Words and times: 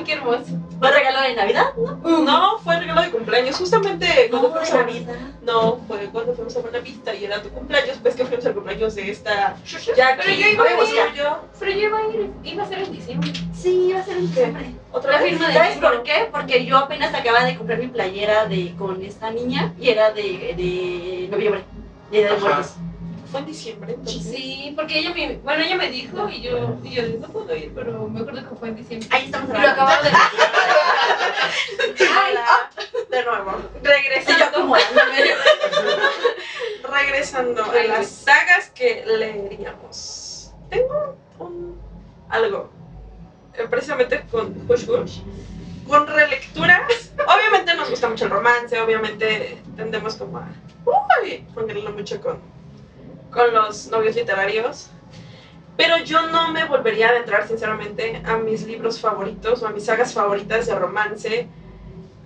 Ay, 0.00 0.04
qué 0.06 0.12
hermoso. 0.14 0.44
¿Fue 0.78 0.90
regalo 0.90 1.20
de 1.22 1.34
Navidad? 1.34 1.66
¿no? 1.76 2.18
No, 2.22 2.58
fue 2.60 2.78
regalo 2.80 3.02
de 3.02 3.10
cumpleaños. 3.10 3.56
Justamente 3.56 4.28
cuando 4.30 4.48
No, 4.48 4.54
de 4.54 4.60
fuimos 4.66 4.72
a 4.72 4.76
Navidad. 4.86 5.14
No, 5.42 5.80
fue 5.86 5.98
cuando 6.10 6.34
fuimos 6.34 6.56
a 6.56 6.60
Buenavista 6.60 7.14
y 7.14 7.24
era 7.26 7.42
tu 7.42 7.50
cumpleaños, 7.50 7.98
pues 8.02 8.14
que 8.14 8.24
fuimos 8.24 8.46
al 8.46 8.54
cumpleaños 8.54 8.94
de 8.94 9.10
esta 9.10 9.56
Pero 9.70 9.94
Jackie. 9.96 10.40
yo 10.42 10.48
iba 10.48 10.64
a 10.64 10.72
ir. 10.72 11.14
yo. 11.14 11.38
Pero 11.58 11.70
yo 11.72 11.78
iba 11.78 11.98
a 11.98 12.06
ir, 12.08 12.30
iba 12.44 12.64
a 12.64 12.68
ser 12.68 12.78
en 12.78 12.92
diciembre. 12.92 13.32
Sí, 13.54 13.92
va 13.94 14.00
a 14.00 14.04
ser 14.04 14.16
en 14.16 14.26
diciembre. 14.26 14.74
¿Otra 14.92 15.12
La 15.12 15.18
vez? 15.20 15.30
firma 15.32 15.48
de 15.48 15.54
¿Sabes 15.54 15.74
libro. 15.74 15.90
por 15.92 16.02
qué? 16.02 16.28
Porque 16.32 16.64
yo 16.64 16.76
apenas 16.78 17.14
acababa 17.14 17.44
de 17.44 17.56
comprar 17.56 17.78
mi 17.78 17.88
playera 17.88 18.46
de, 18.46 18.74
con 18.78 19.02
esta 19.04 19.30
niña 19.30 19.74
y 19.78 19.90
era 19.90 20.10
de, 20.12 20.22
de 20.56 21.28
noviembre, 21.30 21.62
Día 22.10 22.22
de 22.22 22.28
Ajá. 22.30 22.40
Muertos. 22.40 22.74
Fue 23.30 23.40
en 23.40 23.46
diciembre, 23.46 23.92
entonces. 23.94 24.22
Sí, 24.34 24.72
porque 24.76 24.98
ella 24.98 25.12
me, 25.14 25.36
bueno, 25.36 25.62
ella 25.62 25.76
me 25.76 25.88
dijo 25.90 26.28
y 26.28 26.40
yo, 26.42 26.76
y 26.82 26.90
yo 26.94 27.02
no 27.20 27.28
puedo 27.28 27.54
ir, 27.56 27.72
pero 27.74 28.08
me 28.08 28.20
acuerdo 28.20 28.48
que 28.48 28.56
fue 28.56 28.68
en 28.70 28.76
diciembre. 28.76 29.08
Ahí 29.12 29.26
estamos 29.26 29.48
Y 29.48 29.52
lo 29.52 29.58
hablando. 29.58 29.82
acabamos 29.82 30.04
de 30.04 30.10
Ay, 32.00 32.30
Hola. 32.30 32.70
De 33.10 33.24
nuevo. 33.24 33.52
Regresando. 33.82 34.74
Regresando 36.90 37.64
a 37.64 37.82
las 37.84 38.08
sagas 38.08 38.70
que 38.70 39.04
leeríamos. 39.06 40.52
Tengo 40.68 41.16
un 41.38 41.80
algo. 42.28 42.70
eh, 43.54 43.66
Precisamente 43.68 44.22
con 44.30 44.66
Hush 44.68 44.88
Hush. 44.88 45.18
Con 45.88 46.06
relecturas. 46.06 47.12
Obviamente 47.26 47.74
nos 47.74 47.90
gusta 47.90 48.08
mucho 48.08 48.24
el 48.24 48.30
romance, 48.30 48.80
obviamente 48.80 49.60
tendemos 49.76 50.14
como 50.14 50.38
a 50.38 50.48
uy, 51.22 51.44
ponerlo 51.54 51.90
mucho 51.92 52.20
con, 52.20 52.40
con 53.30 53.52
los 53.52 53.88
novios 53.88 54.16
literarios. 54.16 54.90
Pero 55.76 55.98
yo 55.98 56.26
no 56.28 56.52
me 56.52 56.64
volvería 56.64 57.08
a 57.08 57.10
adentrar, 57.10 57.48
sinceramente, 57.48 58.22
a 58.24 58.36
mis 58.36 58.66
libros 58.66 59.00
favoritos 59.00 59.62
o 59.62 59.66
a 59.66 59.70
mis 59.70 59.86
sagas 59.86 60.12
favoritas 60.12 60.66
de 60.66 60.74
romance. 60.74 61.48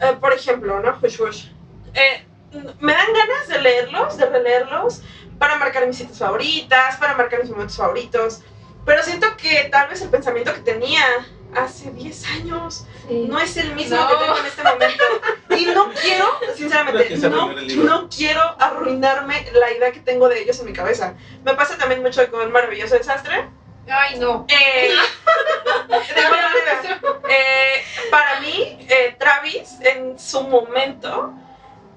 Eh, 0.00 0.16
por 0.20 0.32
ejemplo, 0.32 0.80
¿no? 0.80 0.98
Hush 1.00 1.20
Hush. 1.20 1.46
Eh, 1.94 2.26
me 2.80 2.92
dan 2.92 3.06
ganas 3.12 3.48
de 3.48 3.60
leerlos, 3.60 4.16
de 4.16 4.26
releerlos, 4.26 5.02
para 5.38 5.56
marcar 5.58 5.86
mis 5.86 5.98
citas 5.98 6.18
favoritas, 6.18 6.96
para 6.96 7.14
marcar 7.14 7.40
mis 7.40 7.50
momentos 7.50 7.76
favoritos. 7.76 8.42
Pero 8.84 9.02
siento 9.02 9.26
que 9.36 9.68
tal 9.70 9.88
vez 9.88 10.02
el 10.02 10.10
pensamiento 10.10 10.52
que 10.52 10.60
tenía 10.60 11.02
hace 11.56 11.90
10 11.90 12.26
años 12.30 12.86
Sí. 13.08 13.26
no 13.28 13.38
es 13.38 13.56
el 13.56 13.74
mismo 13.74 13.96
No. 13.96 14.08
que 14.08 14.14
tengo 14.24 14.38
en 14.38 14.46
este 14.46 14.62
momento. 14.62 15.04
Y 15.56 15.66
no 15.66 15.92
quiero, 16.02 16.26
sinceramente, 16.56 17.16
no, 17.28 17.50
el 17.50 17.84
no 17.86 18.08
quiero 18.08 18.40
arruinarme 18.58 19.46
la 19.52 19.70
idea 19.72 19.92
que 19.92 20.00
tengo 20.00 20.28
de 20.28 20.40
ellos 20.42 20.58
en 20.60 20.66
mi 20.66 20.72
cabeza. 20.72 21.14
Me 21.44 21.54
pasa 21.54 21.76
también 21.76 22.02
mucho 22.02 22.28
con 22.30 22.50
Maravilloso 22.52 22.94
Desastre. 22.96 23.48
Ay, 23.88 24.18
no. 24.18 24.46
Eh, 24.48 24.90
de 26.14 26.20
igual 26.22 26.40
manera, 26.42 27.00
eh, 27.28 27.84
para 28.10 28.40
mí, 28.40 28.78
eh, 28.88 29.14
Travis, 29.18 29.74
en 29.80 30.18
su 30.18 30.40
momento, 30.42 31.34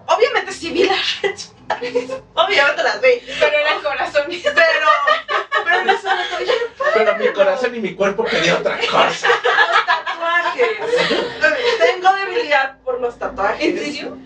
obviamente 0.08 0.52
sí 0.52 0.72
vi 0.72 0.84
las 0.86 1.22
red 1.22 1.36
flags, 1.68 2.22
obviamente 2.34 2.84
las 2.84 3.02
vi, 3.02 3.10
Pero 3.40 3.58
eran 3.58 3.82
corazones. 3.82 4.42
pero, 4.44 4.90
pero 5.66 5.94
Pero 6.94 7.16
mi 7.18 7.28
corazón 7.34 7.76
y 7.76 7.80
mi 7.80 7.94
cuerpo 7.94 8.24
pedían 8.26 8.58
otra 8.58 8.78
cosa. 8.80 9.28
los 9.28 9.86
tatuajes. 9.86 10.70
Tengo 11.80 12.14
debilidad 12.14 12.78
por 12.80 13.00
los 13.02 13.18
tatuajes. 13.20 13.66
¿En 13.66 13.78
serio? 13.80 14.18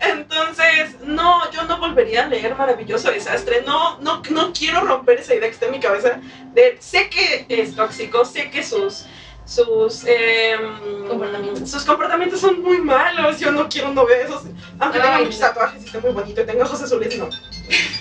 Entonces, 0.00 1.00
no, 1.00 1.50
yo 1.50 1.64
no 1.64 1.78
volvería 1.78 2.24
a 2.24 2.26
leer 2.28 2.54
Maravilloso 2.54 3.10
Desastre. 3.10 3.62
No, 3.66 3.98
no, 3.98 4.22
no 4.30 4.52
quiero 4.52 4.82
romper 4.82 5.18
esa 5.20 5.34
idea 5.34 5.48
que 5.48 5.54
está 5.54 5.66
en 5.66 5.72
mi 5.72 5.80
cabeza. 5.80 6.20
De, 6.52 6.76
sé 6.80 7.10
que 7.10 7.46
es 7.48 7.74
tóxico, 7.74 8.24
sé 8.24 8.50
que 8.50 8.62
sus, 8.62 9.06
sus, 9.48 10.04
em, 10.06 11.06
Comportamientos. 11.08 11.70
sus 11.70 11.84
comportamientos 11.84 12.38
son 12.40 12.60
muy 12.62 12.78
malos. 12.82 13.40
Yo 13.40 13.50
no 13.50 13.66
quiero 13.66 13.88
un 13.88 13.94
novio 13.94 14.14
de 14.14 14.22
esos. 14.24 14.42
Aunque 14.78 14.98
tenga 14.98 15.16
Ay, 15.16 15.24
muchos 15.24 15.40
no. 15.40 15.46
tatuajes 15.46 15.82
y 15.82 15.86
esté 15.86 16.00
muy 16.00 16.10
bonito 16.10 16.40
y 16.42 16.44
tenga 16.44 16.64
ojos 16.64 16.82
azules, 16.82 17.18
no. 17.18 17.28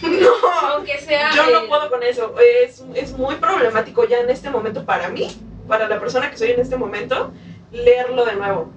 No. 0.02 0.50
Aunque 0.74 1.00
sea. 1.00 1.31
Yo 1.34 1.50
no 1.50 1.59
eh, 1.59 1.68
puedo 1.69 1.90
con 1.90 2.03
eso. 2.03 2.35
Es, 2.66 2.84
es 2.94 3.13
muy 3.18 3.35
problemático 3.35 4.06
ya 4.06 4.19
en 4.19 4.30
este 4.30 4.50
momento 4.50 4.84
para 4.84 5.08
mí, 5.08 5.30
para 5.68 5.88
la 5.88 6.00
persona 6.00 6.30
que 6.30 6.38
soy 6.38 6.52
en 6.52 6.59
este 6.59 6.75
momento, 6.75 7.31
leerlo 7.72 8.25
de 8.25 8.35
nuevo. 8.35 8.69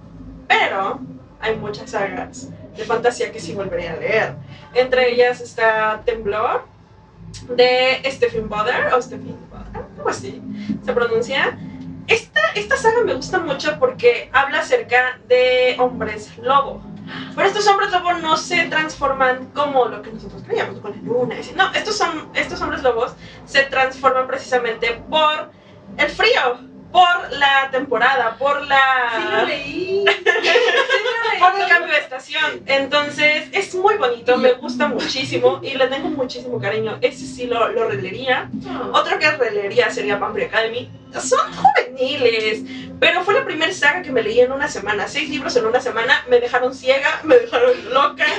Pero 0.47 1.01
hay 1.41 1.57
muchas 1.57 1.91
sagas 1.91 2.49
de 2.77 2.85
fantasía 2.85 3.33
que 3.33 3.41
sí 3.41 3.53
volvería 3.53 3.95
a 3.95 3.97
leer. 3.97 4.35
Entre 4.75 5.11
ellas 5.13 5.41
está 5.41 6.03
Temblor, 6.05 6.63
de 7.49 8.01
Stephen 8.07 8.49
Boder, 8.49 8.93
o 8.95 9.03
Stephen 9.03 9.37
Boder, 9.51 9.85
algo 9.97 10.09
así 10.09 10.41
se 10.85 10.93
pronuncia. 10.93 11.59
Esta, 12.07 12.41
esta 12.55 12.77
saga 12.77 13.03
me 13.05 13.15
gusta 13.15 13.39
mucho 13.39 13.79
porque 13.79 14.31
habla 14.33 14.61
acerca 14.61 15.19
de 15.29 15.77
hombres 15.79 16.37
lobo. 16.39 16.83
Pero 17.35 17.49
estos 17.49 17.67
hombres 17.67 17.91
lobo 17.91 18.13
no 18.15 18.37
se 18.37 18.67
transforman 18.67 19.47
como 19.47 19.87
lo 19.87 20.03
que 20.03 20.13
nosotros 20.13 20.43
creíamos, 20.47 20.81
con 20.81 20.93
la 20.93 21.03
luna. 21.03 21.37
No, 21.57 21.73
estos, 21.73 21.97
son, 21.97 22.31
estos 22.35 22.61
hombres 22.61 22.83
lobos 22.83 23.15
se 23.45 23.63
transforman 23.65 24.27
precisamente 24.27 25.03
por 25.09 25.51
el 25.97 26.09
frío, 26.09 26.70
por 26.93 27.33
la 27.33 27.69
temporada, 27.71 28.37
por 28.37 28.67
la 28.67 29.13
Sí 29.17 29.29
lo 29.31 29.45
leí. 29.47 30.05
por 31.39 31.61
el 31.61 31.69
cambio 31.69 31.93
de 31.93 31.99
estación. 31.99 32.63
Entonces, 32.67 33.49
es 33.53 33.75
muy 33.75 33.97
bonito, 33.97 34.37
me 34.37 34.53
gusta 34.53 34.89
muchísimo 34.89 35.61
y 35.63 35.75
le 35.75 35.87
tengo 35.89 36.09
muchísimo 36.11 36.61
cariño. 36.61 36.99
Ese 37.01 37.27
sí 37.27 37.47
lo, 37.47 37.69
lo 37.69 37.89
releería. 37.89 38.51
Otro 38.93 39.19
que 39.19 39.31
releería 39.31 39.91
sería 39.91 40.17
Vampire 40.17 40.47
Academy. 40.47 40.91
Son 41.19 41.41
juveniles, 41.53 42.63
pero 43.01 43.25
fue 43.25 43.35
la 43.35 43.45
primera 43.45 43.73
saga 43.73 44.03
que 44.03 44.13
me 44.13 44.23
leí 44.23 44.41
en 44.41 44.53
una 44.53 44.69
semana. 44.69 45.09
Seis 45.09 45.29
libros 45.29 45.57
en 45.57 45.67
una 45.67 45.81
semana, 45.81 46.25
me 46.29 46.39
dejaron 46.39 46.75
ciega, 46.75 47.21
me 47.25 47.37
dejaron 47.37 47.93
loca. 47.93 48.27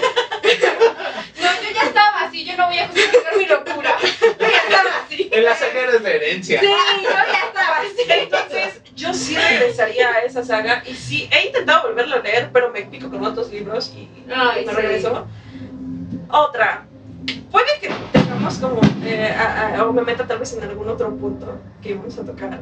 No, 1.41 1.47
así, 2.31 2.45
yo 2.45 2.55
no 2.57 2.67
voy 2.67 2.77
a 2.79 2.87
justificar 2.87 3.37
mi 3.37 3.45
locura. 3.45 3.95
Yo 4.01 4.47
ya 4.47 4.57
estaba 4.57 4.89
así. 5.05 5.29
En 5.31 5.43
las 5.43 5.59
sagas 5.59 6.03
de 6.03 6.15
herencia. 6.15 6.59
Sí, 6.61 6.65
yo 6.65 7.09
ya 7.09 7.47
estaba 7.47 7.77
así. 7.79 8.01
Entonces, 8.09 8.81
yo 8.95 9.13
sí 9.13 9.35
regresaría 9.35 10.09
a 10.09 10.19
esa 10.21 10.43
saga 10.43 10.83
y 10.87 10.93
sí, 10.93 11.29
he 11.31 11.47
intentado 11.47 11.87
volverla 11.89 12.17
a 12.17 12.19
leer, 12.19 12.49
pero 12.53 12.71
me 12.71 12.81
pico 12.83 13.09
con 13.09 13.23
otros 13.25 13.51
libros 13.51 13.93
y 13.95 14.09
Ay, 14.33 14.65
me 14.65 14.71
sí. 14.71 14.77
regreso. 14.77 15.27
Otra. 16.29 16.85
Puede 17.51 17.67
que 17.81 17.89
tengamos 18.13 18.55
como, 18.59 18.79
eh, 19.03 19.35
a- 19.37 19.75
a- 19.77 19.85
o 19.85 19.91
me 19.93 20.01
meta 20.03 20.25
tal 20.25 20.39
vez 20.39 20.53
en 20.53 20.63
algún 20.63 20.87
otro 20.87 21.13
punto 21.17 21.59
que 21.81 21.93
vamos 21.95 22.17
a 22.17 22.23
tocar. 22.23 22.59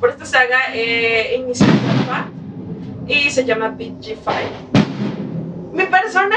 Por 0.00 0.10
esta 0.10 0.26
saga 0.26 0.58
eh, 0.74 1.36
inició 1.38 1.66
y 3.06 3.30
se 3.30 3.44
llama 3.44 3.76
PG5. 3.78 4.32
Mi 5.72 5.84
persona, 5.86 6.36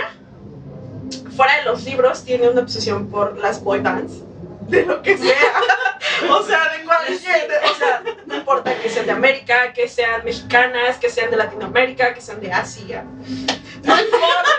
fuera 1.35 1.57
de 1.57 1.63
los 1.63 1.83
libros, 1.83 2.23
tiene 2.23 2.49
una 2.49 2.61
obsesión 2.61 3.09
por 3.09 3.37
las 3.37 3.63
boy 3.63 3.79
bands, 3.79 4.13
de 4.67 4.85
lo 4.85 5.01
que 5.01 5.17
sea. 5.17 5.61
o 6.29 6.43
sea, 6.43 6.69
de 6.69 6.83
cualquier, 6.83 7.49
o 7.71 7.75
sea, 7.75 8.03
no 8.25 8.35
importa 8.35 8.73
que 8.81 8.89
sean 8.89 9.05
de 9.05 9.11
América, 9.11 9.73
que 9.73 9.87
sean 9.87 10.23
mexicanas, 10.23 10.97
que 10.97 11.09
sean 11.09 11.29
de 11.29 11.37
Latinoamérica, 11.37 12.13
que 12.13 12.21
sean 12.21 12.39
de 12.41 12.51
Asia. 12.51 13.03
No 13.83 13.99
importa. 13.99 14.55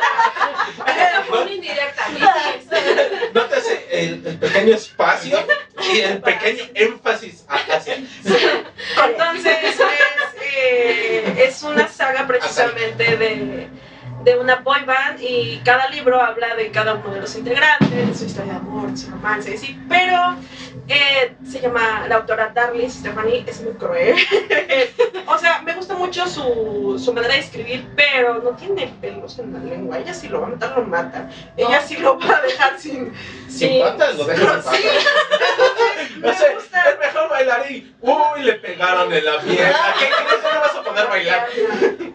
Fue 1.28 1.42
una 1.42 1.50
indirecta. 1.53 2.04
Nótese 3.34 3.87
el, 3.91 4.26
el 4.26 4.38
pequeño 4.38 4.75
espacio 4.75 5.38
y 5.93 6.00
el 6.00 6.20
pequeño 6.20 6.64
énfasis 6.75 7.44
hacia. 7.48 7.97
Entonces 7.97 9.56
es, 9.62 9.81
eh, 10.41 11.44
es 11.48 11.62
una 11.62 11.88
saga 11.88 12.26
precisamente 12.26 13.16
de, 13.16 13.69
de 14.26 14.37
una 14.37 14.56
boy 14.56 14.84
band 14.84 15.20
y 15.20 15.61
cada 15.64 15.88
libro 15.88 16.20
habla 16.20 16.56
de 16.56 16.73
cada 16.73 16.94
uno 16.94 17.14
de 17.14 17.20
los 17.20 17.37
integrantes, 17.37 17.88
de 17.90 18.12
su 18.12 18.25
historia 18.25 18.55
de 18.55 18.58
amor, 18.58 18.90
de 18.90 18.96
su 18.96 19.08
romance, 19.08 19.52
y 19.52 19.55
así, 19.55 19.78
pero 19.88 20.34
eh, 20.88 21.37
se 21.49 21.61
llama 21.61 22.08
la 22.08 22.17
autora 22.17 22.50
Darlis 22.52 22.94
Stephanie, 22.94 23.44
es 23.46 23.61
muy 23.61 23.75
cruel. 23.75 24.17
o 25.26 25.38
sea, 25.38 25.62
me 25.62 25.75
gusta 25.75 25.94
mucho 25.94 26.26
su, 26.26 27.00
su 27.02 27.12
manera 27.12 27.34
de 27.34 27.40
escribir, 27.40 27.87
pero 27.94 28.43
no 28.43 28.50
tiene 28.50 28.93
pelos 29.00 29.38
en 29.38 29.52
la 29.52 29.61
lengua. 29.61 30.00
Ella 30.00 30.12
si 30.12 30.28
lo 30.28 30.40
va 30.40 30.49
a 30.49 30.50
matar, 30.50 30.76
lo 30.76 30.84
mata. 30.84 31.31
Ella 31.56 31.81
sí 31.81 31.96
lo 31.96 32.19
va 32.19 32.38
a 32.38 32.40
dejar 32.40 32.81
sin... 32.81 33.12
Sin 33.49 33.81
patas 33.81 34.17
lo 34.17 34.25
dejan 34.25 34.61
Sí, 34.62 34.69
pasar. 34.69 34.81
Me 36.17 36.26
No 36.29 36.35
sé, 36.35 36.55
gusta. 36.55 36.82
es 36.91 36.99
mejor 36.99 37.29
bailarín. 37.31 37.97
Uy, 38.00 38.43
le 38.43 38.53
pegaron 38.55 39.12
en 39.12 39.25
la 39.25 39.38
pierna. 39.41 39.94
¿Qué 39.99 40.06
crees 40.06 40.43
que 40.43 40.55
no 40.55 40.61
vas 40.61 40.75
a 40.76 40.82
poder 40.82 41.06
bailar? 41.08 41.49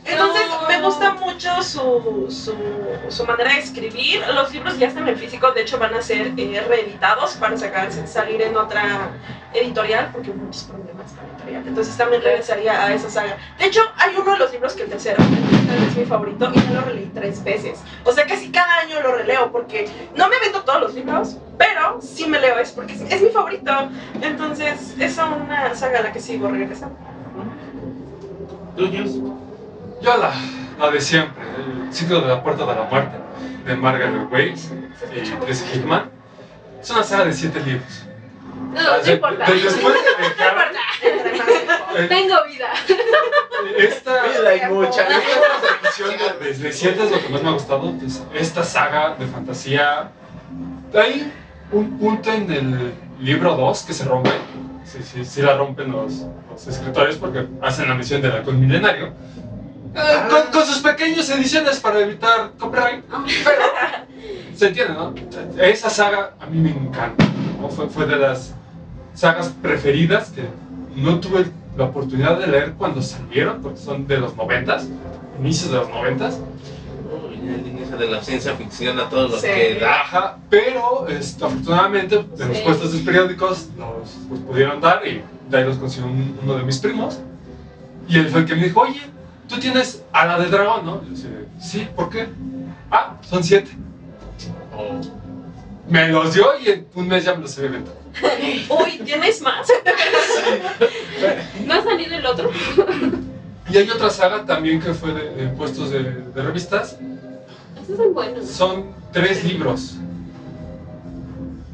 Entonces 0.06 0.48
No. 0.50 0.68
me 0.68 0.82
gusta 0.82 1.12
mucho 1.14 1.62
su, 1.64 2.28
su, 2.30 2.56
su 3.12 3.26
manera 3.26 3.54
de 3.54 3.60
escribir. 3.60 4.24
Los 4.34 4.52
libros 4.54 4.78
ya 4.80 4.88
están 4.88 5.08
en 5.08 5.18
físico, 5.18 5.52
de 5.52 5.62
hecho 5.62 5.78
van 5.78 5.94
a 5.94 6.02
ser 6.02 6.32
eh, 6.38 6.64
reeditados 6.68 7.34
para 7.36 7.58
sacar, 7.58 7.92
salir 8.08 8.42
en 8.42 8.56
otra 8.58 9.10
editorial 9.54 10.10
porque 10.12 10.32
hubo 10.32 10.44
muchos 10.44 10.64
problemas 10.64 11.12
con 11.12 11.30
editorial. 11.30 11.68
Entonces 11.68 11.98
también 11.98 12.22
regresaría 12.22 12.84
a 12.84 12.94
esa 12.94 13.10
saga. 13.10 13.38
De 13.58 13.66
hecho, 13.66 13.82
hay 13.98 14.16
uno 14.16 14.34
de 14.34 14.40
los 14.40 14.52
libros 14.52 14.74
que 14.74 14.84
el 14.84 14.90
tercero, 14.90 15.18
es 15.88 15.98
mi 15.98 16.06
favorito 16.06 16.52
y 16.54 16.60
ya 16.60 16.72
lo 16.72 16.82
releí 16.82 17.12
tres 17.14 17.44
veces. 17.44 17.80
O 18.04 18.12
sea, 18.12 18.26
casi 18.26 18.52
cada 18.52 18.80
año 18.80 19.02
lo 19.02 19.16
releo 19.16 19.52
porque 19.52 19.90
no 20.16 20.30
me 20.30 20.40
meto 20.40 20.62
todos 20.64 20.82
los 20.82 20.94
libros, 20.94 21.38
pero 21.58 22.02
sí 22.02 22.28
me 22.28 22.40
leo 22.40 22.58
es 22.60 22.72
porque 22.72 22.94
es, 22.94 23.22
mi 23.22 23.30
favorito. 23.30 23.72
Entonces 24.22 24.96
es 24.98 25.18
una 25.18 25.76
saga 25.76 26.00
a 26.00 26.04
la 26.04 26.12
que 26.12 26.20
sigo 26.20 26.48
regresando. 26.50 26.98
¿Tuyos? 28.76 29.16
Yo 30.02 30.18
la, 30.18 30.32
la 30.80 30.92
de 30.92 31.02
siempre, 31.02 31.44
el 31.44 31.94
ciclo 31.94 32.22
de 32.22 32.28
la 32.28 32.42
puerta 32.42 32.66
de 32.66 32.76
la 32.76 32.84
muerte, 32.84 33.18
de 33.66 33.76
Margaret 33.76 34.32
Weiss 34.32 34.72
y 35.16 35.46
Chris 35.46 35.66
Hickman. 35.74 36.10
Es 36.82 36.90
una 36.90 37.04
saga 37.04 37.26
de 37.26 37.34
siete 37.34 37.60
libros. 37.60 38.06
No, 38.74 38.98
no 39.06 39.12
importa. 39.12 39.46
de- 39.46 39.60
después 39.62 39.96
de 39.96 40.24
dejar, 40.30 40.56
mejor. 40.56 41.98
eh, 41.98 42.06
Tengo 42.08 42.36
vida. 42.48 42.70
Vida 42.88 43.78
esta, 43.78 44.22
hay 44.50 44.62
mucha. 44.74 45.08
esta 45.08 46.34
desde 46.40 46.72
siete 46.72 47.04
es 47.04 47.12
lo 47.12 47.22
que 47.22 47.30
más 47.30 47.44
me 47.44 47.50
ha 47.50 47.54
gustado. 47.54 47.94
Pues, 48.00 48.24
esta 48.34 48.64
saga 48.64 49.16
de 49.16 49.26
fantasía. 49.28 50.10
Hay 50.94 51.32
un 51.72 51.98
punto 51.98 52.32
en 52.32 52.52
el 52.52 52.94
libro 53.20 53.56
2 53.56 53.84
que 53.84 53.94
se 53.94 54.06
rompe. 54.06 54.32
Sí, 54.86 55.00
sí, 55.04 55.24
sí 55.24 55.42
la 55.42 55.56
rompen 55.56 55.92
los, 55.92 56.26
los 56.50 56.68
escritores 56.68 57.16
porque 57.16 57.48
hacen 57.62 57.88
la 57.88 57.96
misión 57.96 58.22
del 58.22 58.32
halcón 58.34 58.60
milenario. 58.60 59.14
Eh, 59.94 60.00
con, 60.30 60.52
con 60.52 60.66
sus 60.66 60.80
pequeñas 60.80 61.30
ediciones 61.30 61.80
para 61.80 62.00
evitar 62.00 62.52
copyright. 62.58 63.04
Pero 63.06 63.62
se 64.56 64.68
entiende, 64.68 64.94
¿no? 64.94 65.14
Esa 65.62 65.90
saga 65.90 66.34
a 66.40 66.46
mí 66.48 66.58
me 66.60 66.72
encanta. 66.72 67.26
¿no? 67.60 67.70
Fue, 67.70 67.88
fue 67.88 68.06
de 68.06 68.16
las 68.18 68.54
sagas 69.22 69.50
preferidas 69.62 70.32
que 70.32 70.42
no 70.96 71.20
tuve 71.20 71.46
la 71.78 71.84
oportunidad 71.86 72.40
de 72.40 72.48
leer 72.48 72.74
cuando 72.74 73.04
salieron, 73.04 73.62
porque 73.62 73.78
son 73.78 74.08
de 74.08 74.18
los 74.18 74.36
noventas, 74.36 74.88
inicios 75.40 75.70
de 75.72 75.78
los 75.78 75.90
noventas. 75.90 76.40
Uy, 77.30 77.36
el 77.48 77.68
inicio 77.68 77.98
de 77.98 78.08
la 78.10 78.24
ciencia 78.24 78.56
ficción 78.56 79.00
a 79.00 79.08
todos 79.10 79.30
los 79.30 79.42
Sí. 79.42 79.48
que 79.48 79.78
da. 79.80 80.02
Ajá, 80.02 80.38
pero 80.50 81.08
este, 81.08 81.46
afortunadamente 81.46 82.16
de 82.36 82.46
los 82.48 82.58
Sí. 82.58 82.64
puestos 82.66 82.94
de 82.94 83.00
periódicos 83.02 83.70
los, 83.78 84.28
los 84.32 84.40
pudieron 84.40 84.82
dar 84.82 85.06
y 85.08 85.22
de 85.52 85.58
ahí 85.58 85.66
los 85.66 85.78
consiguió 85.78 86.10
un- 86.10 86.40
uno 86.42 86.56
de 86.56 86.64
mis 86.64 86.80
primos. 86.80 87.20
Y 88.08 88.18
él 88.18 88.28
fue 88.30 88.40
el 88.40 88.46
que 88.48 88.56
me 88.56 88.64
dijo, 88.64 88.82
oye, 88.82 89.02
tú 89.48 89.60
tienes 89.60 90.04
a 90.12 90.26
la 90.26 90.40
de 90.40 90.48
dragón, 90.48 90.84
¿no? 90.84 91.02
Y 91.06 91.10
yo 91.10 91.16
dije, 91.30 91.46
sí, 91.62 91.88
¿por 91.96 92.10
qué? 92.10 92.28
Ah, 92.90 93.18
son 93.22 93.44
siete. 93.44 93.70
Oh, 94.76 95.00
Me 95.88 96.08
los 96.08 96.34
dio 96.34 96.46
y 96.60 96.70
en 96.70 96.88
un 96.96 97.08
mes 97.08 97.24
ya 97.26 97.36
me 97.36 97.42
los 97.44 97.56
había 97.58 97.68
inventado. 97.70 98.01
Uy, 98.70 99.02
¿tienes 99.06 99.42
más? 99.42 99.68
¿No 101.66 101.74
ha 101.74 101.84
salido 101.84 102.16
el 102.16 102.26
otro? 102.26 102.52
Y 103.70 103.78
hay 103.78 103.90
otra 103.90 104.10
saga 104.10 104.46
también 104.46 104.82
que 104.82 104.94
fue 104.94 105.14
de, 105.14 105.30
de 105.32 105.48
puestos 105.50 105.92
de, 105.92 106.04
de 106.04 106.42
revistas. 106.42 106.98
Esos 107.82 107.98
son 107.98 108.14
buenos. 108.14 108.46
Son 108.48 108.86
tres 109.12 109.44
libros. 109.44 109.96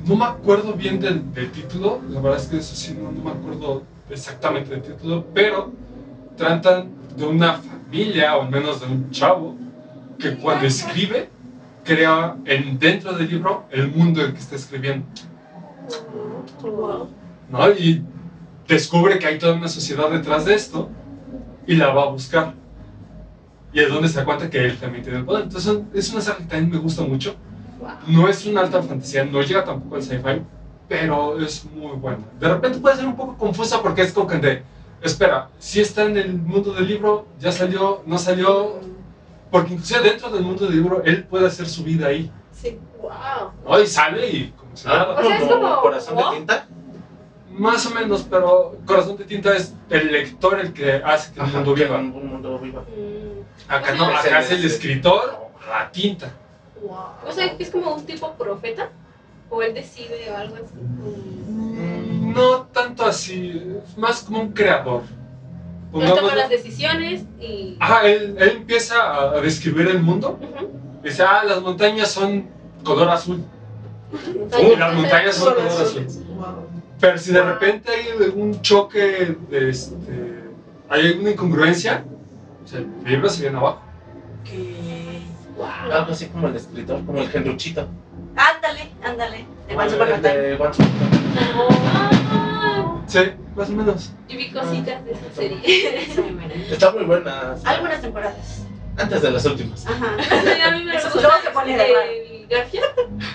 No 0.06 0.16
me 0.16 0.26
acuerdo 0.26 0.74
bien 0.74 1.00
del, 1.00 1.34
del 1.34 1.52
título, 1.52 2.02
la 2.10 2.22
verdad 2.22 2.40
es 2.40 2.48
que 2.48 2.58
eso 2.58 2.76
sí, 2.76 2.98
no, 2.98 3.12
no 3.12 3.24
me 3.24 3.32
acuerdo 3.32 3.84
exactamente 4.10 4.70
del 4.70 4.82
título, 4.82 5.26
pero 5.34 5.72
tratan 6.38 6.92
de 7.18 7.26
una 7.26 7.56
familia, 7.56 8.38
o 8.38 8.44
al 8.44 8.50
menos 8.50 8.80
de 8.80 8.88
un 8.88 9.12
chavo, 9.12 9.56
que 10.18 10.38
cuando 10.38 10.66
escribe, 10.66 11.30
crea 11.84 12.38
en, 12.46 12.80
dentro 12.80 13.14
del 13.14 13.30
libro 13.30 13.66
el 13.72 13.90
mundo 13.90 14.24
en 14.24 14.32
que 14.34 14.40
está 14.40 14.56
escribiendo. 14.56 15.06
¿No? 17.50 17.72
Y 17.72 18.04
descubre 18.68 19.20
que 19.20 19.28
hay 19.28 19.40
toda 19.40 19.54
una 19.54 19.68
sociedad 19.68 20.10
detrás 20.10 20.46
de 20.46 20.56
esto 20.56 20.90
y 21.66 21.76
la 21.76 21.94
va 21.94 22.04
a 22.04 22.10
buscar. 22.10 22.54
Y 23.74 23.80
es 23.80 23.90
donde 23.90 24.08
se 24.08 24.20
da 24.20 24.26
cuenta 24.26 24.50
que 24.50 24.66
él 24.66 24.78
también 24.78 25.04
tiene 25.04 25.20
el 25.20 25.26
poder. 25.26 25.44
Entonces 25.44 25.80
es 25.94 26.12
una 26.12 26.22
saga 26.22 26.38
que 26.38 26.46
también 26.46 26.72
me 26.72 26.78
gusta 26.78 27.04
mucho. 27.04 27.36
No 28.08 28.28
es 28.28 28.46
una 28.46 28.62
alta 28.62 28.82
fantasía, 28.82 29.24
no 29.26 29.42
llega 29.42 29.64
tampoco 29.64 29.96
al 29.96 30.04
sci-fi, 30.04 30.42
pero 30.88 31.40
es 31.40 31.66
muy 31.66 31.96
buena. 31.98 32.24
De 32.40 32.48
repente 32.48 32.80
puede 32.80 32.96
ser 32.96 33.06
un 33.06 33.16
poco 33.16 33.38
confusa 33.38 33.82
porque 33.82 34.02
es 34.02 34.14
como 34.14 34.28
que 34.28 34.38
de, 34.38 34.64
espera, 35.02 35.50
si 35.60 35.82
está 35.82 36.06
en 36.06 36.18
el 36.18 36.34
mundo 36.34 36.74
del 36.74 36.88
libro, 36.88 37.28
ya 37.40 37.52
salió, 37.52 38.02
no 38.06 38.18
salió, 38.18 38.80
porque 39.52 39.74
inclusive 39.74 40.02
dentro 40.02 40.30
del 40.30 40.44
mundo 40.44 40.66
del 40.66 40.76
libro 40.76 41.04
él 41.04 41.24
puede 41.26 41.48
hacer 41.48 41.68
su 41.68 41.84
vida 41.84 42.08
ahí. 42.08 42.32
Sí. 42.62 42.80
Wow. 43.02 43.52
¿no? 43.66 43.80
Y 43.80 43.88
sale 43.88 44.28
y 44.30 44.52
como 44.52 44.76
si 44.76 44.88
nada. 44.88 45.12
O 45.20 45.22
sea, 45.24 45.38
es 45.38 45.48
como- 45.48 45.82
corazón 45.82 46.18
de 46.18 46.24
tinta. 46.38 46.68
Más 47.52 47.86
o 47.88 47.90
menos, 47.90 48.26
pero 48.30 48.78
Corazón 48.86 49.18
de 49.18 49.24
Tinta 49.24 49.56
es 49.56 49.74
el 49.90 50.12
lector 50.12 50.60
el 50.60 50.74
que 50.74 50.94
hace 51.04 51.34
que 51.34 51.40
el 51.40 51.48
mundo 51.48 51.74
viva. 51.74 51.98
Un 51.98 52.12
un 52.12 52.28
mundo 52.28 52.60
viva. 52.60 52.82
Mm, 52.82 53.72
Acá 53.72 53.94
O 53.94 53.96
no, 53.96 54.06
acá 54.16 54.40
es 54.42 54.52
el 54.52 54.58
ese- 54.60 54.68
escritor 54.68 55.50
la 55.68 55.90
tinta. 55.92 56.30
Wow. 56.84 56.98
O 57.28 57.32
sea, 57.32 57.58
que 57.58 57.64
es 57.64 57.72
como 57.72 57.96
un 57.96 58.06
tipo 58.06 58.32
profeta. 58.34 58.92
O 59.50 59.64
él 59.64 59.74
decide 59.74 60.30
o 60.30 60.38
algo 60.38 60.56
así. 60.56 60.76
Mm, 60.76 62.34
No 62.34 62.62
tanto 62.68 63.06
así, 63.06 63.80
es 63.88 63.98
más 63.98 64.22
como 64.22 64.42
un 64.42 64.52
creador. 64.52 65.02
Él 65.96 66.14
toma 66.14 66.36
las 66.36 66.50
decisiones 66.50 67.24
y. 67.40 67.76
Ajá, 67.80 68.06
él, 68.08 68.36
él 68.38 68.50
empieza 68.58 69.32
a, 69.32 69.42
describir 69.42 69.88
el 69.88 70.00
mundo. 70.00 70.38
Dice, 71.08 71.24
ah, 71.24 71.42
las 71.46 71.62
montañas 71.62 72.12
son 72.12 72.50
color 72.84 73.08
azul. 73.08 73.42
Y 74.62 74.76
las 74.76 74.94
montañas 74.94 75.36
son 75.36 75.54
color 75.54 75.68
azul. 75.68 76.06
Pero 77.00 77.18
si 77.18 77.32
de 77.32 77.42
repente 77.44 77.92
hay 77.92 78.30
un 78.36 78.62
choque, 78.62 79.38
de 79.50 79.70
este, 79.70 80.44
hay 80.90 81.08
alguna 81.08 81.30
incongruencia, 81.32 82.04
o 82.62 82.68
sea, 82.68 82.80
el 82.80 82.90
libro 83.06 83.30
se 83.30 83.44
viene 83.44 83.58
abajo. 83.58 83.82
Que... 84.44 85.22
Wow. 85.56 85.94
Algo 85.94 86.12
así 86.12 86.26
como 86.28 86.50
el 86.50 86.58
escritor, 86.58 87.06
como 87.06 87.22
el 87.22 87.34
Henruchito. 87.34 87.88
Ándale, 88.36 88.92
ándale. 89.02 89.46
De 89.70 89.76
Time. 90.18 90.58
Ah, 91.40 93.02
Sí, 93.08 93.20
más 93.56 93.70
o 93.70 93.72
menos. 93.72 94.12
yo 94.28 94.38
vi 94.38 94.52
cositas 94.52 95.06
de 95.06 95.12
esa 95.14 95.34
serie. 95.34 96.70
Está 96.70 96.92
muy 96.92 97.06
buena. 97.06 97.56
Algunas 97.64 98.02
temporadas. 98.02 98.67
Antes 98.98 99.22
de 99.22 99.32
las 99.32 99.46
últimas. 99.46 99.86
Ajá. 99.86 100.18
Sí, 100.44 100.62
a 100.62 100.72
mí 100.72 100.84
me 100.84 101.00
se 101.00 101.10
pone 101.54 101.78
de 101.78 101.86
el 102.42 102.48
Garfio. 102.48 102.82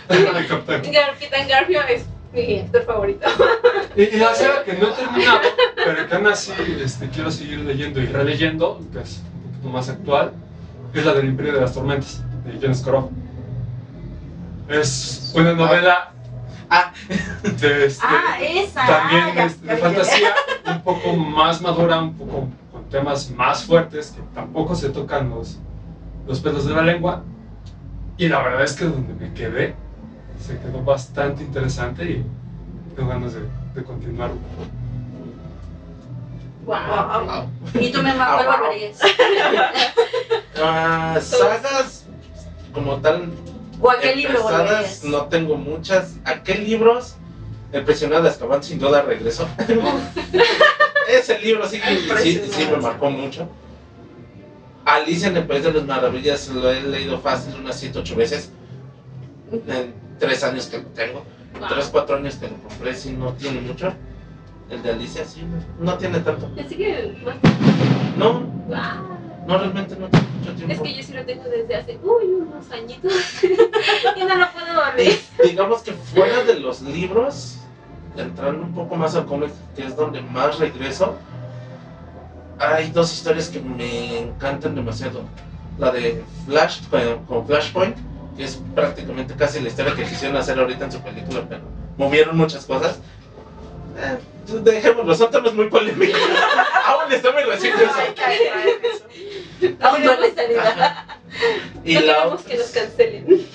El 0.09 0.47
capitán. 0.47 0.83
Garfio 1.49 1.81
es 1.89 2.05
mi 2.33 2.61
actor 2.61 2.85
favorito. 2.85 3.27
Y, 3.97 4.05
y 4.05 4.17
la 4.17 4.35
saga 4.35 4.65
que 4.65 4.73
no 4.73 4.89
he 4.89 4.93
terminado, 4.93 5.41
pero 5.85 6.09
que 6.09 6.15
aún 6.15 6.27
así 6.29 6.51
este, 6.83 7.11
quiero 7.11 7.31
seguir 7.31 7.59
leyendo 7.61 8.01
y 8.01 8.07
releyendo, 8.07 8.81
que 8.91 9.01
es 9.01 9.21
un 9.35 9.43
poquito 9.51 9.69
más 9.69 9.89
actual, 9.91 10.33
es 10.95 11.05
la 11.05 11.13
del 11.13 11.27
Imperio 11.27 11.53
de 11.53 11.61
las 11.61 11.75
Tormentas, 11.75 12.23
de 12.47 12.59
Jen 12.59 12.75
Skorov. 12.75 13.11
Es 14.69 15.33
una 15.35 15.53
novela 15.53 16.09
Ah. 16.71 16.91
de, 17.43 17.85
este, 17.85 18.03
Ah, 18.03 18.39
esa. 18.41 18.87
también 18.87 19.25
ah, 19.25 19.33
ya, 19.35 19.45
este, 19.45 19.67
ya 19.67 19.75
de 19.75 19.81
ya 19.81 19.87
fantasía, 19.89 20.35
un 20.69 20.83
poco 20.83 21.13
más 21.17 21.61
madura, 21.61 22.01
un 22.01 22.17
poco 22.17 22.49
temas 22.93 23.31
más 23.31 23.65
fuertes, 23.65 24.13
que 24.13 24.23
tampoco 24.35 24.75
se 24.77 24.91
tocan 24.91 25.31
los, 25.31 25.59
los 26.27 26.39
pelos 26.41 26.67
de 26.67 26.75
la 26.75 26.83
lengua. 26.83 27.23
Y 28.19 28.29
la 28.29 28.43
verdad 28.43 28.63
es 28.63 28.75
que 28.75 28.85
donde 28.85 29.15
me 29.15 29.33
quedé, 29.33 29.75
se 30.39 30.59
quedó 30.59 30.85
bastante 30.85 31.43
interesante 31.43 32.05
y 32.05 32.25
tengo 32.95 33.09
ganas 33.09 33.33
de, 33.35 33.41
de 33.75 33.83
continuar. 33.83 34.31
Wow. 36.65 36.77
Wow. 37.27 37.49
¿Y 37.83 37.91
tú, 37.91 38.01
cuál 38.03 38.17
Ah, 38.21 38.37
wow. 38.45 38.59
volverías? 38.69 38.99
Ah, 40.65 41.19
sagas 41.21 42.05
como 42.73 42.99
tal 42.99 43.31
¿O 43.81 43.91
a 43.91 43.99
qué 43.99 44.15
libro 44.15 44.43
volverías? 44.43 45.03
no 45.03 45.23
tengo 45.25 45.57
muchas. 45.57 46.15
¿A 46.25 46.43
qué 46.43 46.55
libros? 46.57 47.17
El 47.73 47.85
prisionero 47.85 48.23
de 48.23 48.29
Azkaban 48.29 48.63
sin 48.63 48.79
duda 48.79 49.01
regreso. 49.03 49.49
Ese 51.13 51.39
libro 51.41 51.67
sí, 51.69 51.81
sí, 52.23 52.41
sí 52.51 52.69
me 52.71 52.77
marcó 52.79 53.11
mucho. 53.11 53.49
Alicia 54.85 55.29
en 55.29 55.37
el 55.37 55.47
País 55.47 55.63
de 55.63 55.73
las 55.73 55.85
Maravillas 55.85 56.49
lo 56.49 56.71
he 56.71 56.81
leído 56.83 57.19
fácil 57.21 57.55
unas 57.57 57.79
7, 57.79 57.99
8 58.01 58.17
veces. 58.17 58.51
En 59.67 59.95
tres 60.19 60.43
años 60.43 60.67
que 60.67 60.79
lo 60.79 60.85
tengo. 60.87 61.25
Wow. 61.61 61.69
Tres, 61.69 61.89
cuatro 61.93 62.17
años 62.17 62.37
que 62.37 62.49
lo 62.49 62.57
compré, 62.57 62.95
sí, 62.95 63.11
no 63.11 63.33
tiene 63.35 63.61
mucho. 63.61 63.93
El 64.71 64.83
de 64.83 64.91
Alicia 64.91 65.25
sí, 65.25 65.43
no, 65.79 65.97
tiene 65.99 66.19
tanto. 66.21 66.49
Pensé 66.55 66.77
que 66.77 67.15
más. 67.25 67.37
No, 68.17 68.41
Wow. 68.67 69.47
no 69.47 69.59
realmente 69.59 69.95
no 69.97 70.09
tiene 70.09 70.27
mucho 70.39 70.53
tiempo. 70.55 70.73
Es 70.75 70.81
que 70.81 70.95
yo 70.97 71.03
sí 71.03 71.13
lo 71.13 71.25
tengo 71.27 71.45
desde 71.45 71.75
hace 71.77 71.99
uy, 72.03 72.25
unos 72.41 72.71
añitos 72.71 73.13
y 73.45 74.21
no 74.25 74.35
lo 74.37 74.51
puedo 74.53 74.95
leer. 74.97 75.19
Di- 75.43 75.49
digamos 75.51 75.83
que 75.83 75.93
fuera 75.93 76.43
de 76.45 76.59
los 76.61 76.81
libros, 76.83 77.59
entrando 78.17 78.63
un 78.63 78.75
poco 78.75 78.97
más 78.97 79.15
al 79.15 79.27
cómic, 79.27 79.51
que 79.77 79.85
es 79.85 79.97
donde 79.97 80.21
más 80.23 80.59
regreso, 80.59 81.17
hay 82.59 82.91
dos 82.91 83.13
historias 83.13 83.49
que 83.49 83.61
me 83.61 84.19
encantan 84.19 84.75
demasiado. 84.75 85.23
La 85.79 85.91
de 85.91 86.23
Flash 86.47 86.81
con, 86.89 87.25
con 87.27 87.47
Flashpoint, 87.47 87.97
que 88.37 88.45
es 88.45 88.61
prácticamente 88.75 89.35
casi 89.35 89.61
la 89.61 89.69
historia 89.69 89.95
que 89.95 90.05
quisieron 90.05 90.37
hacer 90.37 90.59
ahorita 90.59 90.85
en 90.85 90.93
su 90.93 91.01
película, 91.01 91.43
pero 91.49 91.63
movieron 91.97 92.37
muchas 92.37 92.65
cosas. 92.67 92.99
Eh, 93.99 94.19
dejémoslo, 94.63 95.15
son 95.15 95.31
temas 95.31 95.55
muy 95.55 95.69
polémicos. 95.69 96.19
Aún 96.87 97.13
está 97.13 97.33
muy 97.33 97.43
reciente 97.43 97.85
eso. 97.85 99.77
Aún 99.81 100.05
no. 100.05 100.13
Y 101.85 101.95
no 101.95 102.01
la 102.01 102.07
queremos 102.07 102.41
otra- 102.41 102.51
que 102.51 102.59
nos 102.59 102.71
cancelen. 102.71 103.47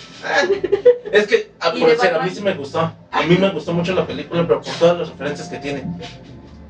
Es 1.11 1.27
que, 1.27 1.51
a, 1.59 1.75
¿Y 1.75 1.79
por 1.79 1.89
decir, 1.89 2.13
a 2.13 2.21
mí 2.21 2.29
sí 2.29 2.41
me 2.41 2.53
gustó. 2.53 2.79
A 3.11 3.23
mí 3.23 3.37
me 3.37 3.49
gustó 3.51 3.73
mucho 3.73 3.93
la 3.93 4.05
película, 4.05 4.45
pero 4.47 4.61
por 4.61 4.73
todas 4.73 4.97
las 4.97 5.09
referencias 5.09 5.47
que 5.47 5.57
tiene. 5.57 5.85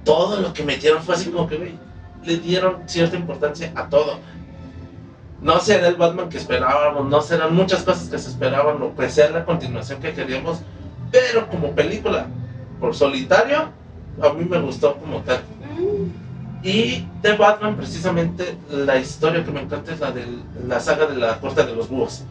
Todo 0.04 0.40
lo 0.40 0.54
que 0.54 0.64
metieron 0.64 1.02
fue 1.02 1.16
así 1.16 1.30
como 1.30 1.48
que, 1.48 1.58
güey. 1.58 1.78
le 2.24 2.38
dieron 2.38 2.84
cierta 2.88 3.16
importancia 3.16 3.72
a 3.76 3.90
todo. 3.90 4.20
No 5.42 5.60
será 5.60 5.88
el 5.88 5.96
Batman 5.96 6.30
que 6.30 6.38
esperábamos, 6.38 7.08
no 7.08 7.22
serán 7.22 7.56
muchas 7.56 7.84
cosas 7.84 8.10
que 8.10 8.18
se 8.18 8.30
esperaban, 8.30 8.82
o 8.82 8.96
que 8.96 9.10
sea 9.10 9.30
la 9.30 9.46
continuación 9.46 10.00
que 10.02 10.14
queríamos, 10.14 10.60
pero 11.12 11.48
como 11.48 11.72
película, 11.74 12.28
por 12.80 12.96
solitario, 12.96 13.70
a 14.22 14.34
mí 14.34 14.46
me 14.46 14.60
gustó 14.60 14.96
como 14.96 15.22
tal. 15.22 15.42
Y 16.64 17.06
de 17.22 17.34
Batman, 17.34 17.78
precisamente, 17.78 18.58
la 18.70 18.98
historia 18.98 19.44
que 19.44 19.52
me 19.52 19.62
encanta 19.62 19.94
es 19.94 20.00
la 20.00 20.12
de 20.12 20.26
la 20.68 20.80
saga 20.80 21.06
de 21.06 21.16
la 21.16 21.40
Corte 21.40 21.64
de 21.64 21.76
los 21.76 21.88
Búhos. 21.88 22.24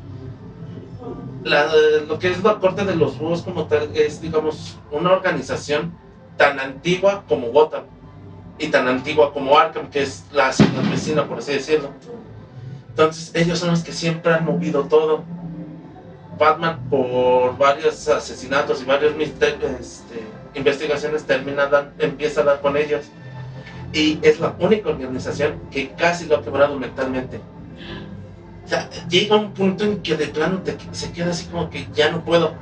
La, 1.46 1.68
lo 2.08 2.18
que 2.18 2.28
es 2.32 2.42
la 2.42 2.58
Corte 2.58 2.84
de 2.84 2.96
los 2.96 3.20
Búhos 3.20 3.42
como 3.42 3.66
tal 3.66 3.90
es, 3.94 4.20
digamos, 4.20 4.78
una 4.90 5.12
organización 5.12 5.92
tan 6.36 6.58
antigua 6.58 7.22
como 7.28 7.52
Gotham 7.52 7.84
y 8.58 8.66
tan 8.66 8.88
antigua 8.88 9.32
como 9.32 9.56
Arkham, 9.56 9.88
que 9.88 10.02
es 10.02 10.24
la 10.32 10.52
ciudad 10.52 10.82
vecina, 10.90 11.24
por 11.28 11.38
así 11.38 11.52
decirlo. 11.52 11.90
Entonces, 12.88 13.30
ellos 13.36 13.60
son 13.60 13.70
los 13.70 13.84
que 13.84 13.92
siempre 13.92 14.32
han 14.34 14.44
movido 14.44 14.86
todo. 14.86 15.22
Batman, 16.36 16.80
por 16.90 17.56
varios 17.56 18.08
asesinatos 18.08 18.82
y 18.82 18.84
varias 18.84 19.12
investigaciones, 20.54 21.24
termina, 21.24 21.66
dan- 21.66 21.92
empieza 22.00 22.40
a 22.40 22.44
dar 22.44 22.60
con 22.60 22.76
ellos. 22.76 23.04
Y 23.92 24.18
es 24.22 24.40
la 24.40 24.56
única 24.58 24.88
organización 24.88 25.60
que 25.70 25.90
casi 25.90 26.26
lo 26.26 26.38
ha 26.38 26.42
quebrado 26.42 26.76
mentalmente. 26.76 27.40
O 28.66 28.68
sea, 28.68 28.90
llega 29.08 29.36
un 29.36 29.52
punto 29.54 29.84
en 29.84 30.02
que 30.02 30.16
de 30.16 30.26
plano 30.26 30.60
te- 30.62 30.76
se 30.92 31.12
queda 31.12 31.30
así 31.30 31.44
como 31.46 31.70
que 31.70 31.86
ya 31.94 32.10
no 32.10 32.24
puedo. 32.24 32.54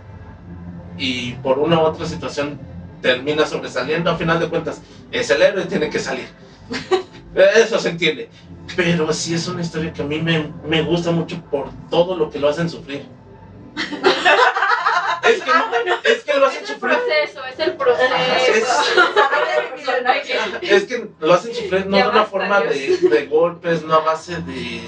Y 0.99 1.33
por 1.43 1.59
una 1.59 1.79
u 1.79 1.83
otra 1.83 2.05
situación 2.07 2.61
termina 3.01 3.47
sobresaliendo. 3.47 4.11
A 4.11 4.17
final 4.17 4.39
de 4.39 4.49
cuentas, 4.49 4.83
es 5.11 5.31
el 5.31 5.41
héroe 5.43 5.63
y 5.65 5.67
tiene 5.67 5.89
que 5.91 5.99
salir. 5.99 6.29
Eso 7.57 7.79
se 7.79 7.89
entiende. 7.91 8.29
Pero 8.77 9.13
sí 9.13 9.35
es 9.35 9.49
una 9.49 9.61
historia 9.63 9.93
que 9.93 10.03
a 10.03 10.05
mí 10.05 10.21
me, 10.21 10.53
me 10.67 10.83
gusta 10.83 11.11
mucho 11.11 11.41
por 11.51 11.69
todo 11.91 12.17
lo 12.17 12.31
que 12.31 12.39
lo 12.39 12.49
hacen 12.49 12.69
sufrir. 12.71 13.07
es, 15.25 15.43
que, 15.43 15.51
es 16.13 16.25
que 16.25 16.35
lo 16.39 16.47
hacen 16.47 16.65
Es 16.65 16.71
el 16.71 16.75
sufrir. 16.77 16.99
proceso, 16.99 17.45
es 17.51 17.59
el 17.61 17.69
Es- 17.71 17.75
proceso. 17.77 18.09
Es 20.63 20.85
que 20.85 21.09
lo 21.19 21.35
hacen 21.35 21.55
sufrir 21.55 21.87
no 21.87 21.97
de 21.97 22.09
una 22.09 22.25
forma 22.25 22.61
de, 22.61 22.99
de 22.99 23.27
golpes, 23.27 23.83
no 23.85 23.95
a 23.95 24.01
base 24.01 24.37
de, 24.43 24.81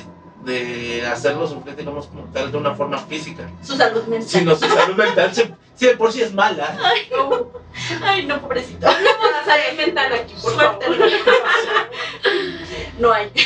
de 0.47 1.05
hacerlo 1.07 1.47
sufrir, 1.49 1.75
digamos, 1.76 2.07
como 2.07 2.23
tal, 2.33 2.50
de 2.53 2.57
una 2.57 2.75
forma 2.75 2.99
física, 2.99 3.50
Su 3.62 3.76
salud 3.76 4.05
mental. 4.05 4.29
sino 4.29 4.55
su 4.55 4.67
salud 4.69 4.95
mental, 4.95 5.35
sí, 5.35 5.43
sí, 5.75 5.87
de 5.87 5.97
por 5.97 6.12
sí 6.12 6.23
es 6.23 6.33
mala. 6.33 6.79
No. 7.11 7.50
Ay, 8.03 8.25
no, 8.25 8.41
pobrecito. 8.41 8.88
Hablemos 8.88 9.26
de 9.29 9.45
salud 9.45 9.76
mental 9.76 10.12
aquí, 10.15 10.35
por. 10.41 10.55
Suerte. 10.55 10.87
No 12.99 13.12
hay. 13.12 13.31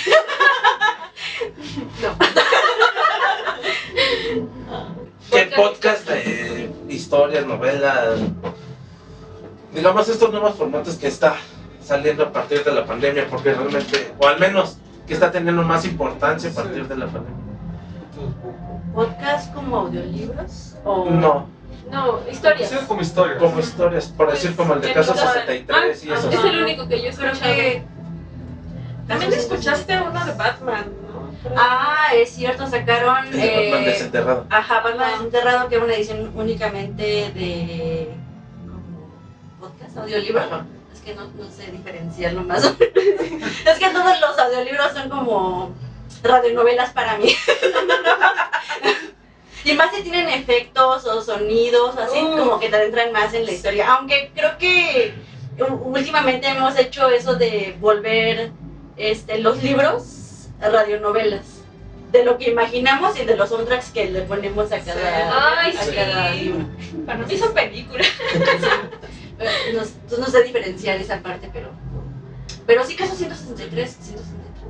¿Qué 5.31 5.47
podcast 5.57 6.09
de 6.09 6.71
historias, 6.89 7.47
novelas? 7.47 8.21
Digamos, 9.73 10.09
estos 10.09 10.31
nuevos 10.31 10.57
formatos 10.57 10.95
que 10.97 11.07
está 11.09 11.37
saliendo 11.83 12.25
a 12.25 12.33
partir 12.33 12.63
de 12.65 12.73
la 12.73 12.85
pandemia, 12.85 13.27
porque 13.29 13.53
realmente, 13.55 14.13
o 14.19 14.27
al 14.27 14.39
menos 14.39 14.77
que 15.11 15.15
está 15.15 15.33
teniendo 15.33 15.65
más 15.65 15.85
importancia 15.85 16.51
a 16.51 16.53
partir 16.53 16.87
de 16.87 16.97
la 16.97 17.07
pandemia. 17.07 17.37
¿Podcast 18.95 19.53
como 19.53 19.79
audiolibros? 19.79 20.77
O... 20.85 21.11
No, 21.11 21.49
No, 21.91 22.21
historias. 22.31 22.71
Sí, 22.71 22.77
como 22.87 23.01
historia. 23.01 23.37
como 23.39 23.59
historias, 23.59 24.07
por 24.07 24.31
decir 24.31 24.55
como 24.55 24.75
el 24.75 24.81
de 24.83 24.93
Caso 24.93 25.11
Entonces, 25.11 25.43
63 25.43 26.05
y 26.05 26.11
ah, 26.11 26.15
eso. 26.15 26.31
Es 26.31 26.45
el 26.45 26.63
único 26.63 26.87
que 26.87 27.01
yo 27.01 27.07
he 27.07 27.09
escuchado. 27.09 27.41
que 27.41 27.83
también 29.09 29.33
escuchaste 29.33 30.01
uno 30.01 30.25
de 30.25 30.33
Batman, 30.35 30.85
¿no? 31.13 31.57
Ah, 31.57 32.11
es 32.15 32.31
cierto, 32.31 32.69
sacaron. 32.69 33.27
El 33.27 33.33
de 33.33 33.65
Batman 33.65 33.83
eh, 33.83 33.87
desenterrado. 33.87 34.47
Ajá, 34.49 34.81
Batman 34.81 35.11
Desenterrado, 35.11 35.69
que 35.69 35.75
es 35.75 35.83
una 35.83 35.95
edición 35.95 36.31
únicamente 36.37 37.03
de. 37.35 38.11
como 38.69 39.73
podcast, 39.73 39.97
audiolibro. 39.97 40.41
Ajá. 40.41 40.67
Que 41.11 41.17
no, 41.17 41.27
no 41.35 41.51
sé 41.51 41.71
diferenciarlo 41.73 42.43
más. 42.45 42.65
es 42.65 43.79
que 43.79 43.89
todos 43.91 44.21
los 44.21 44.39
audiolibros 44.39 44.93
son 44.93 45.09
como 45.09 45.75
radionovelas 46.23 46.93
para 46.93 47.17
mí. 47.19 47.35
y 49.65 49.73
más 49.73 49.93
si 49.95 50.03
tienen 50.03 50.29
efectos 50.29 51.05
o 51.07 51.21
sonidos, 51.21 51.97
así 51.97 52.19
Uh. 52.23 52.37
como 52.39 52.61
que 52.61 52.69
te 52.69 52.77
adentran 52.77 53.11
más 53.13 53.35
en 53.35 53.45
la 53.45 53.51
historia. 53.53 53.93
Aunque 53.95 54.31
creo 54.35 54.57
que 54.59 55.15
últimamente 55.83 56.47
hemos 56.49 56.79
hecho 56.79 57.09
eso 57.09 57.35
de 57.35 57.77
volver 57.81 58.53
este, 58.97 59.39
los 59.39 59.61
libros 59.65 60.47
a 60.63 60.69
radionovelas. 60.69 61.57
De 62.13 62.25
lo 62.25 62.39
que 62.39 62.51
imaginamos 62.51 63.19
y 63.19 63.25
de 63.25 63.37
los 63.37 63.49
soundtracks 63.49 63.91
que 63.91 64.11
le 64.11 64.23
ponemos 64.23 64.71
a 64.73 64.79
cada, 64.81 65.61
Ay, 65.61 65.77
a 65.77 65.83
sí. 65.83 65.91
cada 65.93 66.31
libro. 66.31 66.67
Para 67.07 67.19
mí 67.21 67.37
son 67.37 67.53
películas. 67.53 68.07
Eh, 69.41 69.75
No, 69.75 70.19
no 70.19 70.27
sé 70.27 70.43
diferenciar 70.45 70.97
esa 70.99 71.21
parte, 71.21 71.51
pero. 71.53 71.71
Pero 72.67 72.85
sí, 72.85 72.95
caso 72.95 73.15
163. 73.15 73.99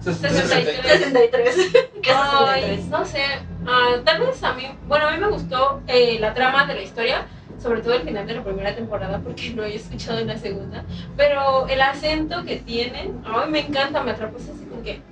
163. 0.03 1.01
63. 1.01 1.55
63. 1.55 1.89
Caso 2.03 2.47
Ay, 2.47 2.63
63. 2.63 2.87
no 2.89 3.05
sé. 3.05 3.23
ah, 3.67 3.97
tal 4.05 4.21
vez 4.21 4.43
a 4.43 4.55
mí, 4.55 4.67
bueno, 4.87 5.09
a 5.09 5.13
mí 5.13 5.19
me 5.19 5.29
gustó 5.29 5.83
eh, 5.87 6.17
la 6.19 6.33
trama 6.33 6.65
de 6.67 6.75
la 6.75 6.83
historia, 6.83 7.27
sobre 7.63 7.83
todo 7.83 7.95
el 7.95 8.03
final 8.03 8.27
de 8.27 8.35
la 8.35 8.43
primera 8.45 8.75
temporada, 8.75 9.21
porque 9.23 9.51
no 9.51 9.65
he 9.65 9.75
escuchado 9.75 10.19
en 10.21 10.29
la 10.29 10.39
segunda. 10.39 10.85
Pero 11.17 11.67
el 11.69 11.81
acento 11.83 12.45
que 12.45 12.57
tienen, 12.57 13.21
ay, 13.27 13.51
me 13.51 13.61
encanta, 13.61 14.03
me 14.03 14.13
atrapó 14.13 14.37
así 14.39 14.65
como 14.69 14.83
que. 14.83 15.03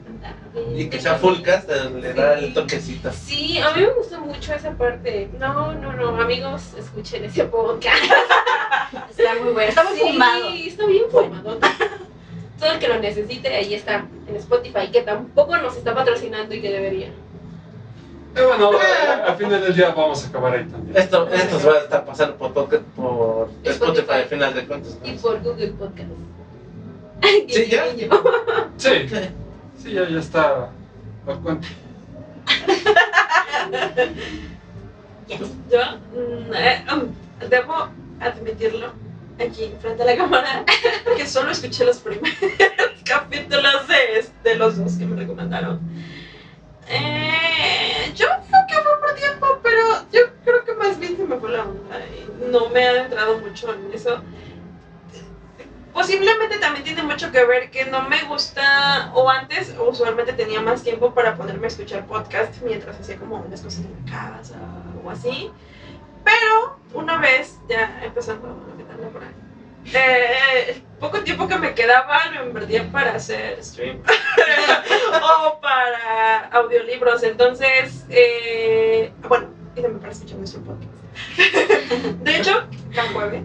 Y 0.75 0.89
que 0.89 1.01
sea 1.01 1.15
full 1.17 1.41
cast 1.43 1.71
eh, 1.71 1.91
le 2.01 2.13
da 2.15 2.39
el 2.39 2.53
toquecito. 2.55 3.11
Sí, 3.13 3.59
a 3.59 3.71
mí 3.73 3.83
me 3.83 3.91
gustó 3.91 4.21
mucho 4.21 4.55
esa 4.55 4.73
parte. 4.73 5.29
No, 5.39 5.73
no, 5.75 5.93
no, 5.93 6.21
amigos, 6.21 6.75
escuchen 6.79 7.25
ese 7.25 7.45
podcast. 7.45 8.03
Está 9.11 9.35
muy 9.43 9.53
bueno. 9.53 9.69
Está 9.69 9.85
muy 9.85 9.95
Sí, 9.95 10.01
fumado. 10.01 10.49
está 10.55 10.87
bien 10.87 11.05
fumado. 11.11 11.59
Todo 12.59 12.73
el 12.73 12.79
que 12.79 12.89
lo 12.89 12.99
necesite, 12.99 13.49
ahí 13.55 13.75
está, 13.75 14.05
en 14.27 14.37
Spotify, 14.37 14.91
que 14.93 15.03
tampoco 15.03 15.57
nos 15.59 15.77
está 15.77 15.95
patrocinando 15.95 16.55
y 16.55 16.61
que 16.61 16.73
debería. 16.73 17.11
Pero 18.35 18.49
bueno, 18.49 18.71
a- 18.73 19.27
al 19.31 19.37
final 19.37 19.61
del 19.63 19.75
día 19.75 19.91
vamos 19.91 20.25
a 20.25 20.29
acabar 20.29 20.55
ahí 20.55 20.65
también. 20.65 20.97
Esto, 20.97 21.29
esto 21.33 21.61
se 21.61 21.67
va 21.69 21.75
a 21.75 21.79
estar 21.81 22.05
pasando 22.05 22.37
por, 22.37 22.53
podcast- 22.53 22.83
por 22.97 23.49
Spotify 23.65 23.71
Spotify. 23.71 24.13
al 24.13 24.25
final 24.27 24.55
de 24.55 24.67
cuentas. 24.67 24.99
Y 25.05 25.13
por 25.15 25.41
Google 25.43 25.69
Podcast. 25.69 26.09
Sí, 27.49 27.67
ya. 27.69 27.85
Sí, 28.77 29.09
sí, 29.83 29.93
ya, 29.93 30.09
ya 30.09 30.19
está. 30.21 30.71
Por 31.25 31.41
cuenta. 31.43 31.67
Yo 35.29 35.37
mm, 36.15 36.55
eh, 36.55 36.85
um, 36.93 37.49
debo 37.49 37.89
admitirlo 38.21 38.93
aquí 39.39 39.73
frente 39.81 40.03
a 40.03 40.07
la 40.07 40.17
cámara 40.17 40.65
que 41.17 41.27
solo 41.27 41.51
escuché 41.51 41.85
los 41.85 41.99
primeros 41.99 42.39
capítulos 43.05 43.87
de, 44.43 44.55
los 44.57 44.77
dos 44.77 44.95
que 44.95 45.07
me 45.07 45.17
recomendaron. 45.17 45.81
Eh, 46.89 48.13
yo 48.15 48.27
creo 48.27 48.67
que 48.67 48.75
fue 48.75 49.01
por 49.01 49.15
tiempo, 49.15 49.61
pero 49.63 49.83
yo 50.13 50.21
creo 50.45 50.65
que 50.65 50.73
más 50.75 50.99
bien 50.99 51.17
se 51.17 51.25
me 51.25 51.37
fue 51.37 51.51
la 51.51 51.63
onda 51.63 52.01
y 52.07 52.51
no 52.51 52.69
me 52.71 52.85
ha 52.85 53.05
entrado 53.05 53.39
mucho 53.39 53.73
en 53.73 53.93
eso. 53.93 54.23
Posiblemente 55.93 56.59
también 56.59 56.85
tiene 56.85 57.03
mucho 57.03 57.31
que 57.31 57.45
ver 57.45 57.71
que 57.71 57.85
no 57.87 58.09
me 58.09 58.23
gusta, 58.23 59.11
o 59.15 59.29
antes 59.29 59.75
usualmente 59.87 60.33
tenía 60.33 60.61
más 60.61 60.83
tiempo 60.83 61.13
para 61.13 61.37
ponerme 61.37 61.67
a 61.67 61.69
escuchar 61.69 62.07
podcast 62.07 62.63
mientras 62.63 62.99
hacía 63.01 63.17
como 63.17 63.37
unas 63.37 63.61
cosas 63.61 63.85
en 63.85 64.05
casa 64.05 64.57
o 65.05 65.11
así. 65.11 65.51
Pero 66.29 66.77
una 66.93 67.17
vez, 67.17 67.59
ya 67.69 68.01
empezando 68.05 68.49
a 68.49 68.77
meterle 68.77 69.07
por 69.07 69.23
ahí, 69.23 69.35
eh, 69.95 70.75
el 70.75 70.83
poco 71.01 71.21
tiempo 71.21 71.49
que 71.49 71.57
me 71.57 71.75
quedaba 71.75 72.27
lo 72.27 72.47
invertía 72.47 72.91
para 72.93 73.15
hacer 73.15 73.65
stream 73.65 74.03
o 75.23 75.61
para 75.61 76.49
audiolibros. 76.49 77.23
Entonces, 77.23 78.05
eh, 78.11 79.11
bueno, 79.27 79.47
y 79.75 79.81
también 79.81 80.01
para 80.01 80.13
escuchar 80.13 80.37
nuestro 80.37 80.61
podcast. 80.61 80.93
De 82.23 82.37
hecho, 82.37 82.69
cada 82.95 83.11
jueves 83.13 83.45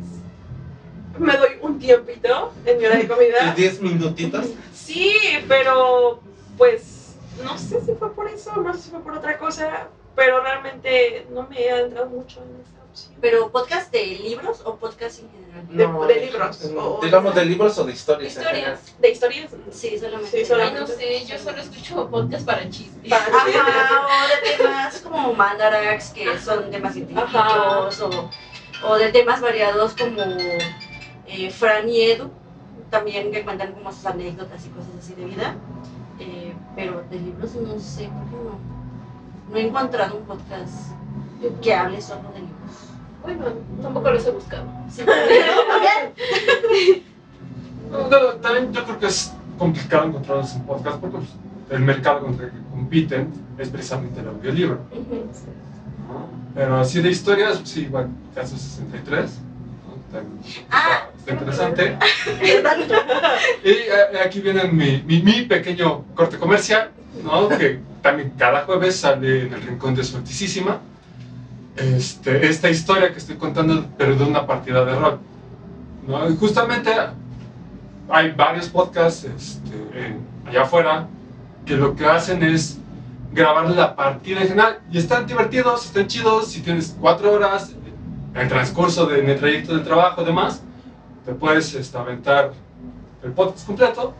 me 1.17 1.37
doy 1.37 1.51
un 1.61 1.79
tiempito 1.79 2.51
en 2.65 2.77
mi 2.79 2.85
hora 2.85 2.97
de 2.97 3.07
comida. 3.07 3.53
10 3.55 3.81
minutitos. 3.81 4.47
Sí, 4.73 5.15
pero 5.47 6.21
pues 6.57 7.15
no 7.43 7.57
sé 7.57 7.79
si 7.81 7.93
fue 7.93 8.13
por 8.13 8.27
eso, 8.27 8.55
no 8.57 8.73
sé 8.73 8.81
si 8.81 8.89
fue 8.89 8.99
por 8.99 9.13
otra 9.13 9.37
cosa, 9.37 9.87
pero 10.15 10.41
realmente 10.41 11.27
no 11.31 11.47
me 11.47 11.57
ha 11.69 11.79
entrado 11.81 12.07
mucho 12.07 12.41
en 12.43 12.61
esa 12.61 12.83
opción. 12.83 13.15
Pero 13.21 13.51
podcast 13.51 13.91
de 13.91 14.05
libros 14.05 14.61
o 14.65 14.75
podcast 14.75 15.19
en 15.21 15.29
general. 15.31 15.43
De- 16.07 16.13
de 16.13 16.25
libros, 16.25 16.71
o- 16.77 16.99
Digamos 17.01 17.33
de 17.35 17.45
libros 17.45 17.77
o 17.79 17.83
de 17.85 17.93
historias. 17.93 18.35
Historias. 18.37 18.79
De 18.99 19.09
historias. 19.09 19.51
Sí, 19.71 19.97
solamente. 19.97 20.29
Sí, 20.31 20.37
Ay, 20.37 20.45
solamente. 20.45 20.79
no 20.81 20.87
sé, 20.87 21.25
yo 21.25 21.37
solo 21.39 21.57
escucho 21.61 22.09
podcast 22.09 22.45
para 22.45 22.69
chistes. 22.69 23.09
Para- 23.09 23.25
Ajá, 23.25 24.05
o 24.05 24.27
de 24.47 24.57
temas 24.57 24.99
como 25.01 25.33
mandarax, 25.33 26.09
que 26.11 26.37
son 26.39 26.69
temas 26.69 26.93
científicos, 26.93 28.01
o, 28.01 28.29
o 28.87 28.95
de 28.97 29.11
temas 29.11 29.41
variados 29.41 29.93
como 29.95 30.21
eh, 31.25 31.49
Fran 31.51 31.89
y 31.89 32.01
Edu, 32.01 32.29
también 32.91 33.31
que 33.31 33.43
cuentan 33.43 33.71
como 33.73 33.91
sus 33.91 34.05
anécdotas 34.05 34.65
y 34.65 34.69
cosas 34.69 34.91
así 34.99 35.15
de 35.15 35.25
vida. 35.25 35.55
Eh, 36.19 36.53
pero 36.75 37.03
de 37.09 37.17
libros 37.19 37.55
no 37.55 37.79
sé, 37.79 38.03
por 38.09 38.29
qué 38.29 38.35
no. 38.35 38.82
No 39.53 39.59
he 39.59 39.67
encontrado 39.67 40.17
un 40.17 40.23
podcast 40.25 40.91
que 41.61 41.73
hable 41.75 42.01
solo 42.01 42.31
de 42.33 42.39
libros. 42.39 42.89
Bueno, 43.21 43.45
tampoco 43.81 44.09
los 44.11 44.25
he 44.25 44.31
buscado. 44.31 44.65
Sí, 44.89 45.03
también. 45.05 47.03
No, 47.91 48.07
también 48.41 48.73
yo 48.73 48.83
creo 48.83 48.99
que 48.99 49.05
es 49.07 49.31
complicado 49.59 50.05
encontrarlos 50.07 50.55
en 50.55 50.61
podcast 50.63 50.97
porque 50.99 51.17
pues, 51.17 51.29
el 51.69 51.79
mercado 51.81 52.21
contra 52.21 52.47
el 52.47 52.51
que 52.51 52.57
compiten 52.71 53.31
es 53.59 53.69
precisamente 53.69 54.19
el 54.21 54.29
audiolibro. 54.29 54.79
¿no? 54.91 56.27
Pero 56.55 56.77
así 56.77 57.01
de 57.01 57.11
historias, 57.11 57.61
sí, 57.63 57.81
igual, 57.81 58.09
caso 58.33 58.57
63. 58.57 59.31
¿no? 59.87 60.17
También 60.17 60.39
Ah. 60.71 61.07
está, 61.15 61.19
está 61.19 61.31
interesante. 61.33 61.97
Y 63.63 63.69
eh, 63.69 64.19
aquí 64.25 64.41
viene 64.41 64.65
mi, 64.65 65.03
mi, 65.05 65.21
mi 65.21 65.41
pequeño 65.43 66.03
corte 66.15 66.37
comercial, 66.37 66.89
¿no? 67.23 67.47
que 67.49 67.79
también 68.03 68.33
cada 68.37 68.61
jueves 68.65 68.97
sale 68.97 69.47
en 69.47 69.53
el 69.53 69.61
Rincón 69.63 69.95
de 69.95 70.03
Suertisísima. 70.03 70.79
Este, 71.75 72.45
esta 72.47 72.69
historia 72.69 73.11
que 73.11 73.17
estoy 73.17 73.35
contando, 73.37 73.87
pero 73.97 74.15
de 74.15 74.23
una 74.25 74.45
partida 74.45 74.85
de 74.85 74.93
rol. 74.95 75.19
¿no? 76.07 76.29
Y 76.29 76.37
justamente 76.37 76.91
hay 78.09 78.31
varios 78.31 78.67
podcasts 78.69 79.23
este, 79.23 79.75
en- 79.95 80.19
allá 80.47 80.61
afuera 80.63 81.07
que 81.65 81.75
lo 81.75 81.95
que 81.95 82.05
hacen 82.05 82.43
es 82.43 82.77
grabar 83.31 83.69
la 83.71 83.95
partida 83.95 84.41
en 84.41 84.49
general 84.49 84.79
y 84.91 84.97
están 84.99 85.25
divertidos, 85.25 85.85
están 85.85 86.05
chidos. 86.05 86.49
Si 86.51 86.61
tienes 86.61 86.95
cuatro 86.99 87.31
horas 87.31 87.73
en 88.35 88.41
el 88.41 88.47
transcurso 88.49 89.07
de, 89.07 89.21
en 89.21 89.29
el 89.29 89.39
trayecto 89.39 89.73
del 89.73 89.83
trabajo 89.83 90.21
y 90.21 90.25
demás, 90.25 90.61
te 91.25 91.33
puedes 91.33 91.73
este, 91.73 91.97
aventar 91.97 92.51
el 93.23 93.31
podcast 93.31 93.65
completo. 93.65 94.13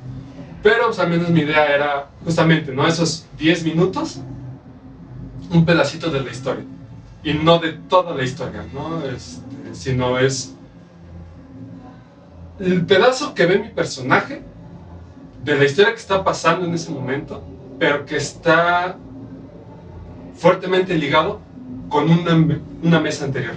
Pero 0.64 0.86
pues, 0.88 1.00
al 1.00 1.10
menos 1.10 1.30
mi 1.30 1.42
idea 1.42 1.76
era 1.76 2.08
justamente, 2.24 2.74
¿no? 2.74 2.88
Esos 2.88 3.26
10 3.38 3.66
minutos, 3.66 4.22
un 5.52 5.66
pedacito 5.66 6.10
de 6.10 6.22
la 6.22 6.32
historia. 6.32 6.64
Y 7.22 7.34
no 7.34 7.60
de 7.60 7.74
toda 7.74 8.16
la 8.16 8.24
historia, 8.24 8.66
¿no? 8.74 9.06
Este, 9.06 9.44
sino 9.74 10.18
es 10.18 10.56
el 12.60 12.86
pedazo 12.86 13.34
que 13.34 13.46
ve 13.46 13.60
mi 13.60 13.70
personaje 13.70 14.42
de 15.44 15.56
la 15.58 15.66
historia 15.66 15.92
que 15.92 16.00
está 16.00 16.24
pasando 16.24 16.66
en 16.66 16.74
ese 16.74 16.92
momento, 16.92 17.44
pero 17.78 18.06
que 18.06 18.16
está 18.16 18.96
fuertemente 20.36 20.96
ligado 20.96 21.42
con 21.90 22.10
una, 22.10 22.60
una 22.82 23.00
mesa 23.02 23.26
anterior. 23.26 23.56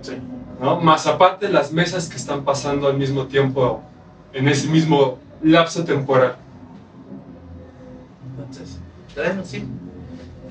Sí. 0.00 0.14
¿no? 0.60 0.80
Más 0.80 1.06
aparte 1.06 1.48
las 1.50 1.72
mesas 1.72 2.08
que 2.08 2.16
están 2.16 2.44
pasando 2.44 2.88
al 2.88 2.96
mismo 2.96 3.26
tiempo 3.26 3.82
en 4.32 4.48
ese 4.48 4.68
mismo 4.68 5.18
lapso 5.42 5.84
temporal. 5.84 6.36
Entonces, 8.36 8.78
bueno, 9.14 9.42
sí. 9.44 9.64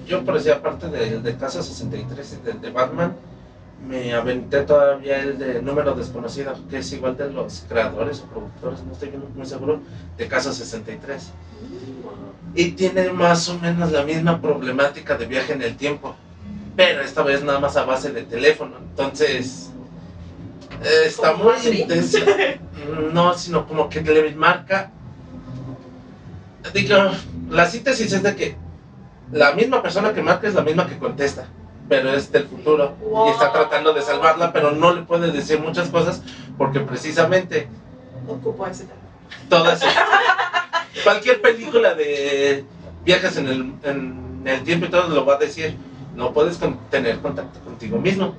Yo, 0.08 0.24
por 0.26 0.36
decir, 0.36 0.54
aparte 0.54 0.88
del 0.90 1.22
de 1.22 1.36
Casa 1.36 1.62
63 1.62 2.40
y 2.42 2.46
del 2.46 2.62
de 2.62 2.72
Batman, 2.72 3.16
me 3.88 4.14
aventé 4.14 4.62
todavía 4.64 5.20
el 5.22 5.38
de 5.38 5.62
Número 5.62 5.94
Desconocido, 5.94 6.54
que 6.70 6.80
es 6.80 6.92
igual 6.92 7.16
de 7.16 7.32
los 7.32 7.66
creadores 7.70 8.22
o 8.22 8.26
productores, 8.26 8.84
no 8.84 8.94
estoy 8.94 9.14
muy 9.36 9.46
seguro, 9.46 9.82
de 10.18 10.28
Casa 10.28 10.52
63. 10.52 11.32
Y 12.56 12.72
tiene 12.72 13.12
más 13.12 13.48
o 13.50 13.60
menos 13.60 13.92
la 13.92 14.04
misma 14.04 14.42
problemática 14.42 15.16
de 15.16 15.28
viaje 15.28 15.54
en 15.54 15.62
el 15.62 15.78
tiempo, 15.78 16.16
pero 16.76 17.02
esta 17.02 17.22
vez 17.22 17.44
nada 17.44 17.60
más 17.60 17.78
a 17.78 17.86
base 17.86 18.12
de 18.12 18.24
teléfono. 18.24 18.78
Entonces, 18.78 19.72
eh, 20.84 21.04
está 21.06 21.32
¿Como 21.34 21.46
muy 21.46 21.54
Madrid? 21.54 21.80
intenso. 21.80 22.18
No, 23.14 23.34
sino 23.38 23.68
como 23.68 23.88
que 23.90 24.02
le 24.02 24.34
marca. 24.36 24.92
Digo, 26.74 26.96
la 27.50 27.66
síntesis 27.68 28.12
es 28.14 28.24
de 28.24 28.36
que 28.36 28.56
la 29.32 29.52
misma 29.54 29.82
persona 29.82 30.14
que 30.14 30.22
marca 30.22 30.48
es 30.48 30.56
la 30.56 30.62
misma 30.62 30.88
que 30.88 30.98
contesta, 30.98 31.46
pero 31.88 32.12
es 32.14 32.32
del 32.32 32.46
futuro 32.48 32.96
y 33.28 33.30
está 33.30 33.52
tratando 33.52 33.94
de 33.94 34.02
salvarla, 34.02 34.52
pero 34.54 34.72
no 34.72 34.94
le 34.94 35.04
puede 35.04 35.32
decir 35.32 35.60
muchas 35.60 35.90
cosas 35.90 36.22
porque 36.58 36.80
precisamente 36.80 37.68
Ocupo 38.28 38.66
ese 38.68 38.86
todas 39.50 39.82
cualquier 41.04 41.42
película 41.42 41.94
de 41.96 42.66
viajes 43.04 43.38
en 43.38 43.48
el, 43.48 43.74
en 43.84 44.42
el 44.46 44.64
tiempo 44.64 44.86
y 44.86 44.90
todo 44.90 45.10
lo 45.10 45.26
va 45.26 45.36
a 45.36 45.40
decir. 45.40 45.76
No 46.16 46.34
puedes 46.34 46.58
con- 46.58 46.78
tener 46.90 47.20
contacto 47.20 47.60
contigo 47.62 47.98
mismo. 48.00 48.36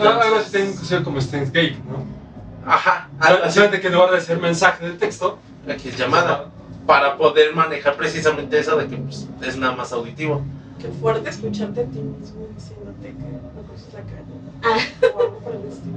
Algo 0.00 0.36
así 0.36 0.50
tiene 0.50 0.70
que 0.72 0.84
ser 0.84 1.02
como 1.02 1.20
Steins 1.20 1.52
Gate, 1.52 1.78
¿no? 1.88 2.04
Ajá. 2.70 3.08
Solamente 3.50 3.80
que 3.80 3.86
en 3.88 3.92
lugar 3.94 4.10
de 4.10 4.20
ser 4.20 4.38
mensaje 4.40 4.86
de 4.88 4.92
texto, 4.94 5.38
Aquí 5.70 5.88
es 5.88 5.96
llamada. 5.96 6.50
Para 6.86 7.16
poder 7.16 7.54
manejar 7.54 7.96
precisamente 7.96 8.58
eso 8.58 8.76
de 8.76 8.86
que 8.86 8.96
pues, 8.98 9.26
es 9.40 9.56
nada 9.56 9.74
más 9.74 9.92
auditivo. 9.92 10.42
Qué 10.78 10.88
fuerte 10.88 11.30
escucharte 11.30 11.80
a 11.80 11.84
ti 11.84 11.98
mismo 11.98 12.46
diciéndote 12.54 13.08
que 13.08 13.12
no 13.12 13.62
cruzas 13.62 13.94
la 13.94 14.00
calle. 14.00 14.24
Ah. 14.62 15.08
O 15.16 15.20
algo 15.22 15.38
por 15.38 15.54
el 15.54 15.66
estilo. 15.66 15.94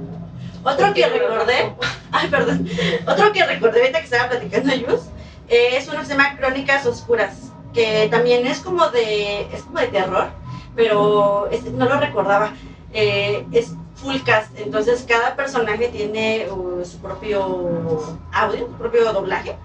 Otro 0.64 0.94
que 0.94 1.06
recordé, 1.06 1.74
ay, 2.10 2.28
perdón, 2.28 2.66
otro 3.06 3.32
que 3.32 3.44
recordé 3.44 3.80
ahorita 3.80 3.98
que 3.98 4.04
estaba 4.06 4.30
platicando 4.30 4.74
Yus, 4.74 5.00
eh, 5.48 5.76
es 5.76 5.86
uno 5.88 6.00
que 6.00 6.06
se 6.06 6.12
llama 6.12 6.36
Crónicas 6.36 6.86
Oscuras, 6.86 7.52
que 7.74 8.08
también 8.10 8.46
es 8.46 8.60
como 8.60 8.88
de, 8.88 9.42
es 9.54 9.62
como 9.62 9.78
de 9.80 9.88
terror, 9.88 10.28
pero 10.74 11.48
es- 11.50 11.64
no 11.64 11.84
lo 11.84 12.00
recordaba. 12.00 12.52
Eh, 12.92 13.46
es 13.52 13.72
full 14.02 14.20
cast, 14.24 14.56
entonces 14.58 15.04
cada 15.08 15.34
personaje 15.34 15.88
tiene 15.88 16.46
uh, 16.50 16.84
su 16.84 16.98
propio 16.98 18.18
audio, 18.32 18.66
su 18.66 18.72
propio 18.74 19.12
doblaje. 19.12 19.56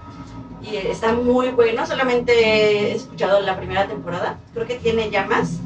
Y 0.62 0.78
está 0.78 1.13
muy 1.13 1.50
bueno, 1.50 1.86
solamente 1.86 2.32
he 2.34 2.96
escuchado 2.96 3.41
la 3.41 3.58
primera 3.58 3.88
temporada, 3.88 4.39
creo 4.54 4.65
que 4.65 4.76
tiene 4.76 5.10
ya 5.10 5.26
más. 5.26 5.58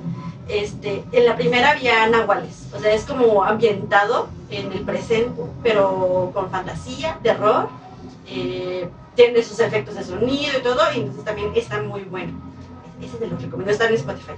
Este, 0.48 1.04
en 1.12 1.26
la 1.26 1.36
primera 1.36 1.72
había 1.72 2.08
nahuales, 2.08 2.68
o 2.74 2.80
sea, 2.80 2.94
es 2.94 3.04
como 3.04 3.44
ambientado 3.44 4.30
en 4.50 4.72
el 4.72 4.82
presente, 4.82 5.42
pero 5.62 6.32
con 6.34 6.50
fantasía, 6.50 7.20
terror, 7.22 7.68
eh, 8.28 8.90
tiene 9.16 9.44
sus 9.44 9.60
efectos 9.60 9.96
de 9.96 10.04
sonido 10.04 10.58
y 10.58 10.62
todo, 10.62 10.82
y 10.96 11.00
entonces 11.00 11.26
también 11.26 11.52
está 11.54 11.82
muy 11.82 12.04
bueno. 12.04 12.32
Ese 13.02 13.18
te 13.18 13.28
lo 13.28 13.38
recomiendo, 13.38 13.72
está 13.72 13.88
en 13.88 13.96
Spotify. 13.96 14.34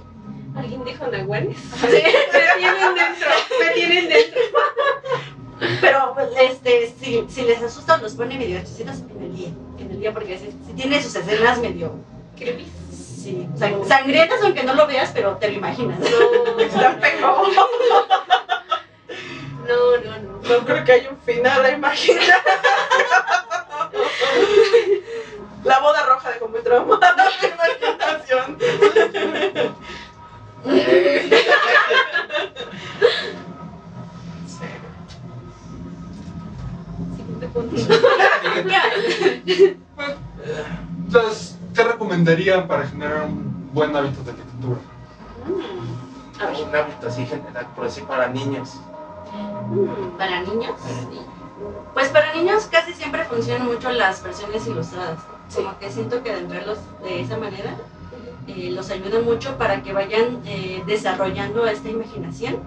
¿Alguien 0.56 0.84
dijo 0.84 1.06
Nahuales? 1.06 1.56
Sí. 1.80 1.86
Me 1.86 2.02
tienen 2.58 2.94
dentro, 2.94 3.28
me 3.58 3.66
tienen 3.74 4.08
dentro. 4.08 4.40
Pero 5.80 6.14
pues, 6.14 6.28
este, 6.40 6.92
si, 7.00 7.24
si 7.28 7.42
les 7.42 7.62
asustan, 7.62 8.02
los 8.02 8.14
pone 8.14 8.36
medio 8.38 8.60
chisitos 8.60 8.96
en 9.10 9.22
el 9.22 9.36
día, 9.36 9.48
en 9.78 9.90
el 9.90 10.00
día 10.00 10.12
porque 10.12 10.38
si, 10.38 10.46
si 10.66 10.72
tiene 10.74 11.02
sus 11.02 11.14
escenas 11.14 11.58
medio 11.58 11.92
Creepy. 12.36 12.66
sí, 12.90 13.46
sang- 13.56 13.86
sangrientas, 13.86 14.40
aunque 14.42 14.62
no 14.62 14.72
lo 14.74 14.86
veas, 14.86 15.10
pero 15.12 15.36
te 15.36 15.48
lo 15.50 15.54
imaginas. 15.58 15.98
Está 16.58 16.98
pegado. 16.98 17.44
No, 19.68 19.96
no, 20.04 20.18
no. 20.18 20.40
No 20.48 20.64
creo 20.64 20.84
que 20.84 20.92
haya 20.92 21.10
un 21.10 21.18
final 21.20 21.64
a 21.64 21.70
imaginar. 21.70 22.24
La 25.64 25.78
boda 25.80 26.02
roja 26.06 26.30
de 26.30 26.40
muy 26.46 26.60
traumada 26.62 27.14
la 27.14 27.30
imaginación. 27.46 28.56
Siguiente 37.16 37.46
punto. 37.48 37.76
entonces, 41.06 41.58
¿qué 41.74 41.84
recomendarían 41.84 42.68
para 42.68 42.86
generar 42.86 43.22
un 43.24 43.70
buen 43.72 43.96
hábito 43.96 44.22
de 44.22 44.32
lectura? 44.32 44.76
Un 45.48 46.76
hábito 46.76 47.08
así 47.08 47.26
general, 47.26 47.66
por 47.74 47.84
decir, 47.84 48.04
para 48.04 48.28
niños. 48.28 48.80
mm, 49.32 50.18
para 50.18 50.42
niños. 50.42 50.72
Pues 51.94 52.08
para 52.08 52.34
niños 52.34 52.68
casi 52.70 52.92
siempre 52.94 53.24
funcionan 53.24 53.66
mucho 53.66 53.90
las 53.90 54.22
versiones 54.22 54.66
ilustradas. 54.66 55.18
Como 55.54 55.78
que 55.78 55.90
siento 55.90 56.22
que 56.22 56.32
de 56.32 56.38
entrarlos 56.38 56.78
de 57.02 57.20
esa 57.20 57.36
manera 57.36 57.76
eh, 58.56 58.70
los 58.70 58.90
ayuda 58.90 59.20
mucho 59.20 59.56
para 59.56 59.82
que 59.82 59.92
vayan 59.92 60.40
eh, 60.44 60.82
desarrollando 60.86 61.66
esta 61.66 61.88
imaginación 61.88 62.58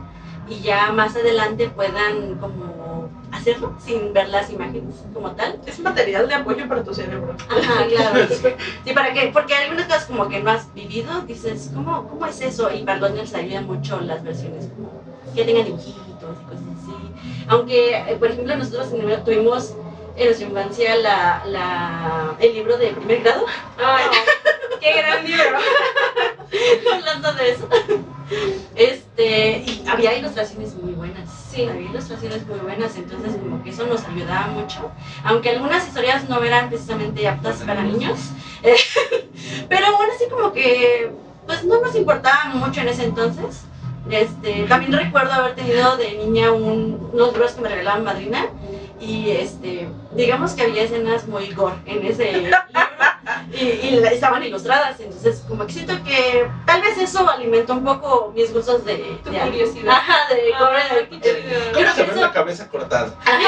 y 0.49 0.59
ya 0.61 0.91
más 0.91 1.15
adelante 1.15 1.69
puedan 1.69 2.35
como 2.39 3.09
hacerlo 3.31 3.75
sin 3.83 4.13
ver 4.13 4.29
las 4.29 4.51
imágenes 4.51 4.95
como 5.13 5.31
tal. 5.31 5.59
Es 5.65 5.79
material 5.79 6.27
de 6.27 6.35
apoyo 6.35 6.67
para 6.67 6.83
tu 6.83 6.93
cerebro. 6.93 7.35
Ajá, 7.49 7.87
claro. 7.87 8.27
Sí, 8.85 8.93
para 8.93 9.13
que, 9.13 9.31
porque 9.33 9.55
hay 9.55 9.63
algunas 9.65 9.87
cosas 9.87 10.05
como 10.05 10.27
que 10.27 10.41
no 10.41 10.51
has 10.51 10.73
vivido, 10.73 11.21
dices, 11.21 11.71
¿cómo, 11.73 12.07
cómo 12.07 12.25
es 12.25 12.41
eso? 12.41 12.71
Y 12.73 12.83
para 12.83 12.99
los 12.99 13.11
niños 13.11 13.33
ayudan 13.33 13.65
mucho 13.65 13.99
las 14.01 14.23
versiones 14.23 14.69
como 14.75 14.91
que 15.33 15.43
tengan 15.45 15.65
dibujitos 15.65 15.95
y 15.95 16.45
cosas 16.45 16.63
así. 16.83 17.45
Aunque, 17.47 17.97
eh, 17.97 18.15
por 18.19 18.29
ejemplo, 18.29 18.55
nosotros 18.55 18.89
tuvimos 19.25 19.75
en 20.15 20.41
infancia 20.43 20.95
la, 20.97 21.43
la, 21.45 22.35
el 22.39 22.53
libro 22.53 22.77
de 22.77 22.87
primer 22.89 23.21
grado, 23.21 23.45
Ay, 23.83 24.05
qué 24.79 24.93
gran 25.01 25.25
libro. 25.25 25.57
hablando 26.93 27.33
de 27.33 27.51
eso. 27.51 27.67
Este, 28.75 29.57
y 29.65 29.83
había 29.87 30.17
ilustraciones 30.17 30.75
muy 30.75 30.93
buenas. 30.93 31.29
Sí. 31.51 31.63
Había 31.63 31.89
ilustraciones 31.89 32.37
ilustraciones 32.41 32.47
muy 32.47 32.59
buenas, 32.59 32.95
entonces 32.95 33.33
como 33.37 33.63
que 33.63 33.69
eso 33.69 33.85
nos 33.85 34.03
ayudaba 34.05 34.47
mucho. 34.47 34.91
Aunque 35.23 35.49
algunas 35.51 35.87
historias 35.87 36.27
no 36.29 36.43
eran 36.43 36.69
precisamente 36.69 37.27
aptas 37.27 37.57
para 37.57 37.81
niños, 37.83 38.19
eh, 38.63 38.75
pero 39.69 39.87
aún 39.87 40.07
así 40.15 40.25
como 40.29 40.51
que 40.53 41.11
pues 41.45 41.63
no 41.65 41.81
nos 41.81 41.95
importaba 41.95 42.45
mucho 42.53 42.81
en 42.81 42.87
ese 42.89 43.03
entonces. 43.05 43.61
Este, 44.09 44.63
también 44.63 44.91
recuerdo 44.91 45.31
haber 45.31 45.55
tenido 45.55 45.95
de 45.97 46.13
niña 46.17 46.51
un- 46.51 47.09
unos 47.13 47.31
libros 47.33 47.51
que 47.53 47.61
me 47.61 47.69
regalaban 47.69 48.03
madrina 48.03 48.47
y 49.05 49.31
este, 49.31 49.87
digamos 50.15 50.53
que 50.53 50.63
había 50.63 50.83
escenas 50.83 51.27
muy 51.27 51.51
gore 51.53 51.75
en 51.85 52.05
ese 52.05 52.31
libro 52.31 52.57
y, 53.51 53.63
y 53.65 53.91
la- 53.99 54.11
estaban 54.11 54.43
ilustradas, 54.43 54.99
entonces 54.99 55.43
como 55.47 55.65
que 55.65 55.73
siento 55.73 55.93
que 56.03 56.47
tal 56.65 56.81
vez 56.81 56.97
eso 56.97 57.27
alimentó 57.29 57.73
un 57.73 57.83
poco 57.83 58.31
mis 58.35 58.53
gustos 58.53 58.85
de, 58.85 59.19
Tu 59.23 59.31
de- 59.31 59.39
curiosidad. 59.39 59.93
Ajá, 59.93 60.33
de 60.33 60.51
gore. 60.57 60.81
Ah, 60.89 60.95
qué 61.09 61.19
chido. 61.21 61.59
¿Cómo 61.59 61.73
Creo 61.73 61.89
se 61.91 61.95
que 61.95 62.03
ve 62.03 62.11
eso- 62.11 62.21
la 62.21 62.31
cabeza 62.31 62.69
cortada? 62.69 63.13
Ajá, 63.25 63.39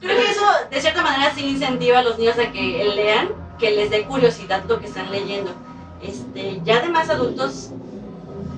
creo 0.00 0.16
que 0.16 0.30
eso 0.30 0.44
de 0.70 0.80
cierta 0.80 1.02
manera 1.02 1.32
sí 1.34 1.46
incentiva 1.46 1.98
a 1.98 2.02
los 2.02 2.18
niños 2.18 2.38
a 2.38 2.50
que 2.50 2.84
lean, 2.94 3.28
que 3.58 3.70
les 3.72 3.90
dé 3.90 4.04
curiosidad 4.04 4.64
lo 4.66 4.80
que 4.80 4.86
están 4.86 5.10
leyendo. 5.10 5.50
Este, 6.02 6.60
ya 6.64 6.80
de 6.80 6.88
más 6.88 7.10
adultos, 7.10 7.70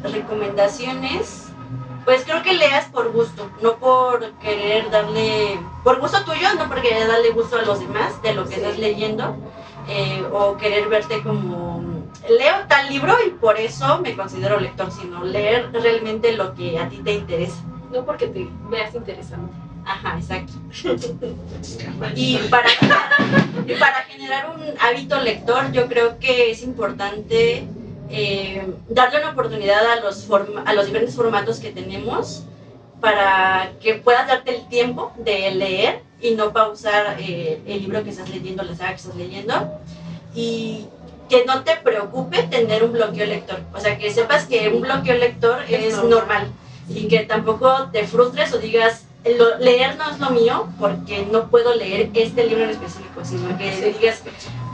recomendaciones, 0.05 1.49
pues 2.05 2.25
creo 2.25 2.43
que 2.43 2.55
leas 2.55 2.87
por 2.87 3.13
gusto, 3.13 3.51
no 3.61 3.77
por 3.77 4.33
querer 4.35 4.91
darle, 4.91 5.59
por 5.85 6.01
gusto 6.01 6.25
tuyo, 6.25 6.55
no 6.59 6.69
por 6.69 6.81
querer 6.83 7.07
darle 7.09 7.31
gusto 7.31 7.59
a 7.59 7.63
los 7.63 7.81
demás 7.81 8.21
de 8.23 8.35
lo 8.35 8.45
que 8.45 8.55
Sí. 8.57 8.61
estás 8.61 8.79
leyendo, 8.79 9.37
eh, 9.89 10.25
o 10.33 10.57
querer 10.57 10.89
verte 10.89 11.23
como, 11.23 11.83
leo 12.29 12.55
tal 12.69 12.89
libro 12.89 13.15
y 13.27 13.31
por 13.31 13.59
eso 13.59 14.01
me 14.01 14.15
considero 14.17 14.59
lector, 14.61 14.91
sino 14.91 15.25
leer 15.25 15.71
realmente 15.73 16.33
lo 16.33 16.55
que 16.55 16.79
a 16.79 16.89
ti 16.89 16.99
te 16.99 17.13
interesa. 17.15 17.57
No 17.93 18.05
porque 18.05 18.27
te 18.29 18.49
veas 18.71 18.95
interesante. 18.95 19.53
Ajá, 19.85 20.17
exacto. 20.19 20.53
Y 22.15 22.37
para, 22.49 22.69
y 23.67 23.75
para 23.75 23.95
generar 24.05 24.51
un 24.51 24.63
hábito 24.81 25.21
lector, 25.21 25.71
yo 25.73 25.87
creo 25.89 26.19
que 26.19 26.51
es 26.51 26.63
importante 26.63 27.67
eh, 28.13 28.75
darle 28.89 29.19
una 29.21 29.31
oportunidad 29.31 29.85
a 29.91 30.01
los, 30.01 30.29
a 30.65 30.75
los 30.75 30.87
diferentes 30.87 31.17
formatos 31.17 31.59
que 31.59 31.73
tenemos 31.73 32.45
para 33.01 33.73
que 33.81 33.95
puedas 33.95 34.29
darte 34.29 34.55
el 34.55 34.69
tiempo 34.69 35.13
de 35.17 35.51
leer 35.53 36.03
y 36.21 36.33
no 36.35 36.53
pausar 36.53 37.17
eh, 37.19 37.61
el 37.67 37.81
libro 37.81 38.05
que 38.05 38.11
estás 38.11 38.29
leyendo, 38.29 38.63
la 38.63 38.77
saga 38.77 38.91
que 38.91 38.97
estás 38.97 39.17
leyendo. 39.17 39.55
Y 40.35 40.87
que 41.29 41.45
no 41.47 41.65
te 41.65 41.77
preocupe 41.77 42.43
tener 42.45 42.85
un 42.85 42.93
bloqueo 42.93 43.27
lector. 43.27 43.61
O 43.75 43.81
sea, 43.81 43.97
que 43.99 44.13
sepas 44.13 44.45
que 44.45 44.69
un 44.69 44.83
bloqueo 44.83 45.17
lector 45.17 45.63
Es 45.69 46.03
normal 46.05 46.49
y 46.89 47.09
que 47.09 47.21
tampoco 47.21 47.89
te 47.93 48.07
frustres 48.07 48.53
o 48.53 48.59
digas, 48.59 49.07
lo- 49.25 49.59
leer 49.59 49.97
no 49.97 50.11
es 50.11 50.19
lo 50.19 50.31
mío 50.31 50.69
porque 50.79 51.27
no 51.31 51.49
puedo 51.49 51.75
leer 51.75 52.11
este 52.15 52.45
libro 52.47 52.65
en 52.65 52.71
específico, 52.71 53.25
sino 53.25 53.57
que 53.57 53.73
Sí. 53.73 53.97
digas, 53.99 54.23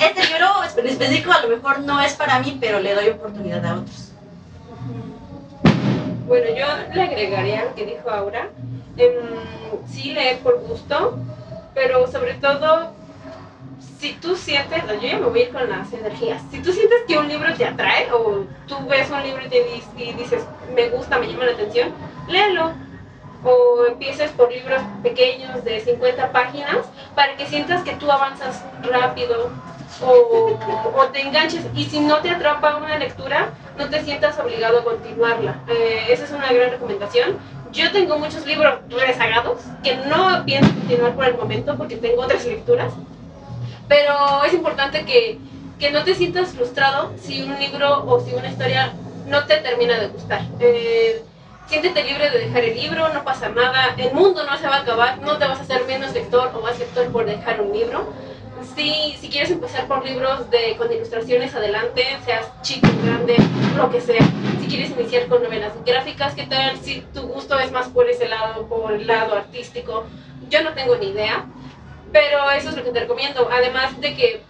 este 0.00 0.24
libro 0.26 0.46
en 0.76 0.86
específico 0.86 1.32
a 1.32 1.42
lo 1.42 1.48
mejor 1.48 1.80
no 1.80 2.00
es 2.00 2.14
para 2.14 2.38
mí, 2.40 2.56
pero 2.60 2.80
le 2.80 2.94
doy 2.94 3.08
oportunidad 3.08 3.64
a 3.66 3.74
otros. 3.74 4.12
Bueno, 6.26 6.46
yo 6.48 6.66
le 6.94 7.02
agregaría 7.02 7.64
lo 7.64 7.74
que 7.74 7.86
dijo 7.86 8.10
Aura. 8.10 8.48
Em, 8.96 9.12
sí, 9.90 10.12
leer 10.12 10.38
por 10.40 10.58
gusto, 10.60 11.18
pero 11.74 12.06
sobre 12.10 12.34
todo, 12.34 12.92
si 14.00 14.12
tú 14.14 14.36
sientes, 14.36 14.82
yo 14.86 15.08
ya 15.08 15.18
me 15.18 15.26
voy 15.26 15.40
a 15.40 15.42
ir 15.44 15.52
con 15.52 15.68
las 15.68 15.92
energías, 15.92 16.42
si 16.50 16.58
tú 16.60 16.72
sientes 16.72 16.98
que 17.06 17.18
un 17.18 17.28
libro 17.28 17.52
te 17.54 17.64
atrae 17.64 18.10
o 18.12 18.44
tú 18.66 18.76
ves 18.88 19.10
un 19.10 19.22
libro 19.22 19.44
y, 19.44 19.48
te 19.48 19.80
y 19.96 20.12
dices, 20.12 20.42
me 20.74 20.88
gusta, 20.90 21.18
me 21.18 21.28
llama 21.28 21.46
la 21.46 21.52
atención, 21.52 21.90
léelo. 22.28 22.72
O 23.44 23.86
empieces 23.86 24.30
por 24.32 24.50
libros 24.50 24.82
pequeños 25.02 25.64
de 25.64 25.80
50 25.80 26.32
páginas 26.32 26.78
para 27.14 27.36
que 27.36 27.46
sientas 27.46 27.82
que 27.82 27.92
tú 27.92 28.10
avanzas 28.10 28.64
rápido 28.82 29.50
o, 30.02 30.58
o 30.96 31.06
te 31.06 31.20
enganches. 31.20 31.64
Y 31.74 31.84
si 31.84 32.00
no 32.00 32.18
te 32.18 32.30
atrapa 32.30 32.76
una 32.76 32.98
lectura, 32.98 33.50
no 33.76 33.88
te 33.88 34.02
sientas 34.02 34.38
obligado 34.38 34.80
a 34.80 34.84
continuarla. 34.84 35.60
Eh, 35.68 36.06
esa 36.10 36.24
es 36.24 36.30
una 36.30 36.52
gran 36.52 36.70
recomendación. 36.70 37.38
Yo 37.72 37.92
tengo 37.92 38.18
muchos 38.18 38.46
libros 38.46 38.80
rezagados 38.88 39.60
que 39.82 39.96
no 39.96 40.44
pienso 40.44 40.72
continuar 40.74 41.14
por 41.14 41.24
el 41.26 41.36
momento 41.36 41.76
porque 41.76 41.96
tengo 41.96 42.22
otras 42.22 42.44
lecturas. 42.44 42.92
Pero 43.88 44.44
es 44.44 44.52
importante 44.52 45.04
que, 45.04 45.38
que 45.78 45.90
no 45.90 46.02
te 46.04 46.14
sientas 46.14 46.50
frustrado 46.50 47.12
si 47.20 47.42
un 47.42 47.58
libro 47.58 48.04
o 48.06 48.20
si 48.20 48.34
una 48.34 48.48
historia 48.48 48.92
no 49.26 49.44
te 49.46 49.58
termina 49.58 49.98
de 49.98 50.08
gustar. 50.08 50.42
Eh, 50.60 51.22
siéntete 51.68 52.02
libre 52.02 52.30
de 52.30 52.38
dejar 52.38 52.64
el 52.64 52.74
libro, 52.74 53.08
no 53.12 53.24
pasa 53.24 53.48
nada. 53.50 53.94
El 53.96 54.12
mundo 54.12 54.44
no 54.44 54.56
se 54.56 54.66
va 54.66 54.76
a 54.76 54.80
acabar, 54.80 55.18
no 55.20 55.36
te 55.36 55.46
vas 55.46 55.58
a 55.58 55.62
hacer 55.62 55.84
menos 55.84 56.12
lector 56.12 56.50
o 56.54 56.60
más 56.60 56.78
lector 56.78 57.10
por 57.12 57.26
dejar 57.26 57.60
un 57.60 57.72
libro. 57.72 58.12
Si, 58.74 59.16
si 59.20 59.28
quieres 59.28 59.50
empezar 59.50 59.86
por 59.86 60.04
libros 60.04 60.50
de, 60.50 60.76
con 60.76 60.90
ilustraciones, 60.90 61.54
adelante, 61.54 62.04
seas 62.24 62.50
chico, 62.62 62.88
grande, 63.04 63.36
lo 63.76 63.90
que 63.90 64.00
sea. 64.00 64.22
Si 64.60 64.66
quieres 64.66 64.90
iniciar 64.90 65.26
con 65.26 65.42
novelas 65.42 65.72
gráficas, 65.84 66.34
¿qué 66.34 66.46
tal? 66.46 66.78
Si 66.78 67.02
tu 67.12 67.22
gusto 67.22 67.58
es 67.58 67.70
más 67.70 67.88
por 67.88 68.08
ese 68.08 68.28
lado, 68.28 68.66
por 68.66 68.92
el 68.92 69.06
lado 69.06 69.34
artístico, 69.34 70.06
yo 70.48 70.62
no 70.62 70.72
tengo 70.72 70.96
ni 70.96 71.08
idea, 71.08 71.44
pero 72.12 72.50
eso 72.50 72.70
es 72.70 72.76
lo 72.76 72.82
que 72.82 72.90
te 72.90 73.00
recomiendo. 73.00 73.48
Además 73.52 74.00
de 74.00 74.16
que, 74.16 74.42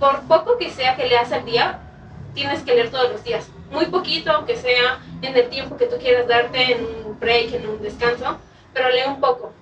por 0.00 0.22
poco 0.22 0.58
que 0.58 0.70
sea 0.70 0.96
que 0.96 1.06
leas 1.06 1.30
al 1.32 1.44
día, 1.44 1.80
tienes 2.34 2.62
que 2.62 2.74
leer 2.74 2.90
todos 2.90 3.12
los 3.12 3.24
días. 3.24 3.48
Muy 3.70 3.86
poquito, 3.86 4.32
aunque 4.32 4.56
sea 4.56 5.00
en 5.22 5.36
el 5.36 5.48
tiempo 5.48 5.76
que 5.76 5.86
tú 5.86 5.96
quieras 5.98 6.26
darte, 6.26 6.72
en 6.72 6.84
un 6.84 7.18
break, 7.18 7.52
en 7.54 7.68
un 7.68 7.82
descanso, 7.82 8.38
pero 8.72 8.90
lee 8.90 9.02
un 9.06 9.20
poco 9.20 9.52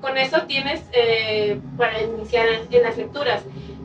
con 0.00 0.16
eso 0.16 0.42
tienes 0.42 0.82
eh, 0.92 1.60
para 1.76 2.02
iniciar 2.02 2.46
en, 2.70 2.82
las 2.82 2.96
lecturas. 2.96 3.42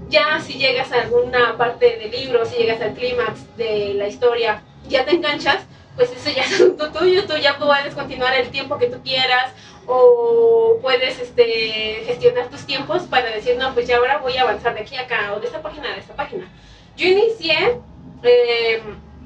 Ya 0.09 0.39
si 0.39 0.53
llegas 0.53 0.91
a 0.91 1.01
alguna 1.01 1.57
parte 1.57 1.97
del 1.97 2.11
libro, 2.11 2.45
si 2.45 2.57
llegas 2.57 2.81
al 2.81 2.93
clímax 2.93 3.57
de 3.57 3.93
la 3.95 4.07
historia, 4.07 4.61
ya 4.87 5.03
te 5.03 5.11
enganchas, 5.11 5.63
pues 5.95 6.11
eso 6.11 6.29
ya 6.29 6.43
es 6.45 6.53
asunto 6.53 6.91
tuyo, 6.91 7.25
tú 7.25 7.35
ya 7.37 7.57
puedes 7.57 7.93
continuar 7.93 8.33
el 8.35 8.49
tiempo 8.49 8.77
que 8.77 8.87
tú 8.87 9.01
quieras 9.03 9.51
o 9.87 10.77
puedes 10.81 11.19
este, 11.19 12.03
gestionar 12.05 12.47
tus 12.49 12.65
tiempos 12.65 13.03
para 13.03 13.29
decir, 13.29 13.55
no, 13.57 13.73
pues 13.73 13.87
ya 13.87 13.97
ahora 13.97 14.17
voy 14.17 14.35
a 14.37 14.41
avanzar 14.41 14.73
de 14.73 14.81
aquí 14.81 14.95
a 14.95 15.01
acá 15.01 15.33
o 15.35 15.39
de 15.39 15.47
esta 15.47 15.61
página 15.61 15.89
a 15.93 15.97
esta 15.97 16.15
página. 16.15 16.49
Yo 16.97 17.07
inicié 17.07 17.79
eh, 18.23 18.81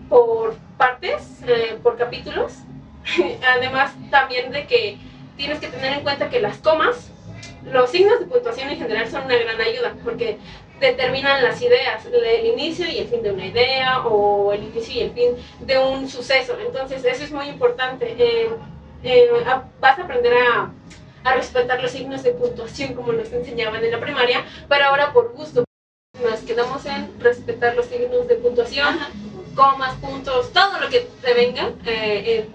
por 0.10 0.56
partes, 0.78 1.41
eh, 1.48 1.78
por 1.82 1.98
capítulos, 1.98 2.54
además 3.56 3.93
también 4.10 4.52
de 4.52 4.65
que 4.65 4.98
tienes 5.38 5.60
que 5.60 5.67
tener 5.67 5.93
en 5.93 6.02
cuenta 6.02 6.30
que 6.30 6.41
las 6.41 6.58
comas, 6.58 7.12
los 7.63 7.89
signos 7.89 8.19
de 8.19 8.26
puntuación 8.26 8.69
en 8.69 8.78
general 8.78 9.10
son 9.10 9.26
una 9.26 9.38
gran 9.38 9.62
ayuda 9.62 9.95
porque 10.04 10.38
determinan 10.80 11.43
las 11.43 11.62
ideas, 11.62 12.06
el 12.06 12.45
inicio 12.45 12.88
y 12.88 13.00
el 13.00 13.08
fin 13.08 13.22
de 13.22 13.32
una 13.32 13.45
idea 13.45 14.06
o 14.06 14.54
el 14.54 14.63
inicio 14.63 14.95
y 14.95 15.00
el 15.02 15.12
fin 15.12 15.36
de 15.60 15.78
un 15.78 16.10
suceso. 16.10 16.58
Entonces 16.60 17.04
eso 17.06 17.24
es 17.24 17.32
muy 17.32 17.48
importante. 17.48 18.15
Eh, 18.17 18.50
eh, 19.04 19.30
vas 19.80 20.00
a 20.00 20.04
aprender 20.04 20.34
a, 20.34 20.72
a 21.24 21.36
respetar 21.36 21.82
los 21.82 21.91
signos 21.91 22.24
de 22.24 22.32
puntuación 22.32 22.93
como 22.93 23.12
nos 23.12 23.32
enseñaban 23.32 23.84
en 23.84 23.91
la 23.91 24.00
primaria, 24.00 24.45
pero 24.67 24.86
ahora 24.86 25.13
por 25.13 25.34
gusto. 25.34 25.63
Nos 26.24 26.39
quedamos 26.41 26.86
en 26.86 27.19
respetar 27.19 27.76
los 27.76 27.86
signos 27.86 28.28
de 28.28 28.36
puntuación, 28.36 28.98
comas, 29.60 29.93
puntos, 29.95 30.54
todo 30.54 30.80
lo 30.80 30.88
que 30.89 31.06
te 31.22 31.34
venga 31.34 31.74
eh, 31.86 32.48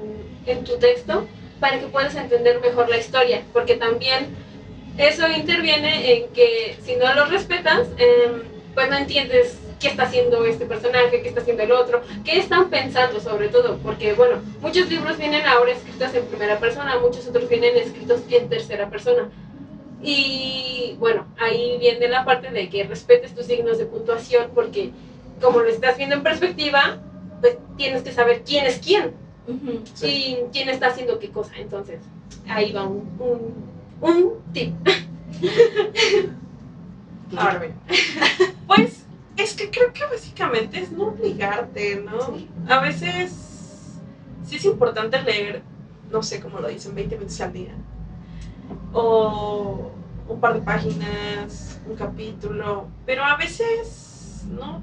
en, 0.46 0.58
en 0.58 0.64
tu 0.64 0.78
texto 0.78 1.26
para 1.60 1.78
que 1.78 1.86
puedas 1.88 2.14
entender 2.14 2.62
mejor 2.62 2.88
la 2.88 2.96
historia, 2.96 3.42
porque 3.52 3.76
también 3.76 4.28
eso 4.96 5.28
interviene 5.28 6.14
en 6.14 6.28
que 6.28 6.78
si 6.82 6.96
no 6.96 7.14
lo 7.14 7.26
respetas, 7.26 7.88
em, 7.98 8.42
pues 8.72 8.88
no 8.88 8.96
entiendes 8.96 9.58
qué 9.78 9.88
está 9.88 10.04
haciendo 10.04 10.46
este 10.46 10.64
personaje, 10.64 11.20
qué 11.20 11.28
está 11.28 11.42
haciendo 11.42 11.64
el 11.64 11.72
otro, 11.72 12.00
qué 12.24 12.38
están 12.38 12.70
pensando 12.70 13.20
sobre 13.20 13.48
todo, 13.48 13.76
porque 13.82 14.14
bueno, 14.14 14.36
muchos 14.62 14.88
libros 14.88 15.18
vienen 15.18 15.44
ahora 15.44 15.72
escritos 15.72 16.14
en 16.14 16.24
primera 16.24 16.58
persona, 16.58 16.98
muchos 17.00 17.26
otros 17.26 17.50
vienen 17.50 17.76
escritos 17.76 18.22
en 18.30 18.48
tercera 18.48 18.88
persona. 18.88 19.28
Y 20.02 20.96
bueno, 20.98 21.26
ahí 21.38 21.76
viene 21.78 22.08
la 22.08 22.24
parte 22.24 22.50
de 22.50 22.70
que 22.70 22.84
respetes 22.84 23.34
tus 23.34 23.44
signos 23.44 23.76
de 23.76 23.84
puntuación, 23.84 24.50
porque 24.54 24.90
como 25.40 25.60
lo 25.60 25.68
estás 25.68 25.96
viendo 25.96 26.16
en 26.16 26.22
perspectiva, 26.22 26.98
pues 27.40 27.58
tienes 27.76 28.02
que 28.02 28.12
saber 28.12 28.42
quién 28.44 28.66
es 28.66 28.78
quién 28.78 29.12
y 30.02 30.38
quién 30.52 30.68
está 30.68 30.88
haciendo 30.88 31.18
qué 31.18 31.30
cosa. 31.30 31.52
Entonces, 31.56 32.00
ahí 32.48 32.72
va 32.72 32.84
un, 32.84 33.08
un, 33.18 33.54
un 34.00 34.32
tip. 34.52 34.74
Ahora 37.36 37.58
bien. 37.58 37.74
Pues 38.66 39.04
es 39.36 39.54
que 39.54 39.70
creo 39.70 39.92
que 39.92 40.04
básicamente 40.06 40.80
es 40.80 40.90
no 40.90 41.08
obligarte, 41.08 41.96
¿no? 41.96 42.34
A 42.72 42.80
veces 42.80 44.00
sí 44.46 44.56
es 44.56 44.64
importante 44.64 45.20
leer, 45.20 45.62
no 46.10 46.22
sé 46.22 46.40
cómo 46.40 46.60
lo 46.60 46.68
dicen, 46.68 46.94
20 46.94 47.16
minutos 47.16 47.40
al 47.42 47.52
día. 47.52 47.74
O 48.94 49.90
un 50.28 50.40
par 50.40 50.54
de 50.54 50.60
páginas, 50.60 51.78
un 51.86 51.94
capítulo. 51.94 52.88
Pero 53.04 53.22
a 53.22 53.36
veces, 53.36 54.44
no, 54.48 54.80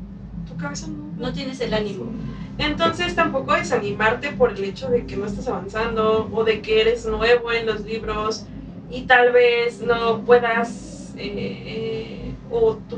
cabeza 0.61 0.87
no. 0.87 1.11
No 1.17 1.33
tienes 1.33 1.59
el 1.61 1.73
ánimo. 1.73 2.11
Entonces 2.57 3.15
tampoco 3.15 3.53
desanimarte 3.53 4.31
por 4.31 4.51
el 4.51 4.63
hecho 4.63 4.89
de 4.89 5.05
que 5.05 5.15
no 5.15 5.25
estás 5.25 5.47
avanzando 5.47 6.29
o 6.31 6.43
de 6.43 6.61
que 6.61 6.81
eres 6.81 7.05
nuevo 7.05 7.51
en 7.51 7.65
los 7.65 7.81
libros 7.81 8.45
y 8.89 9.03
tal 9.03 9.31
vez 9.31 9.81
no 9.81 10.21
puedas 10.21 11.13
eh, 11.17 12.33
o 12.49 12.75
tu 12.89 12.97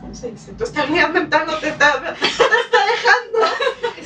¿cómo 0.00 0.14
se 0.14 0.30
dice? 0.30 0.52
Tu 0.52 0.64
estabilidad 0.64 1.10
mental 1.10 1.44
no 1.46 1.58
te 1.58 1.68
está, 1.68 2.00
te 2.02 2.26
está 2.26 2.78
dejando. 2.86 3.38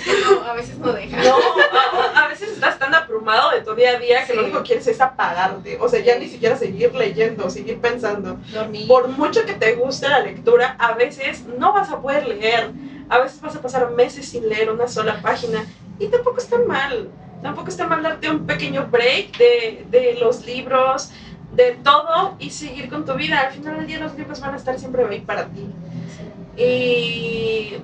No, 0.08 0.44
a 0.44 0.52
veces 0.54 0.78
no 0.78 0.92
deja. 0.92 1.16
No, 1.16 1.36
a, 1.36 2.24
a 2.24 2.28
veces 2.28 2.50
estás 2.50 2.78
tan 2.78 2.94
abrumado 2.94 3.50
de 3.50 3.60
tu 3.62 3.74
día 3.74 3.96
a 3.96 3.98
día 3.98 4.26
que 4.26 4.34
lo 4.34 4.42
único 4.42 4.58
que 4.58 4.68
quieres 4.68 4.86
es 4.86 5.00
apagarte. 5.00 5.78
O 5.80 5.88
sea, 5.88 6.00
ya 6.00 6.18
ni 6.18 6.28
siquiera 6.28 6.56
seguir 6.56 6.94
leyendo, 6.94 7.48
seguir 7.50 7.80
pensando. 7.80 8.38
Dormir. 8.52 8.86
Por 8.86 9.08
mucho 9.08 9.44
que 9.44 9.54
te 9.54 9.74
guste 9.74 10.08
la 10.08 10.20
lectura, 10.20 10.76
a 10.78 10.94
veces 10.94 11.44
no 11.58 11.72
vas 11.72 11.90
a 11.90 12.00
poder 12.00 12.26
leer. 12.26 12.70
A 13.08 13.18
veces 13.18 13.40
vas 13.40 13.56
a 13.56 13.62
pasar 13.62 13.90
meses 13.90 14.28
sin 14.28 14.48
leer 14.48 14.70
una 14.70 14.88
sola 14.88 15.20
página. 15.22 15.64
Y 15.98 16.06
tampoco 16.08 16.38
está 16.38 16.58
mal. 16.58 17.08
Tampoco 17.42 17.68
está 17.68 17.86
mal 17.86 18.02
darte 18.02 18.30
un 18.30 18.46
pequeño 18.46 18.88
break 18.90 19.36
de, 19.38 19.86
de 19.90 20.18
los 20.20 20.44
libros, 20.44 21.10
de 21.52 21.72
todo 21.82 22.34
y 22.38 22.50
seguir 22.50 22.88
con 22.88 23.04
tu 23.04 23.14
vida. 23.14 23.40
Al 23.40 23.52
final 23.52 23.76
del 23.76 23.86
día 23.86 24.00
los 24.00 24.14
libros 24.14 24.40
van 24.40 24.54
a 24.54 24.56
estar 24.56 24.78
siempre 24.78 25.04
ahí 25.04 25.20
para 25.20 25.46
ti. 25.46 25.66
Y 26.56 27.76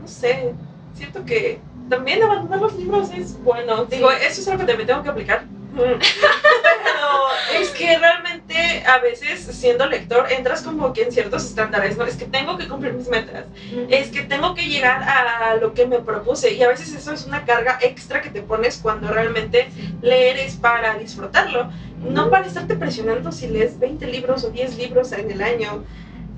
no 0.00 0.06
sé, 0.06 0.54
siento 0.94 1.24
que 1.24 1.60
también 1.88 2.22
abandonar 2.22 2.60
los 2.60 2.74
libros 2.74 3.10
es 3.10 3.42
bueno. 3.42 3.84
Digo, 3.84 4.10
eso 4.10 4.40
es 4.40 4.48
algo 4.48 4.60
que 4.60 4.66
también 4.66 4.86
tengo 4.86 5.02
que 5.02 5.10
aplicar. 5.10 5.44
Pero 5.74 7.60
es 7.60 7.70
que 7.70 7.98
realmente 7.98 8.84
a 8.86 8.98
veces 8.98 9.40
siendo 9.40 9.86
lector 9.86 10.30
entras 10.30 10.60
como 10.62 10.92
que 10.92 11.04
en 11.04 11.12
ciertos 11.12 11.44
estándares, 11.44 11.96
¿no? 11.96 12.04
Es 12.04 12.16
que 12.16 12.26
tengo 12.26 12.58
que 12.58 12.68
cumplir 12.68 12.92
mis 12.92 13.08
metas, 13.08 13.46
es 13.88 14.08
que 14.08 14.22
tengo 14.22 14.54
que 14.54 14.68
llegar 14.68 15.02
a 15.02 15.56
lo 15.56 15.72
que 15.72 15.86
me 15.86 16.00
propuse 16.00 16.52
y 16.52 16.62
a 16.62 16.68
veces 16.68 16.92
eso 16.92 17.12
es 17.12 17.24
una 17.26 17.44
carga 17.46 17.78
extra 17.80 18.20
que 18.20 18.28
te 18.28 18.42
pones 18.42 18.78
cuando 18.82 19.08
realmente 19.08 19.70
leer 20.02 20.36
es 20.38 20.56
para 20.56 20.94
disfrutarlo, 20.98 21.70
no 22.06 22.28
para 22.28 22.46
estarte 22.46 22.74
presionando 22.76 23.32
si 23.32 23.48
lees 23.48 23.78
20 23.78 24.06
libros 24.08 24.44
o 24.44 24.50
10 24.50 24.76
libros 24.76 25.12
en 25.12 25.30
el 25.30 25.40
año. 25.40 25.84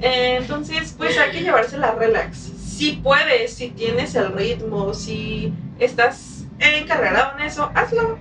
Eh, 0.00 0.36
Entonces, 0.40 0.94
pues 0.96 1.18
hay 1.18 1.32
que 1.32 1.40
llevársela 1.40 1.92
relax. 1.92 2.53
Si 2.76 2.92
puedes, 2.96 3.54
si 3.54 3.68
tienes 3.70 4.14
el 4.16 4.32
ritmo, 4.32 4.92
si 4.94 5.52
estás 5.78 6.44
encarregado 6.58 7.38
en 7.38 7.46
eso, 7.46 7.70
hazlo. 7.74 8.18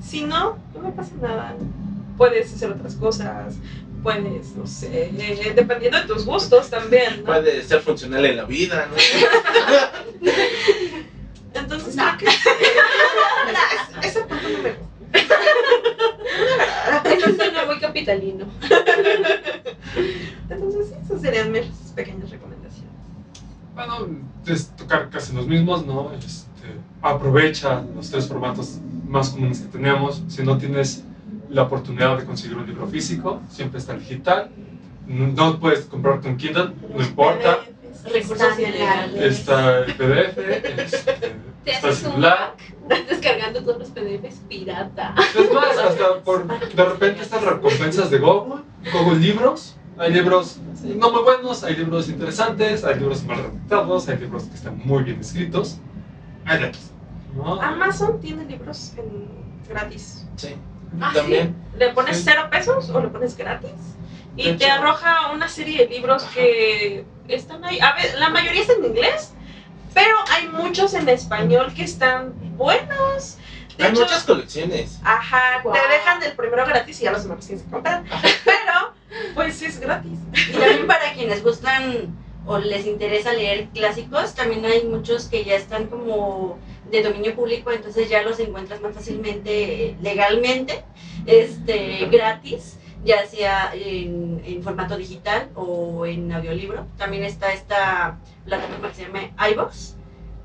Si 0.00 0.22
no, 0.22 0.58
no 0.74 0.80
me 0.80 0.92
pasa 0.92 1.10
nada. 1.20 1.54
Puedes 2.16 2.54
hacer 2.54 2.70
otras 2.70 2.94
cosas, 2.94 3.56
puedes, 4.02 4.54
no 4.56 4.66
sé, 4.66 5.10
eh, 5.18 5.52
dependiendo 5.54 5.98
de 6.00 6.06
tus 6.06 6.24
gustos 6.24 6.70
también, 6.70 7.18
¿no? 7.18 7.24
Puede 7.26 7.62
ser 7.62 7.80
funcional 7.80 8.24
en 8.24 8.36
la 8.36 8.44
vida, 8.44 8.88
¿no? 8.88 8.96
Entonces 11.60 11.96
No. 11.96 12.04
creo 12.16 12.18
que 12.18 12.30
sí. 12.30 12.38
Es- 14.02 14.06
ese 14.06 14.20
punto 14.20 14.48
no 14.48 14.58
me 14.62 14.70
gusta. 14.70 14.86
Eso 17.12 17.34
suena 17.36 17.64
muy 17.66 17.78
capitalino. 17.80 18.46
Entonces 20.48 20.86
sí, 20.88 20.94
esas 21.04 21.20
serían 21.20 21.52
mis 21.52 21.66
pequeñas 21.94 22.30
recomendaciones. 22.30 22.45
Bueno, 23.76 24.08
es 24.46 24.68
tocar 24.74 25.10
casi 25.10 25.34
los 25.34 25.46
mismos, 25.46 25.84
¿no? 25.84 26.10
Este, 26.14 26.46
aprovecha 27.02 27.84
los 27.94 28.10
tres 28.10 28.26
formatos 28.26 28.78
más 29.06 29.28
comunes 29.28 29.60
que 29.60 29.68
tenemos. 29.68 30.22
Si 30.28 30.42
no 30.42 30.56
tienes 30.56 31.04
la 31.50 31.64
oportunidad 31.64 32.16
de 32.16 32.24
conseguir 32.24 32.56
un 32.56 32.66
libro 32.66 32.86
físico, 32.86 33.42
siempre 33.50 33.78
está 33.78 33.92
el 33.92 34.00
digital. 34.00 34.50
No 35.06 35.60
puedes 35.60 35.84
comprarte 35.84 36.26
un 36.26 36.38
Kindle, 36.38 36.72
no 36.96 37.02
importa. 37.04 37.60
Recursos 38.10 38.58
ilegales. 38.58 39.40
Está 39.40 39.80
el 39.80 39.94
PDF, 39.94 40.38
este, 40.38 41.12
Te 41.64 41.70
está 41.72 41.88
el 41.88 41.92
haces 41.92 42.04
un 42.04 42.10
celular. 42.12 42.54
descargando 43.10 43.62
todos 43.62 43.78
los 43.78 43.88
PDFs 43.90 44.40
pirata. 44.48 45.14
Es 45.38 45.52
más, 45.52 45.76
hasta 45.76 46.20
por 46.24 46.46
de 46.74 46.84
repente 46.84 47.22
estas 47.22 47.42
recompensas 47.42 48.10
de 48.10 48.18
Google, 48.20 48.62
Google 48.90 49.18
Libros. 49.18 49.75
Hay 49.98 50.12
libros 50.12 50.58
no 50.84 51.10
muy 51.10 51.22
buenos, 51.22 51.64
hay 51.64 51.74
libros 51.76 52.08
interesantes, 52.08 52.84
hay 52.84 52.96
libros 52.96 53.24
mal 53.24 53.38
redactados, 53.38 54.08
hay 54.08 54.18
libros 54.18 54.44
que 54.44 54.54
están 54.54 54.78
muy 54.84 55.02
bien 55.04 55.20
escritos. 55.20 55.78
Hay 56.44 56.58
de 56.58 56.72
¿no? 57.34 57.60
Amazon 57.60 58.20
tiene 58.20 58.44
libros 58.44 58.92
en 58.96 59.28
gratis. 59.68 60.26
Sí. 60.36 60.54
Ah, 61.00 61.12
También. 61.14 61.56
Le 61.78 61.88
pones 61.90 62.18
Sí. 62.18 62.22
cero 62.26 62.48
pesos 62.50 62.88
o 62.90 63.00
le 63.00 63.08
pones 63.08 63.36
gratis. 63.36 63.70
Y 64.36 64.52
te 64.52 64.70
arroja 64.70 65.32
una 65.32 65.48
serie 65.48 65.86
de 65.86 65.94
libros 65.94 66.22
que 66.24 67.04
están 67.28 67.64
ahí. 67.64 67.80
A 67.80 67.94
ver, 67.94 68.14
la 68.18 68.28
mayoría 68.28 68.60
están 68.60 68.78
en 68.78 68.86
inglés, 68.90 69.32
pero 69.94 70.14
hay 70.30 70.48
muchos 70.48 70.92
en 70.94 71.08
español 71.08 71.72
que 71.74 71.84
están 71.84 72.34
buenos. 72.56 73.38
De 73.78 73.84
Hay 73.84 73.90
hecho, 73.92 74.02
muchas 74.02 74.24
colecciones. 74.24 75.00
Ajá, 75.02 75.60
Guau. 75.62 75.74
te 75.74 75.80
dejan 75.94 76.22
el 76.22 76.32
primero 76.32 76.64
gratis 76.66 77.00
y 77.00 77.04
ya 77.04 77.12
los 77.12 77.22
demás 77.24 77.46
tienes 77.46 77.64
que 77.64 77.70
comprar. 77.70 78.04
Pero, 78.44 78.92
pues 79.34 79.62
es 79.62 79.80
gratis. 79.80 80.18
Y 80.48 80.52
también 80.52 80.86
para 80.86 81.12
quienes 81.14 81.42
gustan 81.42 82.16
o 82.46 82.58
les 82.58 82.86
interesa 82.86 83.32
leer 83.32 83.68
clásicos, 83.74 84.34
también 84.34 84.64
hay 84.64 84.84
muchos 84.84 85.26
que 85.26 85.44
ya 85.44 85.56
están 85.56 85.86
como 85.86 86.58
de 86.90 87.02
dominio 87.02 87.34
público, 87.34 87.72
entonces 87.72 88.08
ya 88.08 88.22
los 88.22 88.38
encuentras 88.38 88.80
más 88.80 88.94
fácilmente 88.94 89.96
legalmente, 90.00 90.84
este, 91.26 92.06
gratis, 92.10 92.78
ya 93.04 93.26
sea 93.26 93.72
en, 93.74 94.40
en 94.44 94.62
formato 94.62 94.96
digital 94.96 95.50
o 95.54 96.06
en 96.06 96.32
audiolibro. 96.32 96.86
También 96.96 97.24
está 97.24 97.52
esta 97.52 98.18
plataforma 98.44 98.88
que 98.90 98.94
se 98.94 99.02
llama 99.02 99.30
iVoox, 99.50 99.94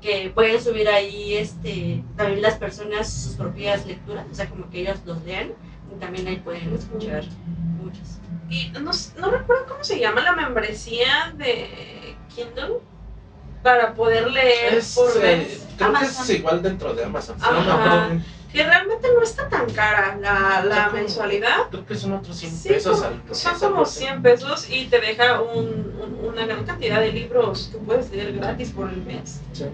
que 0.00 0.32
pueden 0.34 0.60
subir 0.60 0.88
ahí 0.88 1.34
este, 1.34 2.02
también 2.16 2.42
las 2.42 2.56
personas 2.56 3.08
sus 3.08 3.34
propias 3.36 3.86
lecturas, 3.86 4.26
o 4.30 4.34
sea, 4.34 4.50
como 4.50 4.68
que 4.68 4.80
ellos 4.80 4.98
los 5.06 5.22
lean, 5.24 5.52
y 5.94 6.00
también 6.00 6.26
ahí 6.26 6.36
pueden 6.36 6.74
escuchar. 6.74 7.24
Y 8.52 8.68
no, 8.78 8.90
no 9.18 9.30
recuerdo 9.30 9.64
cómo 9.66 9.82
se 9.82 9.98
llama 9.98 10.20
la 10.20 10.32
membresía 10.32 11.32
de 11.36 12.16
Kindle 12.34 12.80
para 13.62 13.94
poder 13.94 14.30
leer 14.30 14.74
Es, 14.74 14.94
por 14.94 15.10
eh, 15.22 15.58
creo 15.76 15.88
Amazon. 15.88 16.26
que 16.26 16.32
es 16.32 16.38
igual 16.38 16.62
dentro 16.62 16.92
de 16.94 17.04
Amazon. 17.04 17.36
Ajá. 17.40 18.08
No. 18.12 18.22
Que 18.52 18.62
realmente 18.64 19.08
no 19.16 19.22
está 19.22 19.48
tan 19.48 19.64
cara 19.72 20.18
la, 20.20 20.62
la 20.66 20.84
como- 20.88 20.98
mensualidad. 20.98 21.68
Creo 21.70 21.86
que 21.86 21.94
son 21.94 22.12
otros 22.12 22.36
100 22.36 22.52
Sí, 22.52 22.68
pesos 22.68 23.00
como- 23.00 23.08
al 23.30 23.34
son 23.34 23.58
como 23.58 23.82
así. 23.84 24.00
100 24.00 24.22
pesos 24.22 24.68
y 24.68 24.84
te 24.86 25.00
deja 25.00 25.40
un- 25.40 25.96
un- 25.98 26.28
una 26.28 26.44
gran 26.44 26.64
cantidad 26.66 27.00
de 27.00 27.12
libros 27.12 27.70
que 27.72 27.78
puedes 27.78 28.10
leer 28.10 28.34
gratis 28.34 28.70
por 28.72 28.90
el 28.90 28.98
mes. 29.02 29.40
Sí. 29.54 29.64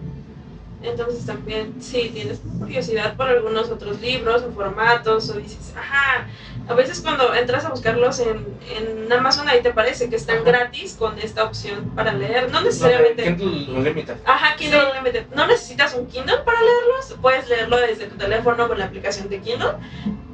Entonces 0.82 1.26
también, 1.26 1.74
si 1.82 2.08
tienes 2.10 2.40
curiosidad 2.58 3.16
por 3.16 3.28
algunos 3.28 3.68
otros 3.70 4.00
libros 4.00 4.42
o 4.42 4.52
formatos, 4.52 5.28
o 5.30 5.34
dices, 5.34 5.72
ajá, 5.76 6.28
a 6.68 6.74
veces 6.74 7.00
cuando 7.00 7.34
entras 7.34 7.64
a 7.64 7.70
buscarlos 7.70 8.20
en, 8.20 8.46
en 8.76 9.12
Amazon 9.12 9.48
ahí 9.48 9.60
te 9.62 9.72
parece 9.72 10.08
que 10.08 10.16
están 10.16 10.36
Ajá. 10.36 10.44
gratis 10.44 10.94
con 10.98 11.18
esta 11.18 11.44
opción 11.44 11.90
para 11.96 12.12
leer. 12.12 12.50
No 12.50 12.60
No, 12.60 12.66
necesariamente... 12.66 13.24
Kindle 13.24 13.74
Unlimited. 13.76 14.16
Ajá, 14.24 14.54
Kindle 14.56 14.90
Unlimited. 14.90 15.26
No 15.34 15.46
necesitas 15.46 15.94
un 15.94 16.06
Kindle 16.06 16.38
para 16.44 16.60
leerlos, 16.60 17.16
puedes 17.20 17.48
leerlo 17.48 17.78
desde 17.78 18.06
tu 18.06 18.16
teléfono 18.16 18.68
con 18.68 18.78
la 18.78 18.84
aplicación 18.84 19.28
de 19.28 19.40
Kindle, 19.40 19.72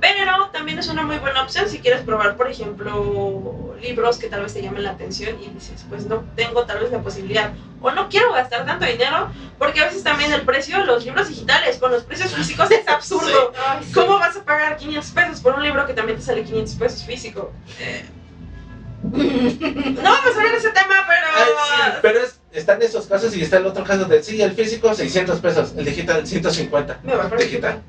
pero 0.01 0.51
también 0.53 0.79
es 0.79 0.89
una 0.89 1.03
muy 1.05 1.17
buena 1.19 1.43
opción 1.43 1.69
si 1.69 1.79
quieres 1.79 2.03
probar, 2.03 2.37
por 2.37 2.51
ejemplo, 2.51 3.75
libros 3.81 4.19
que 4.19 4.29
tal 4.29 4.43
vez 4.43 4.53
te 4.55 4.63
llamen 4.63 4.83
la 4.83 4.91
atención 4.91 5.37
y 5.43 5.49
dices, 5.51 5.85
pues 5.89 6.07
no 6.07 6.25
tengo 6.37 6.65
tal 6.65 6.81
vez 6.81 6.91
la 6.91 7.01
posibilidad 7.01 7.53
o 7.81 7.91
no 7.91 8.09
quiero 8.09 8.33
gastar 8.33 8.65
tanto 8.65 8.87
dinero, 8.87 9.29
porque 9.59 9.81
a 9.81 9.85
veces 9.87 10.03
también 10.03 10.33
el 10.35 10.43
precio 10.43 10.79
de 10.79 10.87
los 10.87 11.05
libros 11.05 11.29
digitales 11.29 11.79
con 11.79 11.91
los 11.91 12.05
precios 12.05 12.33
físicos 12.35 12.71
es 12.71 12.87
absurdo. 12.89 13.53
Ay, 13.67 13.85
sí. 13.85 13.93
¿Cómo 13.93 14.19
vas 14.19 14.37
a 14.37 14.45
pagar 14.45 14.77
500 14.77 15.11
pesos 15.11 15.41
por 15.41 15.55
un 15.55 15.63
libro 15.63 15.87
que 15.87 15.95
también 15.95 16.19
te 16.19 16.25
sale 16.25 16.45
500 16.45 16.75
pesos 16.75 17.05
físico? 17.05 17.53
Eh, 17.81 18.05
no 19.03 20.03
vamos 20.03 20.37
a 20.37 20.43
ver 20.43 20.55
ese 20.55 20.71
tema, 20.71 20.95
pero... 21.07 21.27
Ay, 21.37 21.47
sí, 21.47 21.99
pero 22.01 22.21
es, 22.21 22.41
están 22.53 22.81
esos 22.83 23.07
casos 23.07 23.37
y 23.37 23.43
está 23.43 23.59
el 23.59 23.67
otro 23.67 23.85
caso 23.85 24.05
de 24.05 24.23
sí, 24.23 24.41
el 24.41 24.53
físico 24.53 24.95
600 24.95 25.41
pesos, 25.41 25.75
el 25.77 25.85
digital 25.85 26.27
150. 26.27 27.01
Me 27.03 27.15
va 27.15 27.29
Digital. 27.29 27.83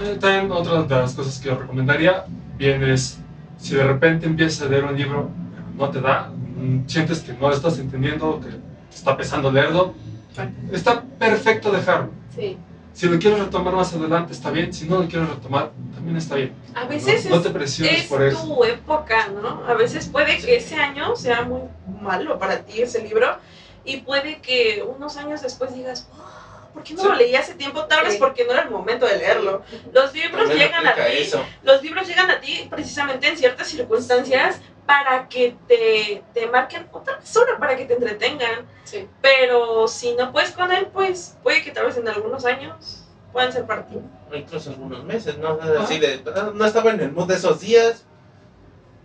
Eh, 0.00 0.16
también 0.20 0.50
otra 0.50 0.82
de 0.82 1.02
las 1.02 1.14
cosas 1.14 1.38
que 1.38 1.48
yo 1.48 1.56
recomendaría, 1.56 2.24
bien 2.56 2.82
es, 2.84 3.18
si 3.58 3.74
de 3.74 3.84
repente 3.84 4.26
empiezas 4.26 4.62
a 4.62 4.70
leer 4.70 4.84
un 4.84 4.96
libro, 4.96 5.30
no 5.76 5.90
te 5.90 6.00
da, 6.00 6.30
mm, 6.30 6.86
sientes 6.86 7.20
que 7.20 7.32
no 7.32 7.48
lo 7.48 7.54
estás 7.54 7.78
entendiendo, 7.78 8.40
que 8.40 8.50
te 8.50 8.96
está 8.96 9.16
pesando 9.16 9.50
leerlo, 9.50 9.94
está 10.72 11.02
perfecto 11.18 11.70
dejarlo. 11.70 12.10
Sí. 12.34 12.56
Si 12.94 13.06
lo 13.08 13.18
quieres 13.18 13.38
retomar 13.40 13.74
más 13.74 13.92
adelante, 13.94 14.32
está 14.34 14.50
bien. 14.50 14.72
Si 14.72 14.86
no 14.86 14.98
lo 15.02 15.08
quieres 15.08 15.28
retomar, 15.28 15.70
también 15.94 16.16
está 16.16 16.34
bien. 16.34 16.52
A 16.74 16.84
veces 16.84 17.24
no, 17.30 17.40
te 17.40 17.48
presiones 17.50 18.02
es 18.02 18.06
por 18.06 18.22
eso. 18.22 18.44
tu 18.44 18.64
época, 18.64 19.28
¿no? 19.28 19.64
A 19.66 19.74
veces 19.74 20.06
puede 20.08 20.36
que 20.38 20.56
ese 20.56 20.76
año 20.76 21.16
sea 21.16 21.42
muy 21.42 21.62
malo 22.02 22.38
para 22.38 22.58
ti 22.60 22.82
ese 22.82 23.02
libro 23.02 23.36
y 23.84 23.98
puede 23.98 24.40
que 24.42 24.84
unos 24.86 25.16
años 25.16 25.40
después 25.40 25.74
digas, 25.74 26.06
"Oh, 26.12 26.74
¿por 26.74 26.82
qué 26.82 26.92
no 26.92 27.00
Sí. 27.02 27.08
lo 27.08 27.14
leí 27.14 27.34
hace 27.34 27.54
tiempo? 27.54 27.84
Tal 27.86 28.04
vez 28.04 28.14
Sí. 28.14 28.18
porque 28.18 28.44
no 28.44 28.52
era 28.52 28.62
el 28.62 28.70
momento 28.70 29.06
de 29.06 29.16
leerlo. 29.16 29.62
Los 29.94 30.12
libros 30.12 30.48
También 30.48 30.58
llegan 30.68 30.86
a 30.86 30.94
ti, 30.94 31.00
eso. 31.16 31.42
los 31.62 31.82
libros 31.82 32.06
llegan 32.06 32.30
a 32.30 32.40
ti 32.42 32.66
precisamente 32.68 33.26
en 33.26 33.38
ciertas 33.38 33.68
circunstancias 33.68 34.60
para 34.86 35.28
que 35.28 35.56
te, 35.68 36.22
te 36.34 36.46
marquen 36.48 36.86
otra 36.92 37.16
persona, 37.18 37.58
para 37.58 37.76
que 37.76 37.84
te 37.86 37.94
entretengan. 37.94 38.66
Sí. 38.84 39.08
Pero 39.20 39.86
si 39.88 40.14
no 40.14 40.32
puedes 40.32 40.50
con 40.52 40.70
él, 40.72 40.88
pues 40.92 41.36
puede 41.42 41.62
que 41.62 41.70
tal 41.70 41.86
vez 41.86 41.96
en 41.96 42.08
algunos 42.08 42.44
años 42.44 43.04
puedan 43.32 43.52
ser 43.52 43.64
para 43.64 43.86
ti. 43.86 43.96
Incluso 44.32 44.70
algunos 44.70 45.04
meses, 45.04 45.38
¿no? 45.38 45.58
Así 45.80 45.98
de, 45.98 46.22
"Ah, 46.34 46.50
no 46.54 46.64
estaba 46.64 46.90
en 46.90 47.00
el 47.00 47.12
mood 47.12 47.28
de 47.28 47.34
esos 47.34 47.60
días. 47.60 48.04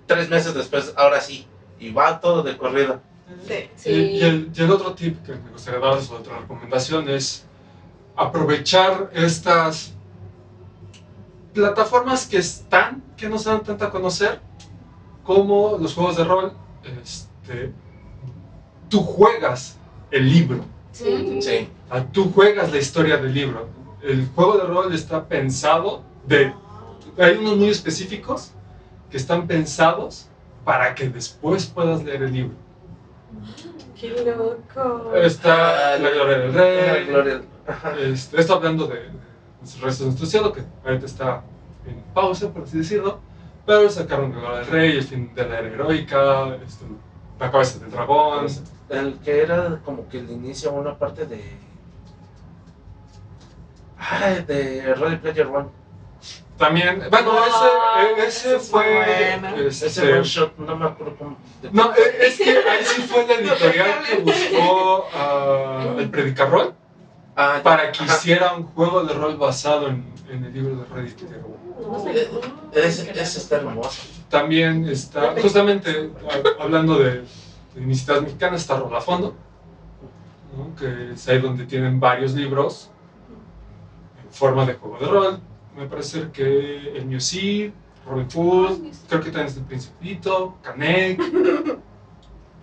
Tres 0.08 0.30
meses 0.30 0.54
después, 0.54 0.94
ahora 0.98 1.22
sí. 1.22 1.48
Y 1.80 1.92
va 1.92 2.20
todo 2.20 2.42
de 2.44 2.58
corrido. 2.58 3.02
Sí. 3.46 3.70
Sí. 3.76 3.90
Y, 3.92 3.94
y 4.18 4.24
el, 4.24 4.52
y 4.56 4.62
el 4.62 4.72
otro 4.72 4.94
tip 4.96 5.24
que 5.26 5.34
me 5.34 5.52
gustaría 5.52 5.80
darles, 5.80 6.10
otra 6.10 6.40
recomendación, 6.40 7.10
es 7.10 7.46
aprovechar 8.16 9.10
estas 9.14 9.94
plataformas 11.54 12.26
que 12.26 12.38
están, 12.38 13.04
que 13.16 13.28
no 13.30 13.38
se 13.38 13.50
dan 13.50 13.64
tanto 13.64 13.86
a 13.86 13.92
conocer, 13.92 14.40
como 15.28 15.78
los 15.80 15.94
juegos 15.94 16.16
de 16.18 16.24
rol. 16.24 16.54
Este, 17.04 17.72
tú 18.90 19.02
juegas 19.02 19.78
el 20.10 20.28
libro, 20.32 20.62
Sí. 20.94 21.40
Sí. 21.42 21.68
ah, 21.92 22.04
tú 22.12 22.32
juegas 22.34 22.72
la 22.72 22.78
historia 22.80 23.18
del 23.18 23.34
libro. 23.34 23.68
El 24.02 24.28
juego 24.34 24.58
de 24.58 24.64
rol 24.64 24.94
está 24.96 25.28
pensado 25.28 26.02
de... 26.26 26.54
Hay 27.20 27.36
unos 27.38 27.58
muy 27.58 27.70
específicos 27.70 28.52
que 29.12 29.18
están 29.18 29.46
pensados 29.48 30.28
para 30.64 30.96
que 30.96 31.10
después 31.10 31.66
puedas 31.68 32.04
leer 32.04 32.24
el 32.24 32.34
libro. 32.34 32.56
¡Qué 34.00 34.10
loco! 34.10 35.14
Está 35.16 35.94
Ah, 35.94 35.98
La 35.98 36.10
Gloria 36.10 36.38
del 36.40 36.54
Rey. 36.54 37.06
Gloria. 37.08 37.42
Este, 38.02 38.40
esto 38.40 38.54
hablando 38.56 38.88
de, 38.88 38.96
de 38.96 39.10
los 39.62 39.82
restos 39.82 40.00
de 40.00 40.06
nuestro 40.06 40.26
cielo, 40.26 40.54
que 40.54 40.62
ahorita 40.86 41.06
está 41.06 41.44
en 41.86 42.02
pausa, 42.14 42.50
por 42.52 42.64
así 42.64 42.78
decirlo. 42.78 43.20
Pero 43.68 43.90
sacaron 43.90 44.32
Gloria 44.32 44.60
del 44.60 44.68
Rey, 44.68 44.92
el 44.98 45.04
fin 45.04 45.36
de 45.36 45.46
la 45.48 45.60
era 45.60 45.68
heroica, 45.68 46.56
este, 46.66 46.86
la 47.40 47.52
cabeza 47.52 47.80
del 47.80 47.92
dragón. 47.92 48.48
El 48.90 49.20
que 49.20 49.42
era 49.42 49.80
como 49.84 50.08
que 50.08 50.20
el 50.20 50.32
inicio, 50.32 50.72
una 50.72 50.98
parte 50.98 51.26
de. 51.26 51.44
Ay, 54.00 54.44
de 54.48 54.96
Ready 54.96 55.18
Player 55.18 55.48
One. 55.48 55.68
También, 56.58 57.04
bueno, 57.12 57.32
Ah, 57.36 58.02
ese, 58.18 58.24
e- 58.24 58.28
ese 58.28 58.56
ese 58.56 58.60
fue. 58.60 59.36
este, 59.68 59.86
Ese 59.88 60.14
one 60.14 60.24
shot, 60.24 60.58
no 60.58 60.76
me 60.76 60.86
acuerdo 60.86 61.16
cómo. 61.18 61.38
no, 61.72 61.94
e- 61.94 62.26
es 62.28 62.38
que 62.38 62.50
ahí 62.58 62.84
sí 62.84 63.02
fue 63.04 63.28
la 63.28 63.34
editorial 63.42 64.04
que 64.08 64.16
buscó 64.22 65.06
ah, 65.14 65.96
el 66.00 66.10
Predicarrol 66.10 66.74
Ah, 67.40 67.60
para 67.64 67.92
que 67.92 68.04
Ajá. 68.04 68.16
hiciera 68.18 68.56
un 68.56 68.64
juego 68.64 69.04
de 69.04 69.14
rol 69.14 69.38
basado 69.38 69.90
en, 69.90 70.04
en 70.30 70.44
el 70.44 70.52
libro 70.54 70.76
de. 70.76 70.86
No 70.90 72.10
Eh, 72.10 72.14
sé. 72.74 72.88
Ese, 72.88 73.12
ese 73.12 73.40
está 73.40 73.58
hermoso. 73.58 74.02
También 74.30 74.86
está, 74.90 75.36
justamente 75.40 76.10
a- 76.60 76.64
hablando 76.64 76.98
de, 76.98 77.22
de 77.76 77.82
iniciativas 77.82 78.24
mexicanas, 78.24 78.62
está 78.62 78.78
Rolafondo, 78.80 79.36
¿no? 80.58 80.76
que 80.76 81.14
es 81.14 81.28
ahí 81.28 81.40
donde 81.40 81.66
tienen 81.68 82.00
varios 82.00 82.34
libros 82.34 82.90
en 84.24 84.32
forma 84.34 84.66
de 84.66 84.74
juego 84.74 84.98
de 85.00 85.06
rol. 85.06 85.40
Me 85.78 85.86
parece 85.86 86.32
que 86.32 86.98
el 86.98 87.08
New 87.08 87.22
Seed, 87.22 87.72
Robin 88.08 88.28
Hood, 88.34 88.80
creo 89.08 89.22
que 89.22 89.30
también 89.30 89.48
es 89.48 89.58
el 89.58 89.64
Principito, 89.64 90.58
Canek. 90.64 91.22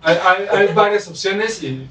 Hay, 0.07 0.17
hay- 0.23 0.47
hay 0.67 0.73
varias 0.75 1.07
opciones 1.07 1.63
y. 1.63 1.89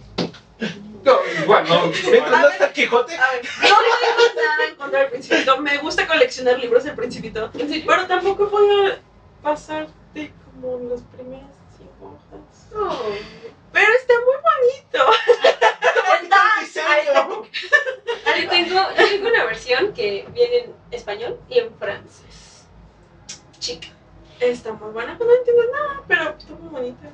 No, 1.04 1.18
igual, 1.42 1.68
no. 1.68 1.86
Mientras 2.10 2.40
no 2.40 2.48
está 2.48 2.72
Quijote. 2.72 3.14
A 3.16 3.32
ver, 3.32 3.44
no 3.44 3.76
tengo 4.00 4.42
nada 4.42 4.68
en 4.68 4.74
contra 4.76 5.00
del 5.00 5.10
Principito. 5.10 5.60
Me 5.60 5.78
gusta 5.78 6.06
coleccionar 6.06 6.58
libros 6.58 6.84
del 6.84 6.94
Principito. 6.94 7.50
Pero 7.52 8.06
tampoco 8.06 8.46
voy 8.48 8.90
a 8.90 8.98
pasarte 9.42 10.32
como 10.44 10.78
las 10.88 11.02
primeras 11.02 11.50
cinco 11.76 12.16
hojas. 12.16 13.00
Pero 13.72 13.92
está 13.92 14.14
muy 14.14 14.34
bonito. 14.34 15.12
Yo 18.36 18.48
tengo, 18.48 18.80
yo 18.98 19.08
tengo 19.08 19.28
una 19.28 19.44
versión 19.44 19.92
que 19.92 20.26
viene 20.32 20.58
en 20.58 20.74
español 20.90 21.38
y 21.48 21.58
en 21.58 21.74
francés. 21.76 22.64
Chica. 23.58 23.88
Está 24.40 24.72
muy 24.72 24.90
buena, 24.90 25.14
no 25.14 25.32
entiendo 25.32 25.62
nada, 25.72 26.02
pero 26.08 26.34
está 26.36 26.52
muy 26.54 26.68
bonita. 26.68 27.08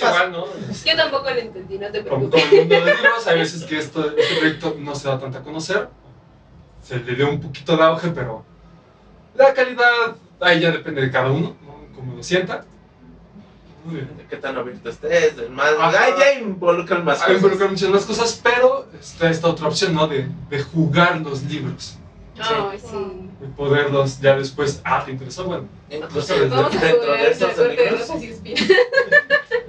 Pues 0.00 0.12
igual, 0.14 0.32
¿no? 0.32 0.44
Yo 0.84 0.96
tampoco 0.96 1.30
lo 1.30 1.36
entendí, 1.36 1.78
no 1.78 1.90
te 1.90 2.02
preocupes. 2.02 2.42
como 2.42 2.52
el 2.54 2.58
mundo 2.60 2.74
de 2.74 2.94
libros, 2.94 3.26
hay 3.26 3.38
veces 3.38 3.64
que 3.64 3.78
esto, 3.78 4.14
este 4.16 4.36
proyecto 4.36 4.76
no 4.78 4.94
se 4.94 5.08
da 5.08 5.18
tanto 5.18 5.38
a 5.38 5.42
conocer. 5.42 5.88
Se 6.82 6.98
le 6.98 7.14
dio 7.14 7.28
un 7.28 7.40
poquito 7.40 7.76
de 7.76 7.82
auge, 7.82 8.10
pero 8.10 8.44
la 9.34 9.52
calidad 9.54 10.16
ahí 10.40 10.60
ya 10.60 10.70
depende 10.70 11.02
de 11.02 11.10
cada 11.10 11.30
uno, 11.30 11.56
¿no? 11.64 11.94
como 11.94 12.14
lo 12.16 12.22
sienta. 12.22 12.64
Muy 13.84 13.96
bien. 13.96 14.16
De 14.16 14.24
qué 14.26 14.36
tan 14.36 14.56
abierto 14.56 14.88
estés, 14.90 15.36
del 15.36 15.50
más. 15.50 15.70
Ajá. 15.78 16.06
Ya 16.18 16.40
involucran 16.40 17.04
más 17.04 17.18
Hay 17.20 17.26
cosas. 17.26 17.36
involucrar 17.36 17.70
muchas 17.70 17.88
más 17.90 18.04
cosas, 18.04 18.40
pero 18.42 18.86
está 18.98 19.30
esta 19.30 19.48
otra 19.48 19.68
opción, 19.68 19.94
¿no? 19.94 20.06
De, 20.06 20.28
de 20.50 20.62
jugar 20.62 21.20
los 21.20 21.42
libros 21.44 21.96
Sí. 22.44 23.30
y 23.42 23.46
poderlos 23.56 24.20
ya 24.20 24.36
después. 24.36 24.80
Ah, 24.84 25.02
¿te 25.04 25.12
interesó? 25.12 25.44
Bueno, 25.44 25.68
Incluso 25.90 26.34
desde- 26.34 26.48
Vamos 26.48 26.74
a 26.76 26.78
dentro 26.78 27.12
de 27.12 27.26
el 27.26 27.32
esos 27.32 27.54
corte 27.54 28.30
espinas. 28.30 28.62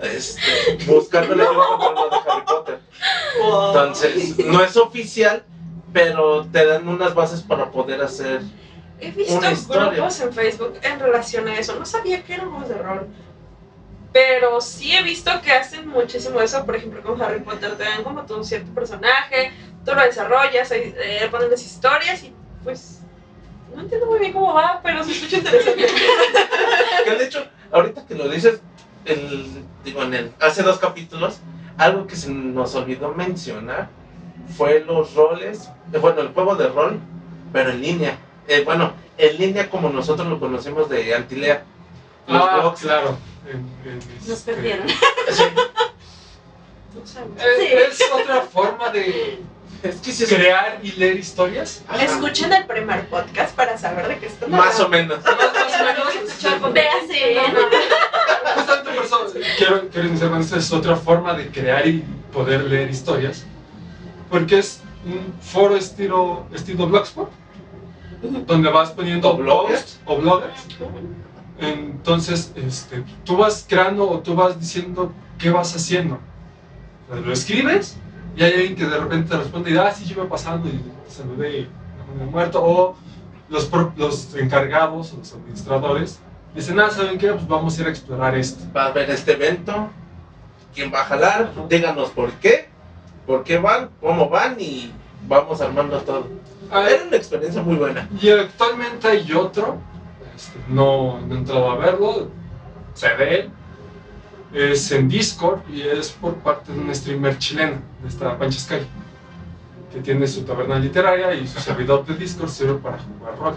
este, 0.01 0.85
buscándole 0.85 1.43
yo 1.43 1.51
encontré 1.51 1.87
uno 1.89 2.09
de 2.09 2.31
Harry 2.31 2.45
Potter. 2.45 2.79
Entonces, 3.35 4.37
no 4.45 4.63
es 4.63 4.77
oficial, 4.77 5.43
pero 5.93 6.45
te 6.47 6.65
dan 6.65 6.87
unas 6.87 7.13
bases 7.13 7.41
para 7.41 7.71
poder 7.71 8.01
hacer. 8.01 8.41
He 8.99 9.11
visto 9.11 9.35
Una 9.37 9.51
historia. 9.51 9.91
grupos 9.91 10.19
en 10.21 10.33
Facebook 10.33 10.73
en 10.81 10.99
relación 10.99 11.47
a 11.47 11.57
eso. 11.57 11.75
No 11.79 11.85
sabía 11.85 12.21
que 12.23 12.33
eran 12.33 12.49
juegos 12.51 12.69
de 12.69 12.75
rol. 12.77 13.07
Pero 14.11 14.59
sí 14.59 14.93
he 14.95 15.03
visto 15.03 15.31
que 15.41 15.51
hacen 15.51 15.87
muchísimo 15.87 16.41
eso. 16.41 16.65
Por 16.65 16.75
ejemplo, 16.75 17.01
con 17.03 17.21
Harry 17.21 17.39
Potter 17.39 17.75
te 17.77 17.83
dan 17.83 18.03
como 18.03 18.23
tú 18.25 18.35
un 18.35 18.43
cierto 18.43 18.73
personaje, 18.73 19.53
tú 19.85 19.93
lo 19.93 20.01
desarrollas, 20.01 20.71
eh, 20.71 21.27
ponen 21.31 21.49
las 21.51 21.61
historias 21.63 22.23
y 22.23 22.33
pues. 22.63 22.99
No 23.75 23.81
entiendo 23.81 24.07
muy 24.07 24.19
bien 24.19 24.33
cómo 24.33 24.53
va, 24.53 24.79
pero 24.83 25.03
se 25.03 25.11
escucha 25.11 25.37
interesante. 25.37 25.85
Que 27.05 27.11
de 27.15 27.25
hecho, 27.25 27.45
ahorita 27.71 28.05
que 28.05 28.15
lo 28.15 28.27
dices, 28.27 28.59
el, 29.05 29.63
digo, 29.83 30.03
en 30.03 30.13
el, 30.13 30.31
hace 30.39 30.63
dos 30.63 30.79
capítulos, 30.79 31.39
algo 31.77 32.07
que 32.07 32.15
se 32.15 32.29
nos 32.31 32.73
olvidó 32.75 33.09
mencionar 33.13 33.89
fue 34.57 34.83
los 34.85 35.13
roles, 35.13 35.69
eh, 35.93 35.97
bueno, 35.99 36.21
el 36.21 36.29
juego 36.29 36.55
de 36.55 36.67
rol, 36.67 36.99
pero 37.53 37.69
en 37.71 37.81
línea. 37.81 38.17
Eh, 38.47 38.63
bueno, 38.65 38.93
en 39.17 39.37
línea 39.37 39.69
como 39.69 39.89
nosotros 39.89 40.27
lo 40.27 40.39
conocemos 40.39 40.89
de 40.89 41.13
Antilea. 41.13 41.63
Los 42.27 42.41
ah, 42.41 42.57
blogs. 42.59 42.81
claro. 42.81 43.17
En- 43.47 43.89
en 43.91 43.99
Nos 43.99 44.29
este- 44.29 44.53
perdieron. 44.53 44.87
Sí, 44.89 45.43
No 46.95 47.05
sabes. 47.05 47.29
Eh, 47.39 47.87
Es 47.89 48.01
otra 48.11 48.41
forma 48.41 48.89
de 48.89 49.39
es 49.83 49.95
que 49.95 50.11
es 50.11 50.27
crear 50.27 50.79
y 50.83 50.91
leer 50.91 51.17
historias. 51.17 51.83
Escuchen 51.99 52.51
el 52.51 52.65
primer 52.65 53.07
podcast 53.07 53.55
para 53.55 53.77
saber 53.77 54.07
de 54.07 54.19
qué 54.19 54.25
están 54.27 54.51
Más 54.51 54.79
o 54.79 54.89
menos. 54.89 55.19
Véase. 56.73 57.39
Justamente 58.55 58.91
por 58.91 59.05
eso 59.05 59.33
quiero, 59.57 59.89
quiero 59.89 60.07
iniciar 60.07 60.29
con 60.31 60.41
esto, 60.41 60.57
es 60.57 60.71
otra 60.71 60.95
forma 60.95 61.33
de 61.33 61.49
crear 61.49 61.87
y 61.87 62.03
poder 62.33 62.65
leer 62.65 62.89
historias. 62.89 63.45
Porque 64.29 64.59
es 64.59 64.81
un 65.05 65.33
foro 65.41 65.75
estilo, 65.77 66.45
estilo 66.53 66.87
Blogspot, 66.87 67.29
donde 68.21 68.69
vas 68.69 68.91
poniendo 68.91 69.29
O 69.29 69.37
posts 69.37 69.99
o 70.05 70.17
bloggers. 70.17 70.65
Entonces, 71.59 72.51
este, 72.55 73.03
tú 73.23 73.37
vas 73.37 73.65
creando 73.67 74.09
o 74.09 74.19
tú 74.19 74.35
vas 74.35 74.59
diciendo 74.59 75.11
qué 75.37 75.49
vas 75.49 75.75
haciendo. 75.75 76.19
O 77.09 77.15
lo 77.15 77.33
escribes 77.33 77.97
y 78.39 78.43
hay 78.43 78.53
alguien 78.53 78.75
que 78.77 78.85
de 78.85 78.97
repente 78.97 79.29
te 79.29 79.37
responde 79.37 79.69
y 79.69 79.77
ah, 79.77 79.91
sí, 79.91 80.05
yo 80.05 80.21
iba 80.21 80.29
pasando 80.29 80.69
y 80.69 80.71
y 80.71 82.17
me 82.17 82.23
he 82.23 82.25
muerto. 82.25 82.63
O 82.63 82.95
los, 83.49 83.69
los 83.97 84.33
encargados 84.35 85.13
los 85.13 85.33
administradores 85.33 86.19
dicen, 86.55 86.79
ah, 86.79 86.89
¿saben 86.89 87.17
qué? 87.17 87.33
Pues 87.33 87.45
vamos 87.49 87.77
a 87.77 87.81
ir 87.81 87.87
a 87.87 87.89
explorar 87.89 88.35
esto. 88.35 88.63
Va 88.73 88.83
a 88.83 88.87
haber 88.87 89.09
este 89.09 89.33
evento. 89.33 89.89
¿Quién 90.73 90.89
va 90.93 91.01
a 91.01 91.03
jalar? 91.03 91.51
Díganos 91.67 92.11
por 92.11 92.31
qué. 92.33 92.69
¿Por 93.27 93.43
qué 93.43 93.57
van? 93.57 93.89
¿Cómo 93.99 94.29
van? 94.29 94.55
Y 94.57 94.93
vamos 95.27 95.59
armando 95.59 95.99
todo. 95.99 96.27
Ah, 96.71 96.85
Era 96.89 97.03
una 97.03 97.17
experiencia 97.17 97.61
muy 97.61 97.75
buena. 97.75 98.07
Y 98.21 98.29
actualmente 98.29 99.05
hay 99.05 99.33
otro, 99.33 99.79
este, 100.33 100.59
no, 100.69 101.19
no 101.27 101.35
he 101.35 101.37
entrado 101.39 101.71
a 101.71 101.75
verlo, 101.75 102.29
sé 102.93 103.09
de 103.17 103.35
él, 103.35 103.51
es 104.53 104.91
en 104.91 105.07
Discord 105.07 105.61
y 105.69 105.81
es 105.81 106.11
por 106.11 106.35
parte 106.35 106.71
de 106.71 106.79
un 106.79 106.93
streamer 106.93 107.37
chileno, 107.37 107.77
de 108.01 108.07
esta 108.07 108.37
Pancha 108.37 108.59
Sky, 108.59 108.87
que 109.91 109.99
tiene 110.01 110.27
su 110.27 110.43
taberna 110.43 110.79
literaria 110.79 111.33
y 111.33 111.47
su 111.47 111.59
servidor 111.59 112.05
de 112.05 112.15
Discord 112.15 112.49
sirve 112.49 112.75
para 112.75 112.97
jugar 112.99 113.37
rol. 113.37 113.55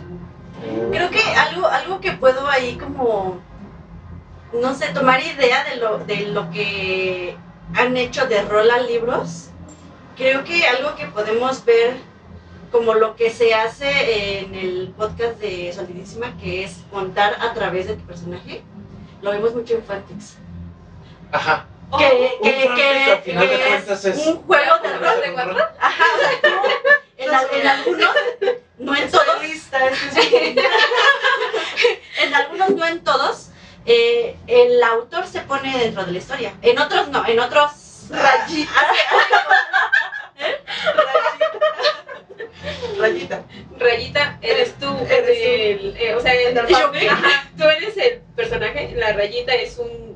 Creo 0.90 1.11
que 1.11 1.22
algo, 1.22 1.66
algo 1.66 2.01
que 2.01 2.12
puedo 2.12 2.47
ahí 2.49 2.76
como, 2.76 3.40
no 4.61 4.74
sé, 4.74 4.88
tomar 4.88 5.20
idea 5.20 5.64
de 5.64 5.76
lo, 5.76 5.99
de 5.99 6.26
lo 6.28 6.51
que 6.51 7.36
han 7.74 7.97
hecho 7.97 8.26
de 8.26 8.43
rol 8.43 8.70
a 8.70 8.80
libros, 8.80 9.49
creo 10.16 10.45
que 10.45 10.66
algo 10.66 10.95
que 10.95 11.07
podemos 11.07 11.64
ver 11.64 11.97
como 12.70 12.95
lo 12.95 13.16
que 13.16 13.30
se 13.30 13.55
hace 13.55 14.40
en 14.40 14.55
el 14.55 14.95
podcast 14.97 15.38
de 15.40 15.72
Solidísima, 15.72 16.36
que 16.38 16.64
es 16.64 16.82
contar 16.90 17.34
a 17.40 17.53
través 17.53 17.86
de 17.86 17.97
tu 17.97 18.05
personaje, 18.05 18.62
Lo 19.20 19.30
vemos 19.30 19.55
mucho 19.55 19.74
en 19.74 19.84
Fantics. 19.84 20.36
Ajá. 21.32 21.66
Que, 21.98 22.38
Un 22.40 22.50
que, 22.50 22.74
que, 22.74 23.12
al 23.12 23.22
final 23.22 23.48
de 23.48 23.56
que 23.58 23.64
cuentas, 23.66 24.04
es 24.06 24.26
un 24.26 24.42
juego 24.44 24.78
de 24.78 24.88
¿Juegos 24.88 25.14
rol. 25.14 25.20
de 25.22 25.30
WhatsApp? 25.32 25.76
Ajá, 25.80 26.04
o 26.14 26.18
sea, 26.18 26.30
tú, 26.40 26.48
en, 27.18 27.34
al- 27.34 27.48
en 27.52 27.66
algunos, 27.68 28.14
no 28.78 28.96
en 28.96 29.10
todos, 29.10 29.42
lista, 29.42 29.78
es 29.88 30.16
en 32.22 32.34
algunos, 32.34 32.70
no 32.70 32.86
en 32.86 33.04
todos, 33.04 33.48
eh, 33.84 34.36
el 34.46 34.82
autor 34.82 35.26
se 35.26 35.40
pone 35.42 35.76
dentro 35.78 36.04
de 36.04 36.12
la 36.12 36.18
historia. 36.18 36.54
En 36.62 36.78
otros 36.78 37.08
no, 37.08 37.26
en 37.26 37.40
otros 37.40 37.70
Rayita. 38.08 38.72
Rayita. 42.98 43.42
Rayita, 43.78 44.38
eres 44.42 44.74
tú. 44.78 44.86
Eres 45.08 45.38
el- 45.38 45.96
eh, 45.98 46.14
o 46.14 46.20
sea, 46.20 46.32
el, 46.34 46.56
¿En 46.56 46.58
el 46.58 46.66
fanfic? 46.68 47.10
ajá, 47.10 47.50
tú 47.56 47.64
eres 47.64 47.96
el 47.96 48.20
personaje, 48.36 48.94
la 48.96 49.12
rayita 49.12 49.54
es 49.54 49.78
un, 49.78 49.88
Un 49.88 50.14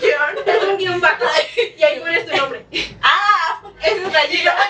guion. 0.00 0.36
es 0.46 0.62
un 0.64 0.76
guion 0.78 1.00
bajo 1.00 1.24
y 1.78 1.82
ahí 1.82 2.00
pones 2.00 2.26
tu 2.26 2.36
nombre. 2.36 2.64
¡Ah! 3.02 3.62
Es 3.82 4.12
Rayita. 4.12 4.54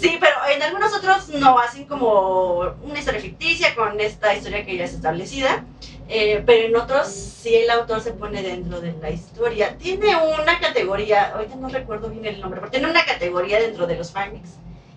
Sí, 0.00 0.16
pero 0.18 0.34
en 0.52 0.62
algunos 0.62 0.92
otros 0.94 1.28
no, 1.28 1.58
hacen 1.58 1.84
como 1.86 2.60
una 2.82 2.98
historia 2.98 3.20
ficticia 3.20 3.74
con 3.74 4.00
esta 4.00 4.34
historia 4.34 4.64
que 4.64 4.76
ya 4.76 4.84
es 4.84 4.94
establecida. 4.94 5.64
Eh, 6.12 6.42
pero 6.44 6.66
en 6.66 6.76
otros 6.76 7.06
sí 7.06 7.54
el 7.54 7.70
autor 7.70 8.00
se 8.00 8.12
pone 8.12 8.42
dentro 8.42 8.80
de 8.80 8.92
la 9.00 9.10
historia. 9.10 9.76
Tiene 9.78 10.16
una 10.16 10.58
categoría, 10.58 11.30
ahorita 11.34 11.54
no 11.54 11.68
recuerdo 11.68 12.10
bien 12.10 12.26
el 12.26 12.40
nombre, 12.40 12.60
pero 12.60 12.70
tiene 12.72 12.90
una 12.90 13.04
categoría 13.04 13.60
dentro 13.60 13.86
de 13.86 13.96
los 13.96 14.10
fanfics 14.10 14.50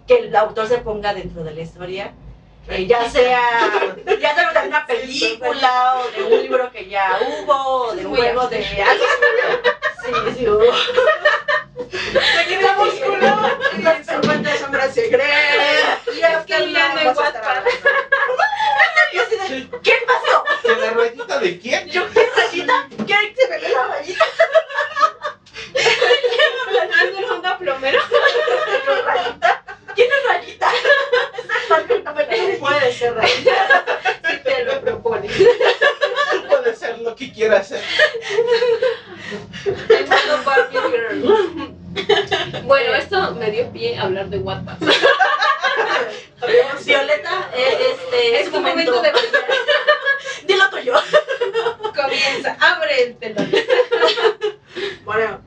que 0.07 0.17
el 0.17 0.35
autor 0.35 0.67
se 0.67 0.79
ponga 0.79 1.13
dentro 1.13 1.43
de 1.43 1.51
la 1.51 1.61
historia. 1.61 2.13
eh, 2.67 2.87
ya 2.87 3.09
sea 3.09 3.39
ya 4.21 4.35
sea 4.35 4.61
de 4.61 4.67
una 4.67 4.87
película 4.87 5.95
o 5.99 6.11
de 6.11 6.23
un 6.23 6.41
libro 6.41 6.71
que 6.71 6.89
ya 6.89 7.19
hubo 7.21 7.53
o 7.53 7.95
de 7.95 8.05
un 8.05 8.15
juego 8.15 8.47
de 8.47 8.63
sí 8.63 10.11
sí 10.35 10.47
hubo 10.49 10.63
Me 11.93 12.45
quedamos 12.47 12.89
culo. 12.89 13.49
Y 13.77 14.03
50 14.03 14.57
sombras 14.57 14.95
Grey. 14.95 15.11
Y 16.15 16.21
Es 16.21 16.45
que 16.45 16.59
leando 16.67 17.13
Yo 19.11 19.21
así 19.21 19.35
de, 19.53 19.69
¿qué 19.81 19.93
pasó? 20.07 20.43
¿Que 20.61 20.75
la 20.75 20.91
rayita 20.91 21.39
de 21.39 21.59
quién? 21.59 21.89
Yo, 21.89 22.09
¿qué 22.11 22.29
rayita? 22.35 22.87
¿Qué 23.05 23.35
se 23.35 23.47
me 23.49 23.59
ve 23.59 23.69
la 23.69 23.87
rayita? 23.87 24.25
En 27.17 27.31
onda 27.31 27.57
plomero. 27.57 27.99
Yo, 28.85 29.01
rayita. 29.03 29.63
¿Quién 29.95 30.07
es 30.07 30.27
rayita? 30.27 30.71
No 31.69 32.59
puede 32.59 32.93
ser 32.93 33.15
Rayita. 33.15 33.85
Si 34.29 34.37
te 34.43 34.63
lo 34.65 34.81
propones. 34.81 35.31
Puede 36.49 36.75
ser 36.75 36.99
lo 36.99 37.15
que 37.15 37.31
quiera 37.31 37.57
hacer. 37.57 37.81
El 39.65 40.07
mundo 40.07 40.43
Barbie 40.45 40.79
Girl. 40.79 41.75
Bueno, 42.63 42.95
esto 42.95 43.35
me 43.35 43.51
dio 43.51 43.71
pie 43.71 43.97
a 43.97 44.03
hablar 44.03 44.27
de 44.29 44.39
WhatsApp. 44.39 44.81
Es 48.31 48.47
un 48.47 48.63
momento 48.63 49.01
de 49.01 49.11
brillar. 49.11 49.45
Dilo 50.47 50.69
tuyo. 50.69 50.93
Comienza, 51.95 52.57
abre 52.59 53.03
el 53.03 53.15
telón. 53.17 53.51
Bueno. 55.05 55.41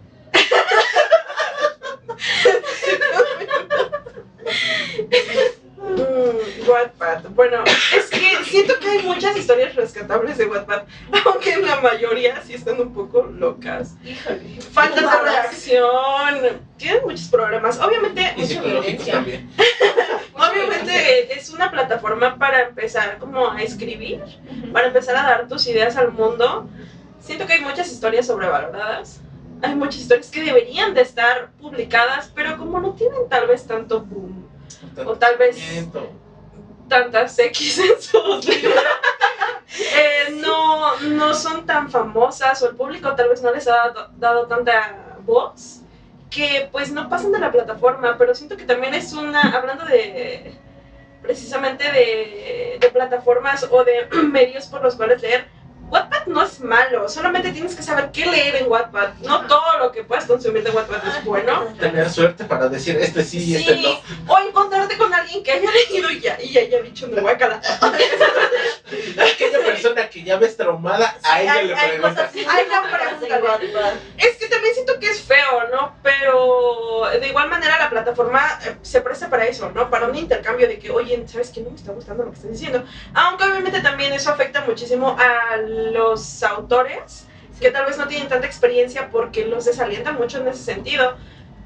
Mm, 5.78 6.68
Wattpad. 6.68 7.24
Bueno, 7.30 7.62
es 7.64 8.06
que 8.10 8.44
siento 8.44 8.78
que 8.80 8.88
hay 8.88 9.02
muchas 9.02 9.36
historias 9.36 9.74
rescatables 9.74 10.38
de 10.38 10.46
Wattpad, 10.46 10.82
aunque 11.24 11.56
la 11.58 11.80
mayoría 11.80 12.42
sí 12.42 12.54
están 12.54 12.80
un 12.80 12.92
poco 12.94 13.22
locas. 13.24 13.94
Híjole. 14.04 14.58
Faltas 14.72 15.04
de 15.04 15.30
reacción, 15.30 16.62
tienen 16.76 17.02
muchos 17.04 17.28
problemas. 17.28 17.78
Obviamente, 17.78 18.22
Y 18.36 18.40
Mucha 18.40 18.46
psicológicos 18.54 18.82
violencia. 18.84 19.12
también. 19.14 19.50
Plataforma 22.06 22.38
para 22.38 22.68
empezar 22.68 23.18
como 23.18 23.50
a 23.50 23.62
escribir, 23.62 24.22
para 24.72 24.88
empezar 24.88 25.16
a 25.16 25.22
dar 25.22 25.48
tus 25.48 25.66
ideas 25.66 25.96
al 25.96 26.12
mundo. 26.12 26.68
Siento 27.20 27.46
que 27.46 27.54
hay 27.54 27.60
muchas 27.60 27.90
historias 27.90 28.26
sobrevaloradas. 28.26 29.20
Hay 29.62 29.74
muchas 29.74 30.02
historias 30.02 30.30
que 30.30 30.44
deberían 30.44 30.94
de 30.94 31.00
estar 31.00 31.50
publicadas, 31.60 32.30
pero 32.34 32.58
como 32.58 32.78
no 32.78 32.92
tienen 32.92 33.28
tal 33.28 33.46
vez 33.46 33.66
tanto 33.66 34.00
boom 34.00 34.46
o 35.04 35.14
tal 35.14 35.36
vez 35.38 35.56
tantas 36.88 37.38
X 37.38 37.78
en 37.78 38.00
sus 38.00 38.46
libros, 38.48 38.74
eh, 39.96 40.38
no, 40.40 41.00
no 41.00 41.34
son 41.34 41.64
tan 41.64 41.90
famosas 41.90 42.62
o 42.62 42.68
el 42.68 42.76
público 42.76 43.14
tal 43.14 43.28
vez 43.28 43.42
no 43.42 43.50
les 43.50 43.66
ha 43.66 43.76
dado, 43.76 44.10
dado 44.16 44.46
tanta 44.46 45.16
voz 45.24 45.80
que 46.30 46.68
pues 46.70 46.92
no 46.92 47.08
pasan 47.08 47.32
de 47.32 47.38
la 47.38 47.50
plataforma, 47.50 48.16
pero 48.18 48.34
siento 48.34 48.56
que 48.56 48.64
también 48.64 48.94
es 48.94 49.12
una, 49.14 49.40
hablando 49.56 49.84
de 49.86 50.54
precisamente 51.26 51.84
de, 51.90 52.78
de 52.80 52.90
plataformas 52.90 53.66
o 53.70 53.84
de 53.84 54.06
medios 54.30 54.66
por 54.66 54.82
los 54.82 54.94
cuales 54.94 55.20
leer, 55.20 55.46
Wattpad 55.88 56.26
no 56.26 56.42
es 56.42 56.60
malo, 56.60 57.08
solamente 57.08 57.52
tienes 57.52 57.74
que 57.76 57.82
saber 57.82 58.10
qué 58.10 58.26
leer 58.26 58.56
en 58.56 58.70
Wattpad, 58.70 59.14
no 59.22 59.46
todo 59.46 59.78
lo 59.78 59.92
que 59.92 60.02
puedas 60.02 60.24
consumir 60.24 60.64
de 60.64 60.70
Wattpad 60.70 61.18
es 61.18 61.24
bueno. 61.24 61.64
Tener 61.78 62.10
suerte 62.10 62.44
para 62.44 62.68
decir 62.68 62.96
este 62.96 63.22
sí 63.22 63.44
y 63.44 63.56
este 63.56 63.76
no. 63.76 64.00
o 64.26 64.38
encontrarte 64.38 64.96
con 64.96 65.12
alguien 65.14 65.44
que 65.44 65.52
haya 65.52 65.70
leído 65.70 66.10
y, 66.10 66.20
ya, 66.20 66.38
y 66.42 66.58
haya 66.58 66.82
dicho 66.82 67.06
me 67.08 67.20
voy 67.20 67.32
a 67.32 67.38
calar. 67.38 67.60
Aquella 69.32 69.58
persona 69.64 70.08
que 70.08 70.22
ya 70.24 70.36
ves 70.36 70.56
traumada, 70.56 71.16
a 71.22 71.42
ella 71.42 71.52
hay, 71.52 71.66
le 71.68 71.74
hay 71.74 71.90
preguntas. 71.90 72.30
cosas 72.32 72.46
Ay, 72.54 72.64
no, 72.68 72.82
raras 72.82 73.12
en 73.12 73.28
pregúntale. 73.28 73.72
Wattpad. 73.74 73.92
Es 74.18 74.36
que 74.36 74.46
también 74.48 74.74
siento 74.74 74.98
que 74.98 75.10
es 75.10 75.20
feo, 75.22 75.68
¿no? 75.72 75.94
Pero 76.02 77.08
de 77.20 77.28
igual 77.28 77.48
manera 77.48 77.78
la 77.78 77.88
plataforma 77.90 78.58
eh, 78.64 78.76
se 78.82 79.00
presta 79.00 79.28
para 79.30 79.46
eso, 79.46 79.70
¿no? 79.70 79.88
Para 79.90 80.06
un 80.06 80.16
intercambio 80.16 80.66
de 80.66 80.78
que, 80.78 80.90
oye, 80.90 81.22
¿sabes 81.28 81.50
qué? 81.50 81.60
No 81.60 81.70
me 81.70 81.76
está 81.76 81.92
gustando 81.92 82.24
lo 82.24 82.30
que 82.30 82.36
estás 82.36 82.50
diciendo. 82.50 82.84
Aunque 83.14 83.44
obviamente 83.44 83.80
también 83.80 84.12
eso 84.12 84.30
afecta 84.30 84.62
muchísimo 84.62 85.16
a 85.18 85.56
los 85.92 86.42
autores 86.42 87.26
que 87.60 87.70
tal 87.70 87.86
vez 87.86 87.96
no 87.98 88.06
tienen 88.06 88.28
tanta 88.28 88.46
experiencia 88.46 89.08
porque 89.10 89.46
los 89.46 89.64
desalientan 89.64 90.16
mucho 90.16 90.38
en 90.38 90.48
ese 90.48 90.62
sentido. 90.62 91.16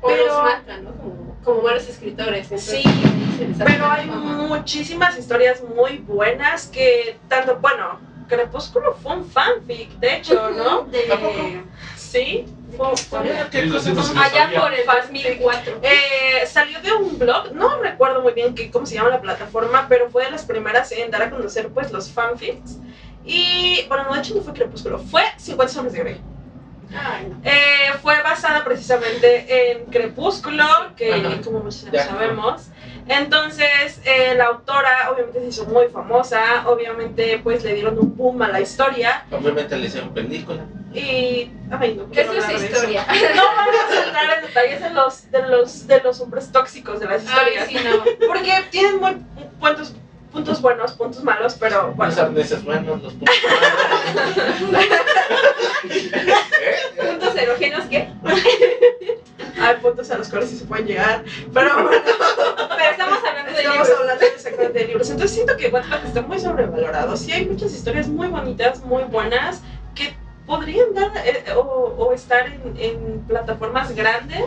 O 0.01 0.09
Pero- 0.09 0.27
los 0.27 0.43
matan, 0.43 0.85
¿no? 0.85 0.93
Como, 0.95 1.37
como 1.45 1.63
malos 1.63 1.87
escritores. 1.89 2.45
entonces, 2.45 2.83
Sí, 2.83 3.55
Pero 3.59 3.87
hay 3.87 4.07
muchísimas 4.07 5.19
historias 5.19 5.63
muy 5.63 5.99
buenas 5.99 6.67
que 6.67 7.19
tanto, 7.29 7.57
bueno, 7.61 7.99
Crepúsculo 8.29 8.95
fue 9.03 9.17
un 9.17 9.25
fanfic, 9.29 9.91
de 9.99 10.17
hecho, 10.17 10.51
¿no? 10.51 10.83
De- 10.85 11.13
¿A 11.13 11.17
poco? 11.17 11.35
Sí, 11.97 12.47
fue, 12.77 12.97
fue- 12.97 13.21
¿Qué 13.51 13.69
cosa? 13.69 13.91
1200 13.91 14.11
Allá 14.17 14.51
por 14.61 14.73
el 14.73 14.87
2004. 14.87 15.81
Eh, 15.83 16.47
salió 16.47 16.81
de 16.81 16.93
un 16.93 17.19
blog, 17.19 17.53
no 17.53 17.79
recuerdo 17.81 18.21
muy 18.23 18.33
bien 18.33 18.55
qué, 18.55 18.71
cómo 18.71 18.87
se 18.87 18.95
llama 18.95 19.09
la 19.11 19.21
plataforma, 19.21 19.87
pero 19.89 20.09
fue 20.11 20.25
de 20.25 20.31
las 20.31 20.45
primeras 20.45 20.93
en 20.93 21.11
dar 21.11 21.23
a 21.23 21.31
conocer 21.31 21.69
pues 21.71 21.91
los 21.91 22.09
fanfics. 22.11 22.77
Y, 23.25 23.85
bueno, 23.89 24.05
no, 24.05 24.15
de 24.15 24.21
hecho 24.21 24.35
no 24.35 24.43
fue 24.43 24.53
Crepúsculo, 24.55 24.99
fue 24.99 25.23
50 25.37 25.73
sombras 25.73 25.93
de 25.93 25.99
Grey. 26.01 26.21
Ay, 26.93 27.29
no. 27.31 27.39
Eh, 27.45 27.93
fue 28.03 28.21
basada 28.23 28.65
precisamente 28.65 29.73
en 29.73 29.85
Crepúsculo, 29.87 30.65
que 30.97 31.13
Ajá. 31.13 31.41
como 31.45 31.61
muchos 31.61 31.89
ya 31.93 32.05
sabemos. 32.07 32.63
Entonces, 33.07 34.01
eh, 34.05 34.35
la 34.37 34.47
autora 34.47 35.11
obviamente 35.13 35.41
se 35.41 35.47
hizo 35.49 35.65
muy 35.67 35.87
famosa, 35.89 36.69
obviamente 36.69 37.41
pues 37.43 37.63
le 37.65 37.75
dieron 37.75 37.99
un 37.99 38.17
boom 38.17 38.41
a 38.43 38.49
la 38.49 38.61
historia 38.61 39.25
Obviamente 39.33 39.77
le 39.77 39.87
hicieron 39.87 40.13
película. 40.15 40.65
y... 40.95 41.51
Ay, 41.73 41.95
no 41.95 42.11
¿Qué 42.11 42.23
es 42.23 42.29
quiero 42.29 42.47
de 42.47 42.55
eso. 42.55 42.65
historia? 42.65 43.07
No 43.37 43.43
vamos 43.57 43.75
a 43.91 44.07
entrar 44.07 44.39
en 44.39 44.47
detalles 44.47 44.83
de 44.83 44.91
los, 44.91 45.31
de 45.31 45.43
los, 45.49 45.87
de 45.87 46.01
los 46.01 46.21
hombres 46.21 46.51
tóxicos 46.53 46.99
de 47.01 47.07
las 47.07 47.23
Ay, 47.27 47.55
historias. 47.55 47.69
sí, 47.69 47.77
no. 47.85 48.27
Porque 48.27 48.53
tienen 48.71 48.99
muy 49.01 49.17
puntos, 49.61 49.95
puntos 50.33 50.61
buenos, 50.63 50.93
puntos 50.93 51.23
malos, 51.25 51.57
pero 51.59 51.89
Los 51.89 51.97
bueno. 51.97 52.23
arneses 52.23 52.65
buenos, 52.65 53.03
los 53.03 53.13
puntos 53.15 53.37
malos. 53.45 54.85
¿Eh? 55.91 56.77
Puntos 57.11 57.37
erógenos, 57.37 57.85
¿qué? 57.87 58.09
Hay 59.61 59.77
puntos 59.77 60.11
a 60.11 60.19
los 60.19 60.29
cuales 60.29 60.51
sí 60.51 60.57
se 60.59 60.65
pueden 60.65 60.87
llegar. 60.87 61.25
Pero 61.53 61.83
bueno, 61.83 62.03
Pero 62.03 62.91
estamos 62.91 63.19
hablando 63.27 63.53
de 63.53 63.59
estamos 63.59 63.89
libros. 63.89 64.01
hablando 64.01 64.25
exactamente 64.27 64.79
de 64.79 64.87
libros. 64.87 65.11
Entonces 65.11 65.35
siento 65.35 65.57
que 65.57 65.69
Wattpad 65.69 66.07
está 66.07 66.23
muy 66.23 66.39
sobrevalorado. 66.39 67.17
Sí 67.17 67.33
hay 67.33 67.47
muchas 67.47 67.73
historias 67.73 68.09
muy 68.09 68.29
bonitas, 68.29 68.83
muy 68.85 69.03
buenas, 69.05 69.61
que 69.95 70.15
podrían 70.47 70.95
dar 70.95 71.11
eh, 71.25 71.45
o, 71.57 71.61
o 71.61 72.13
estar 72.13 72.47
en, 72.47 72.75
en 72.79 73.21
plataformas 73.27 73.95
grandes. 73.95 74.45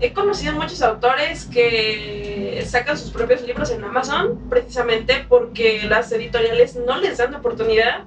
He 0.00 0.12
conocido 0.12 0.52
muchos 0.54 0.80
autores 0.82 1.46
que 1.46 2.64
sacan 2.66 2.96
sus 2.96 3.10
propios 3.10 3.42
libros 3.42 3.70
en 3.70 3.82
Amazon 3.82 4.48
precisamente 4.48 5.26
porque 5.28 5.82
las 5.88 6.12
editoriales 6.12 6.76
no 6.76 6.98
les 6.98 7.18
dan 7.18 7.34
oportunidad 7.34 8.04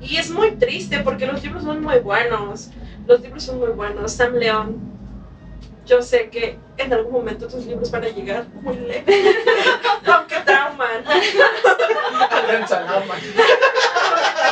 y 0.00 0.16
es 0.16 0.30
muy 0.30 0.52
triste 0.52 1.00
porque 1.00 1.26
los 1.26 1.42
libros 1.42 1.64
son 1.64 1.82
muy 1.82 1.98
buenos. 1.98 2.70
Los 3.06 3.20
libros 3.20 3.42
son 3.42 3.58
muy 3.58 3.70
buenos. 3.70 4.12
Sam 4.12 4.34
León, 4.36 4.80
yo 5.86 6.00
sé 6.00 6.30
que 6.30 6.58
en 6.78 6.92
algún 6.92 7.12
momento 7.12 7.46
tus 7.46 7.66
libros 7.66 7.90
van 7.90 8.04
a 8.04 8.08
llegar 8.08 8.46
muy 8.62 8.76
lejos, 8.76 9.14
aunque 10.06 10.36
trauman, 10.44 11.04
aunque 11.06 11.26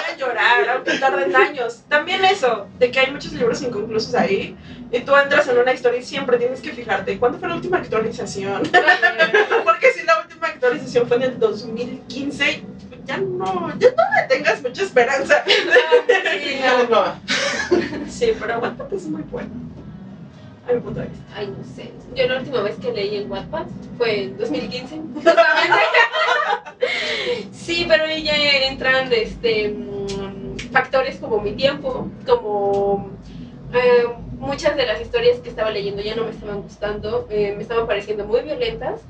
te 0.06 0.18
llorar, 0.18 0.68
aunque 0.68 0.98
tarden 0.98 1.34
años. 1.34 1.80
También 1.88 2.24
eso, 2.24 2.66
de 2.78 2.90
que 2.90 3.00
hay 3.00 3.10
muchos 3.10 3.32
libros 3.32 3.62
inconclusos 3.62 4.14
ahí, 4.14 4.56
y 4.92 5.00
tú 5.00 5.16
entras 5.16 5.48
en 5.48 5.58
una 5.58 5.72
historia 5.72 6.00
y 6.00 6.04
siempre 6.04 6.36
tienes 6.36 6.60
que 6.60 6.72
fijarte, 6.72 7.18
¿cuándo 7.18 7.38
fue 7.38 7.48
la 7.48 7.54
última 7.54 7.78
actualización? 7.78 8.62
Porque 9.64 9.90
si 9.92 10.04
la 10.04 10.20
última 10.20 10.48
actualización 10.48 11.08
fue 11.08 11.16
en 11.16 11.22
el 11.22 11.38
2015, 11.38 12.62
ya 13.06 13.16
no, 13.16 13.72
ya 13.78 13.88
no 13.88 14.02
le 14.14 14.28
tengas 14.28 14.62
mucha 14.62 14.82
esperanza. 14.82 15.42
Sí, 15.46 16.60
no. 16.90 17.04
No, 17.04 17.14
Sí, 18.08 18.32
pero 18.38 18.58
Wattpad 18.58 18.92
es 18.92 19.06
muy 19.06 19.22
bueno. 19.22 19.50
A 20.68 20.74
mi 20.74 20.80
punto 20.80 21.00
de 21.00 21.06
vista. 21.06 21.24
Ay, 21.34 21.46
no 21.46 21.64
sé. 21.74 21.90
Yo 22.14 22.28
la 22.28 22.38
última 22.38 22.60
vez 22.60 22.76
que 22.76 22.92
leí 22.92 23.16
en 23.16 23.30
Wattpad 23.30 23.66
fue 23.96 24.24
en 24.24 24.36
2015. 24.36 25.00
sí, 27.52 27.86
pero 27.88 28.04
ahí 28.04 28.22
ya 28.22 28.36
entran 28.68 29.10
este, 29.12 29.70
mm, 29.70 30.58
factores 30.70 31.16
como 31.16 31.40
mi 31.40 31.52
tiempo, 31.52 32.10
como 32.26 33.10
eh, 33.72 34.06
muchas 34.42 34.76
de 34.76 34.84
las 34.86 35.00
historias 35.00 35.38
que 35.38 35.48
estaba 35.50 35.70
leyendo 35.70 36.02
ya 36.02 36.16
no 36.16 36.24
me 36.24 36.30
estaban 36.30 36.62
gustando, 36.62 37.28
eh, 37.30 37.54
me 37.56 37.62
estaban 37.62 37.86
pareciendo 37.86 38.24
muy 38.24 38.40
violentas 38.40 39.00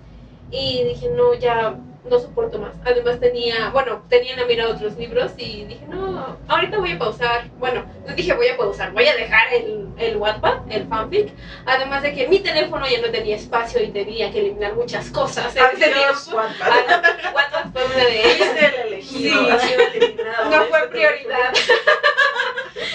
y 0.51 0.85
dije, 0.85 1.09
no, 1.09 1.33
ya 1.35 1.75
no 2.05 2.19
soporto 2.19 2.59
más. 2.59 2.75
Además 2.85 3.19
tenía, 3.19 3.71
bueno, 3.71 4.03
tenía 4.11 4.35
en 4.35 4.41
la 4.41 4.47
mira 4.47 4.69
otros 4.69 4.99
libros 4.99 5.33
y 5.39 5.65
dije, 5.65 5.87
no, 5.89 6.37
ahorita 6.49 6.79
voy 6.79 6.93
a 6.93 6.99
pausar. 6.99 7.49
Bueno, 7.59 7.87
no 8.07 8.15
dije 8.15 8.35
voy 8.35 8.49
a 8.49 8.57
pausar, 8.59 8.93
voy 8.93 9.07
a 9.07 9.17
dejar 9.17 9.55
el, 9.55 9.89
el 9.99 10.17
Wattpad, 10.19 10.71
el 10.71 10.87
fanfic. 10.87 11.33
Además 11.65 12.03
de 12.03 12.13
que 12.13 12.29
mi 12.29 12.41
teléfono 12.41 12.87
ya 12.87 13.01
no 13.01 13.11
tenía 13.11 13.37
espacio 13.37 13.83
y 13.83 13.89
tenía 13.89 14.31
que 14.31 14.41
eliminar 14.41 14.75
muchas 14.75 15.09
cosas 15.11 15.55
ese 15.57 15.85
Adiós. 15.87 16.31
Wattpad. 16.31 16.69
Ah, 16.71 17.03
Wattpad 17.35 17.73
fue 17.73 17.85
una 17.87 18.05
de 18.05 18.21
ellas. 18.33 19.05
Sí. 19.05 19.31
No 20.51 20.65
fue 20.65 20.89
prioridad. 20.89 21.55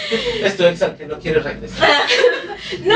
es 0.43 0.57
tu 0.57 0.63
ex 0.63 0.81
al 0.81 0.97
que 0.97 1.05
no 1.05 1.19
quiere 1.19 1.39
regresar. 1.39 1.87
No, 2.83 2.95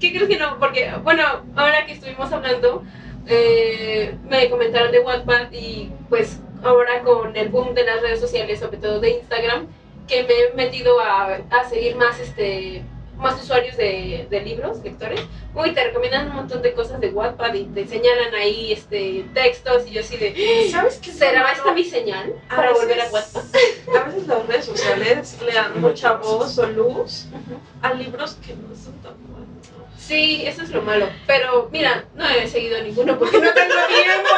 ¿qué 0.00 0.12
crees 0.12 0.28
que 0.28 0.38
no? 0.38 0.58
Porque, 0.58 0.90
bueno, 1.02 1.22
ahora 1.56 1.84
que 1.84 1.92
estuvimos 1.92 2.32
hablando, 2.32 2.82
eh, 3.26 4.14
me 4.24 4.48
comentaron 4.48 4.90
de 4.90 5.00
Wattpad 5.00 5.52
y 5.52 5.90
pues 6.08 6.38
ahora 6.62 7.02
con 7.02 7.36
el 7.36 7.48
boom 7.48 7.74
de 7.74 7.84
las 7.84 8.00
redes 8.00 8.20
sociales, 8.20 8.60
sobre 8.60 8.78
todo 8.78 9.00
de 9.00 9.10
Instagram, 9.10 9.66
que 10.06 10.22
me 10.22 10.32
he 10.34 10.54
metido 10.54 11.00
a, 11.00 11.40
a 11.50 11.68
seguir 11.68 11.96
más 11.96 12.18
este 12.20 12.82
más 13.22 13.42
usuarios 13.42 13.76
de, 13.76 14.26
de 14.28 14.40
libros, 14.42 14.82
lectores, 14.82 15.20
uy, 15.54 15.72
te 15.72 15.84
recomiendan 15.84 16.28
un 16.30 16.34
montón 16.36 16.60
de 16.62 16.72
cosas 16.74 17.00
de 17.00 17.08
Wattpad 17.08 17.54
y 17.54 17.64
te 17.66 17.86
señalan 17.86 18.34
ahí 18.34 18.72
este 18.72 19.24
textos 19.32 19.86
y 19.86 19.92
yo 19.92 20.00
así 20.00 20.16
de, 20.16 20.68
¿Sabes 20.70 20.98
qué? 20.98 21.10
es 21.10 21.18
¿será 21.18 21.42
lo 21.42 21.48
esta 21.48 21.72
mi 21.72 21.84
señal 21.84 22.34
para 22.48 22.68
veces- 22.70 22.82
volver 22.82 23.00
a 23.00 23.10
Wattpad? 23.10 23.42
A 24.00 24.04
veces 24.04 24.26
las 24.26 24.46
redes 24.46 24.64
sociales 24.64 25.38
le 25.44 25.52
dan 25.52 25.80
mucha 25.80 26.12
voz 26.14 26.58
o 26.58 26.66
luz 26.66 27.26
a 27.82 27.92
libros 27.94 28.34
que 28.44 28.54
no 28.54 28.74
son 28.74 28.94
tan 29.02 29.14
buenos. 29.28 29.48
Sí, 29.98 30.42
eso 30.46 30.62
es 30.62 30.70
lo 30.70 30.82
malo. 30.82 31.08
Pero 31.26 31.68
mira, 31.70 32.04
no 32.14 32.28
he 32.28 32.48
seguido 32.48 32.82
ninguno 32.82 33.18
porque 33.18 33.38
no 33.38 33.52
tengo 33.54 33.74
tiempo. 33.88 34.34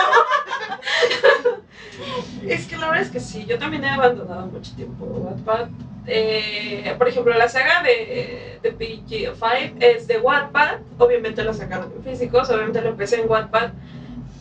Es 2.46 2.66
que 2.66 2.76
la 2.76 2.88
verdad 2.88 3.02
es 3.06 3.10
que 3.10 3.20
sí, 3.20 3.46
yo 3.46 3.58
también 3.58 3.84
he 3.84 3.88
abandonado 3.88 4.46
mucho 4.46 4.74
tiempo 4.76 5.04
Wattpad. 5.06 5.68
Eh, 6.06 6.94
por 6.98 7.08
ejemplo, 7.08 7.32
la 7.34 7.48
saga 7.48 7.82
de, 7.82 8.58
de 8.62 8.78
PG5 8.78 9.74
es 9.80 10.06
de 10.06 10.18
Wattpad, 10.18 10.80
obviamente 10.98 11.42
la 11.42 11.54
sacaron 11.54 11.92
en 11.96 12.02
físicos, 12.02 12.50
obviamente 12.50 12.82
lo 12.82 12.90
empecé 12.90 13.20
en 13.20 13.30
Wattpad, 13.30 13.70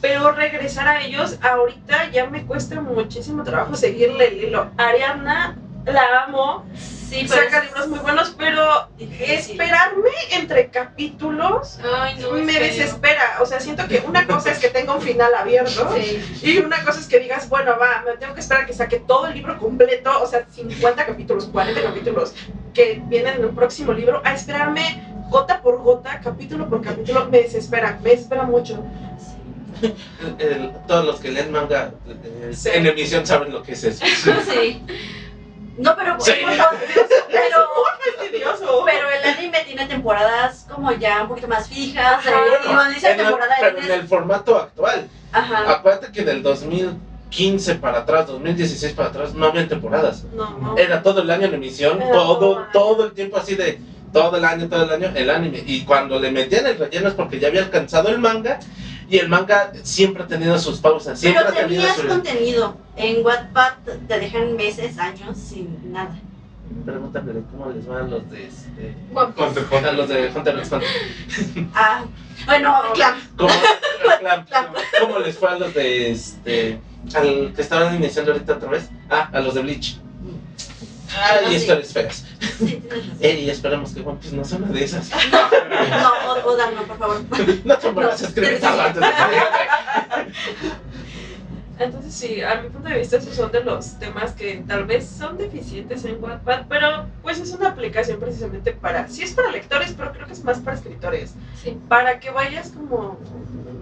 pero 0.02 0.32
regresar 0.32 0.88
a 0.88 1.02
ellos 1.02 1.40
ahorita 1.42 2.12
ya 2.12 2.26
me 2.26 2.46
cuesta 2.46 2.82
muchísimo 2.82 3.44
trabajo 3.44 3.76
seguirle 3.76 4.28
el 4.28 4.44
hilo. 4.44 4.72
Ariana, 4.78 5.58
la 5.86 6.24
amo, 6.24 6.66
Sí, 7.10 7.26
pero 7.30 7.44
saca 7.44 7.60
es 7.60 7.66
libros 7.66 7.88
muy 7.90 8.00
buenos, 8.00 8.34
pero 8.36 8.90
difícil. 8.98 9.30
esperarme 9.62 10.10
entre 10.32 10.70
capítulos 10.72 11.78
Ay, 11.84 12.16
no. 12.20 12.32
me 12.32 12.54
desespera. 12.54 13.38
O 13.40 13.46
sea, 13.46 13.60
siento 13.60 13.88
que 13.88 14.00
una 14.08 14.26
cosa 14.26 14.52
es 14.52 14.58
que 14.60 14.70
tenga 14.70 14.96
un 14.96 15.02
final 15.02 15.32
abierto. 15.36 15.94
Sí. 15.96 16.40
Y 16.42 16.58
una 16.58 16.84
cosa 16.84 17.00
es 17.00 17.06
que 17.08 17.20
digas, 17.20 17.48
bueno, 17.50 17.78
va, 17.80 18.02
me 18.04 18.18
tengo 18.18 18.34
que 18.34 18.40
esperar 18.40 18.64
a 18.64 18.66
que 18.66 18.74
saque 18.74 18.98
todo 19.00 19.28
el 19.28 19.36
libro 19.36 19.60
completo, 19.60 20.10
o 20.24 20.26
sea, 20.26 20.46
50 20.50 21.06
capítulos, 21.06 21.46
40 21.52 21.84
capítulos 21.84 22.34
que 22.74 23.02
vienen 23.06 23.36
en 23.36 23.44
el 23.44 23.50
próximo 23.52 23.94
libro, 23.94 24.20
a 24.26 24.34
esperarme 24.34 25.04
gota 25.30 25.62
por 25.62 25.82
gota, 25.84 26.20
capítulo 26.24 26.68
por 26.68 26.82
capítulo, 26.82 27.26
me 27.30 27.40
desespera, 27.42 28.00
me 28.02 28.10
desespera 28.12 28.44
mucho. 28.44 28.84
El- 29.84 29.96
el- 30.40 30.72
todos 30.88 31.06
los 31.06 31.20
que 31.20 31.30
leen 31.32 31.52
manga 31.52 31.92
eh, 32.08 32.52
Sí. 32.56 32.70
en 32.74 32.88
emisión 32.88 33.26
saben 33.28 33.52
lo 33.52 33.62
que 33.62 33.74
es 33.74 33.84
eso. 33.84 34.04
Sí. 34.52 34.84
No, 35.78 35.96
pero, 35.96 36.20
Sí. 36.20 36.32
pero, 36.46 36.66
pero, 38.86 39.10
el 39.10 39.24
anime 39.38 39.64
tiene 39.66 39.86
temporadas 39.88 40.66
como 40.74 40.92
ya 40.94 41.22
un 41.24 41.28
poquito 41.30 41.48
más 41.48 41.68
fijas. 41.68 42.20
Ajá. 42.20 42.30
eh, 42.30 42.60
y 42.64 42.68
cuando 42.68 42.94
dice 42.94 43.12
En 43.12 43.20
el- 43.20 43.26
temporada 43.26 43.56
pero 43.60 43.80
en 43.80 43.92
el 43.92 44.08
formato 44.08 44.58
actual. 44.58 45.08
Ajá. 45.32 45.72
Acuérdate 45.72 46.12
que 46.12 46.24
del 46.24 46.44
2015 46.44 47.76
para 47.76 48.00
atrás, 48.00 48.28
2016 48.28 48.94
para 48.94 49.10
atrás, 49.10 49.34
no 49.34 49.48
había 49.48 49.68
temporadas. 49.68 50.24
No, 50.36 50.58
no. 50.60 50.78
Era 50.78 51.02
todo 51.02 51.22
el 51.22 51.32
año 51.32 51.48
en 51.48 51.56
emisión, 51.56 52.00
todo. 52.12 52.68
todo 52.72 53.06
el 53.06 53.14
tiempo 53.14 53.38
así 53.38 53.56
de 53.56 53.80
todo 54.12 54.38
el 54.38 54.46
año, 54.46 54.70
todo 54.70 54.84
el 54.84 54.92
año, 54.92 55.12
el 55.16 55.30
anime. 55.30 55.64
Y 55.66 55.86
cuando 55.86 56.20
le 56.20 56.32
metían 56.32 56.68
el 56.68 56.78
relleno 56.78 57.08
es 57.08 57.16
porque 57.16 57.40
ya 57.40 57.48
había 57.48 57.64
alcanzado 57.64 58.10
el 58.10 58.20
manga. 58.20 58.60
Y 59.10 59.18
el 59.18 59.30
manga 59.30 59.72
siempre 59.84 60.24
ha 60.24 60.28
tenido 60.28 60.58
sus 60.60 60.80
pausas, 60.80 61.20
siempre 61.20 61.44
Pero 61.46 61.54
ha 61.56 61.62
tenido 61.62 61.82
tenías 61.82 61.98
su. 61.98 62.08
contenido. 62.08 62.78
En 62.96 63.26
Wattpad 63.26 63.74
te 64.08 64.20
dejan 64.20 64.56
meses, 64.56 64.98
años 64.98 65.38
sin 65.38 65.92
nada. 65.92 66.16
Pregúntale 66.86 67.42
cómo 67.52 67.72
les 67.72 67.88
va 67.90 68.00
a 68.00 68.04
los 68.04 68.30
de 68.32 68.48
este. 68.48 68.96
Hunter, 69.14 69.94
los 69.94 70.10
de 70.10 70.32
Hunter 70.36 70.58
x 70.60 70.72
Hunter. 70.72 70.90
Ah, 71.76 72.04
bueno, 72.46 72.76
claro. 72.94 73.18
¿Cómo, 73.38 73.50
Clam, 74.20 74.46
¿Cómo 75.02 75.20
les 75.20 75.38
fue 75.38 75.50
a 75.50 75.56
los 75.60 75.74
de 75.74 76.12
este. 76.12 76.80
al 77.14 77.54
que 77.54 77.62
estaban 77.62 77.96
iniciando 77.96 78.32
ahorita 78.32 78.54
otra 78.54 78.70
vez? 78.70 78.90
Ah, 79.10 79.30
a 79.32 79.40
los 79.42 79.54
de 79.54 79.62
Bleach. 79.62 80.00
Ah, 81.16 81.40
Ah, 81.46 81.52
y 81.52 81.56
historias 81.56 81.94
feas. 81.94 82.26
Sí, 82.40 82.66
tienes 82.66 82.90
razón. 83.08 83.18
Eh, 83.22 83.40
y 83.42 83.50
esperamos 83.50 83.92
que 83.94 84.02
One 84.02 84.18
Piece 84.20 84.36
no 84.36 84.44
sea 84.44 84.58
una 84.58 84.68
de 84.68 84.84
esas. 84.84 85.10
No, 85.10 86.34
o, 86.34 86.54
o 86.54 86.58
no, 86.58 86.84
por 86.84 86.98
favor. 86.98 87.22
No 87.66 87.78
te 87.78 87.90
pongas 87.92 88.22
a 88.24 88.28
escribir 88.28 88.60
tanto 88.60 88.82
antes 88.82 89.02
de 89.02 89.08
que 89.10 89.14
Entonces 91.84 92.14
sí, 92.14 92.42
a 92.42 92.62
mi 92.62 92.70
punto 92.70 92.88
de 92.90 93.00
vista 93.00 93.18
esos 93.18 93.36
son 93.36 93.52
de 93.52 93.64
los 93.64 93.98
temas 94.00 94.32
que 94.34 94.64
tal 94.68 94.86
vez 94.86 95.08
son 95.08 95.38
deficientes 95.38 96.06
en 96.06 96.24
Wattpad, 96.24 96.66
pero 96.70 97.08
pues 97.24 97.40
es 97.40 97.52
una 97.52 97.70
aplicación 97.70 98.20
precisamente 98.20 98.74
para, 98.74 99.08
sí 99.08 99.24
es 99.24 99.34
para 99.34 99.50
lectores, 99.52 99.94
pero 99.98 100.12
creo 100.14 100.28
que 100.28 100.34
es 100.34 100.44
más 100.44 100.60
para 100.60 100.78
escritores, 100.78 101.34
Sí. 101.62 101.78
para 101.90 102.20
que 102.20 102.30
vayas 102.30 102.70
como... 102.70 103.18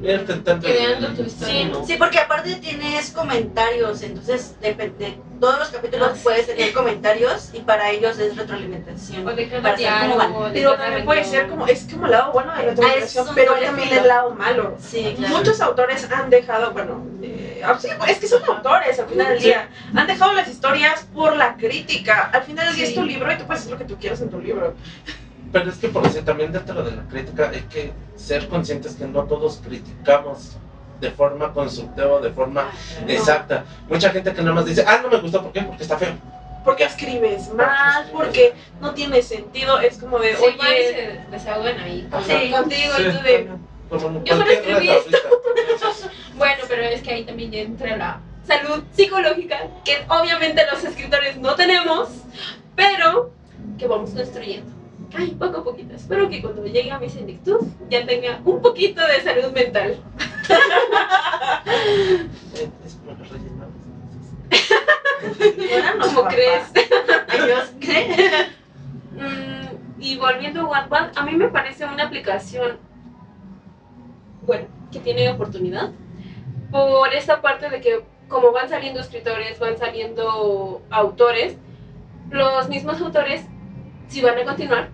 En- 0.04 0.26
tu 0.26 1.24
historia, 1.24 1.54
Sí, 1.62 1.66
¿no? 1.66 1.86
Sí, 1.86 1.96
porque 1.98 2.20
aparte 2.20 2.56
tienes 2.56 3.12
comentarios, 3.12 4.02
entonces 4.02 4.56
de, 4.60 4.74
de 4.74 5.18
todos 5.40 5.60
los 5.60 5.70
capítulos 5.70 6.10
Ah, 6.14 6.20
puedes 6.24 6.48
tener 6.48 6.74
comentarios 6.74 7.50
y 7.54 7.60
para 7.60 7.90
ellos 7.92 8.18
es 8.20 8.36
retroalimentación. 8.36 9.28
O 9.28 9.34
de 9.34 9.48
cada 9.48 9.62
Para 9.62 9.78
saber 9.78 9.92
cómo 10.02 10.16
diálogo, 10.18 10.40
van. 10.42 10.54
de 10.54 10.60
Pero 10.60 10.76
también 10.78 11.06
puede 11.06 11.24
ser 11.24 11.48
como, 11.48 11.68
es 11.68 11.88
como 11.92 12.06
el 12.06 12.12
lado 12.12 12.32
bueno 12.32 12.52
de 12.52 12.58
la 12.58 12.64
retroalimentación, 12.70 13.22
Ah, 13.22 13.24
es 13.24 13.30
un 13.30 13.36
pero 13.36 13.54
también 13.56 13.90
el 13.94 14.08
lado 14.08 14.32
malo. 14.36 14.78
Sí, 14.82 15.14
claro. 15.18 15.38
Muchos 15.38 15.62
autores 15.62 16.08
han 16.12 16.30
dejado, 16.30 16.72
bueno, 16.72 17.06
eh, 17.22 17.62
ah, 17.64 17.78
es 18.08 18.18
que 18.18 18.28
son 18.28 18.44
autores 18.46 19.00
al 19.00 19.08
final 19.08 19.28
del 19.30 19.40
día, 19.42 19.70
han 19.96 20.08
dejado 20.08 20.34
las 20.34 20.48
historias 20.48 21.06
por 21.14 21.36
la 21.36 21.56
crítica. 21.58 22.30
Al 22.34 22.44
final 22.44 22.66
del 22.68 22.76
día 22.76 22.86
es 22.86 22.96
tu 22.96 23.04
libro 23.04 23.32
y 23.32 23.38
tú 23.38 23.46
puedes 23.46 23.62
hacer 23.62 23.74
lo 23.74 23.78
que 23.78 23.86
tú 23.86 23.98
quieras 23.98 24.22
en 24.22 24.30
tu 24.30 24.40
libro. 24.40 24.76
Pero 25.52 25.70
es 25.70 25.78
que 25.78 25.90
por 25.90 26.06
eso 26.06 26.20
también 26.22 26.52
dentro 26.52 26.82
de 26.84 26.96
la 26.96 27.04
crítica 27.04 27.50
hay 27.54 27.62
que 27.64 27.92
ser 28.16 28.48
conscientes 28.48 28.96
que 28.96 29.06
no 29.06 29.24
todos 29.24 29.60
criticamos 29.66 30.56
de 31.02 31.12
forma 31.12 31.52
constructiva, 31.52 32.20
de 32.22 32.30
forma 32.30 32.70
No. 33.06 33.12
exacta. 33.12 33.66
Mucha 33.90 34.12
gente 34.12 34.34
que 34.34 34.42
nada 34.42 34.54
más 34.56 34.66
dice, 34.66 34.86
ah, 34.88 35.00
no 35.02 35.10
me 35.10 35.18
gustó, 35.20 35.42
¿por 35.42 35.52
qué? 35.52 35.62
Porque 35.62 35.84
está 35.84 35.98
feo. 35.98 36.14
Porque 36.64 36.84
escribes 36.84 37.52
mal, 37.56 38.08
porque 38.14 38.54
no 38.80 38.94
tiene 38.94 39.22
sentido. 39.24 39.80
Es 39.80 39.98
como 39.98 40.20
de, 40.20 40.36
Sí, 40.36 40.44
oye, 40.44 40.94
se 40.94 41.32
desahogan 41.32 41.80
ahí 41.80 42.08
Ajá. 42.12 42.22
contigo 42.60 42.94
Sí. 42.98 43.02
y 43.04 43.12
tú 43.12 43.24
de, 43.24 43.50
Como 43.90 44.24
Yo 44.24 44.38
solo 44.38 44.50
escribí 44.52 44.90
esto. 44.90 45.18
Bueno, 46.36 46.64
pero 46.68 46.84
es 46.84 47.02
que 47.04 47.12
ahí 47.12 47.24
también 47.26 47.52
ya 47.52 47.60
entra 47.60 47.98
la 47.98 48.20
salud 48.48 48.84
psicológica, 48.94 49.60
que 49.86 49.98
obviamente 50.08 50.64
los 50.72 50.84
escritores 50.84 51.38
no 51.38 51.56
tenemos, 51.56 52.10
pero 52.76 53.32
que 53.78 53.88
vamos 53.88 54.12
construyendo. 54.12 54.72
Ay, 55.14 55.36
poco 55.38 55.60
a 55.60 55.64
poquito. 55.64 55.96
Espero 55.96 56.30
que 56.30 56.42
cuando 56.42 56.66
llegue 56.66 56.92
a 56.92 57.00
mi 57.00 57.10
senectud 57.10 57.60
ya 57.90 58.06
tenga 58.06 58.40
un 58.46 58.62
poquito 58.62 59.06
de 59.06 59.22
salud 59.22 59.52
mental. 59.52 59.98
Es 62.84 62.96
como 62.96 63.18
los 63.18 63.30
reyes 63.30 63.52
magos. 63.54 63.82
¿Cómo 66.02 66.24
crees? 66.30 66.74
Dios, 66.74 67.74
¿qué? 67.80 68.48
Mm, 69.14 70.02
y 70.02 70.18
volviendo 70.18 70.62
a 70.62 70.66
Wattpad, 70.66 71.12
a 71.16 71.26
mí 71.26 71.36
me 71.36 71.50
parece 71.50 71.86
una 71.86 72.06
aplicación, 72.06 72.78
bueno, 74.44 74.68
que 74.92 75.00
tiene 75.00 75.30
oportunidad. 75.30 75.92
Por 76.72 77.14
esta 77.14 77.42
parte 77.42 77.70
de 77.70 77.82
que 77.82 78.04
como 78.28 78.54
van 78.54 78.70
saliendo 78.70 79.02
escritores, 79.02 79.60
van 79.60 79.78
saliendo 79.78 80.82
autores, 80.90 81.58
los 82.30 82.70
mismos 82.70 83.02
autores, 83.02 83.46
si 84.08 84.22
van 84.22 84.38
a 84.38 84.46
continuar, 84.46 84.90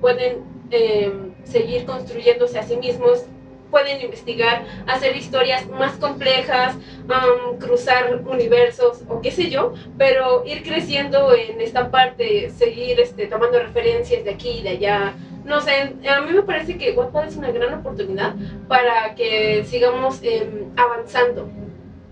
pueden 0.00 0.44
eh, 0.70 1.12
seguir 1.44 1.84
construyéndose 1.84 2.58
a 2.58 2.62
sí 2.62 2.76
mismos, 2.76 3.24
pueden 3.70 4.00
investigar, 4.00 4.64
hacer 4.86 5.16
historias 5.16 5.66
más 5.68 5.92
complejas, 5.96 6.76
am, 7.08 7.58
cruzar 7.58 8.22
universos 8.26 9.02
o 9.08 9.20
qué 9.20 9.30
sé 9.30 9.50
yo, 9.50 9.74
pero 9.96 10.44
ir 10.46 10.62
creciendo 10.62 11.34
en 11.34 11.60
esta 11.60 11.90
parte, 11.90 12.50
seguir 12.50 13.00
este, 13.00 13.26
tomando 13.26 13.58
referencias 13.58 14.24
de 14.24 14.30
aquí 14.30 14.58
y 14.60 14.62
de 14.62 14.68
allá. 14.70 15.14
No 15.44 15.60
sé, 15.60 15.94
a 16.08 16.20
mí 16.20 16.32
me 16.32 16.42
parece 16.42 16.76
que 16.76 16.92
Wattpad 16.92 17.28
es 17.28 17.36
una 17.36 17.50
gran 17.50 17.72
oportunidad 17.74 18.34
para 18.68 19.14
que 19.14 19.64
sigamos 19.64 20.20
em, 20.22 20.70
avanzando 20.76 21.48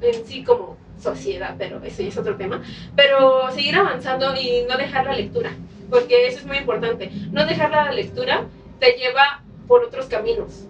en 0.01 0.26
sí 0.26 0.43
como 0.43 0.76
sociedad, 0.99 1.55
pero 1.59 1.82
eso 1.82 2.03
es 2.03 2.16
otro 2.16 2.37
tema. 2.37 2.62
Pero 2.95 3.51
seguir 3.51 3.76
avanzando 3.76 4.34
y 4.34 4.64
no 4.68 4.76
dejar 4.78 5.05
la 5.05 5.12
lectura, 5.12 5.51
porque 5.91 6.26
eso 6.26 6.39
es 6.39 6.47
muy 6.47 6.59
importante. 6.59 7.11
No 7.30 7.47
dejar 7.47 7.70
la 7.70 7.93
lectura 7.93 8.45
te 8.78 8.93
lleva 8.93 9.43
por 9.66 9.84
otros 9.84 10.07
caminos. 10.07 10.66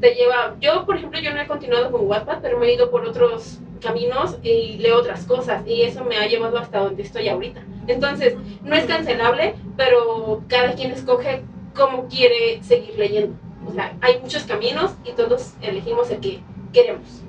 Te 0.00 0.14
lleva, 0.14 0.56
yo 0.60 0.84
por 0.84 0.96
ejemplo, 0.96 1.20
yo 1.20 1.32
no 1.32 1.40
he 1.40 1.46
continuado 1.46 1.90
con 1.90 2.06
Wattpad, 2.06 2.40
pero 2.42 2.58
me 2.58 2.66
he 2.66 2.74
ido 2.74 2.90
por 2.90 3.06
otros 3.06 3.60
caminos 3.80 4.38
y 4.42 4.78
leo 4.78 4.98
otras 4.98 5.24
cosas 5.24 5.66
y 5.66 5.82
eso 5.82 6.04
me 6.04 6.16
ha 6.16 6.26
llevado 6.26 6.58
hasta 6.58 6.78
donde 6.78 7.02
estoy 7.02 7.28
ahorita. 7.28 7.62
Entonces, 7.86 8.36
no 8.62 8.74
es 8.74 8.84
cancelable, 8.84 9.56
pero 9.76 10.42
cada 10.48 10.74
quien 10.74 10.92
escoge 10.92 11.42
cómo 11.74 12.08
quiere 12.08 12.62
seguir 12.62 12.96
leyendo. 12.96 13.36
O 13.66 13.72
sea, 13.72 13.94
hay 14.00 14.20
muchos 14.20 14.44
caminos 14.44 14.92
y 15.04 15.12
todos 15.12 15.54
elegimos 15.60 16.10
el 16.10 16.20
que 16.20 16.40
queremos. 16.72 17.22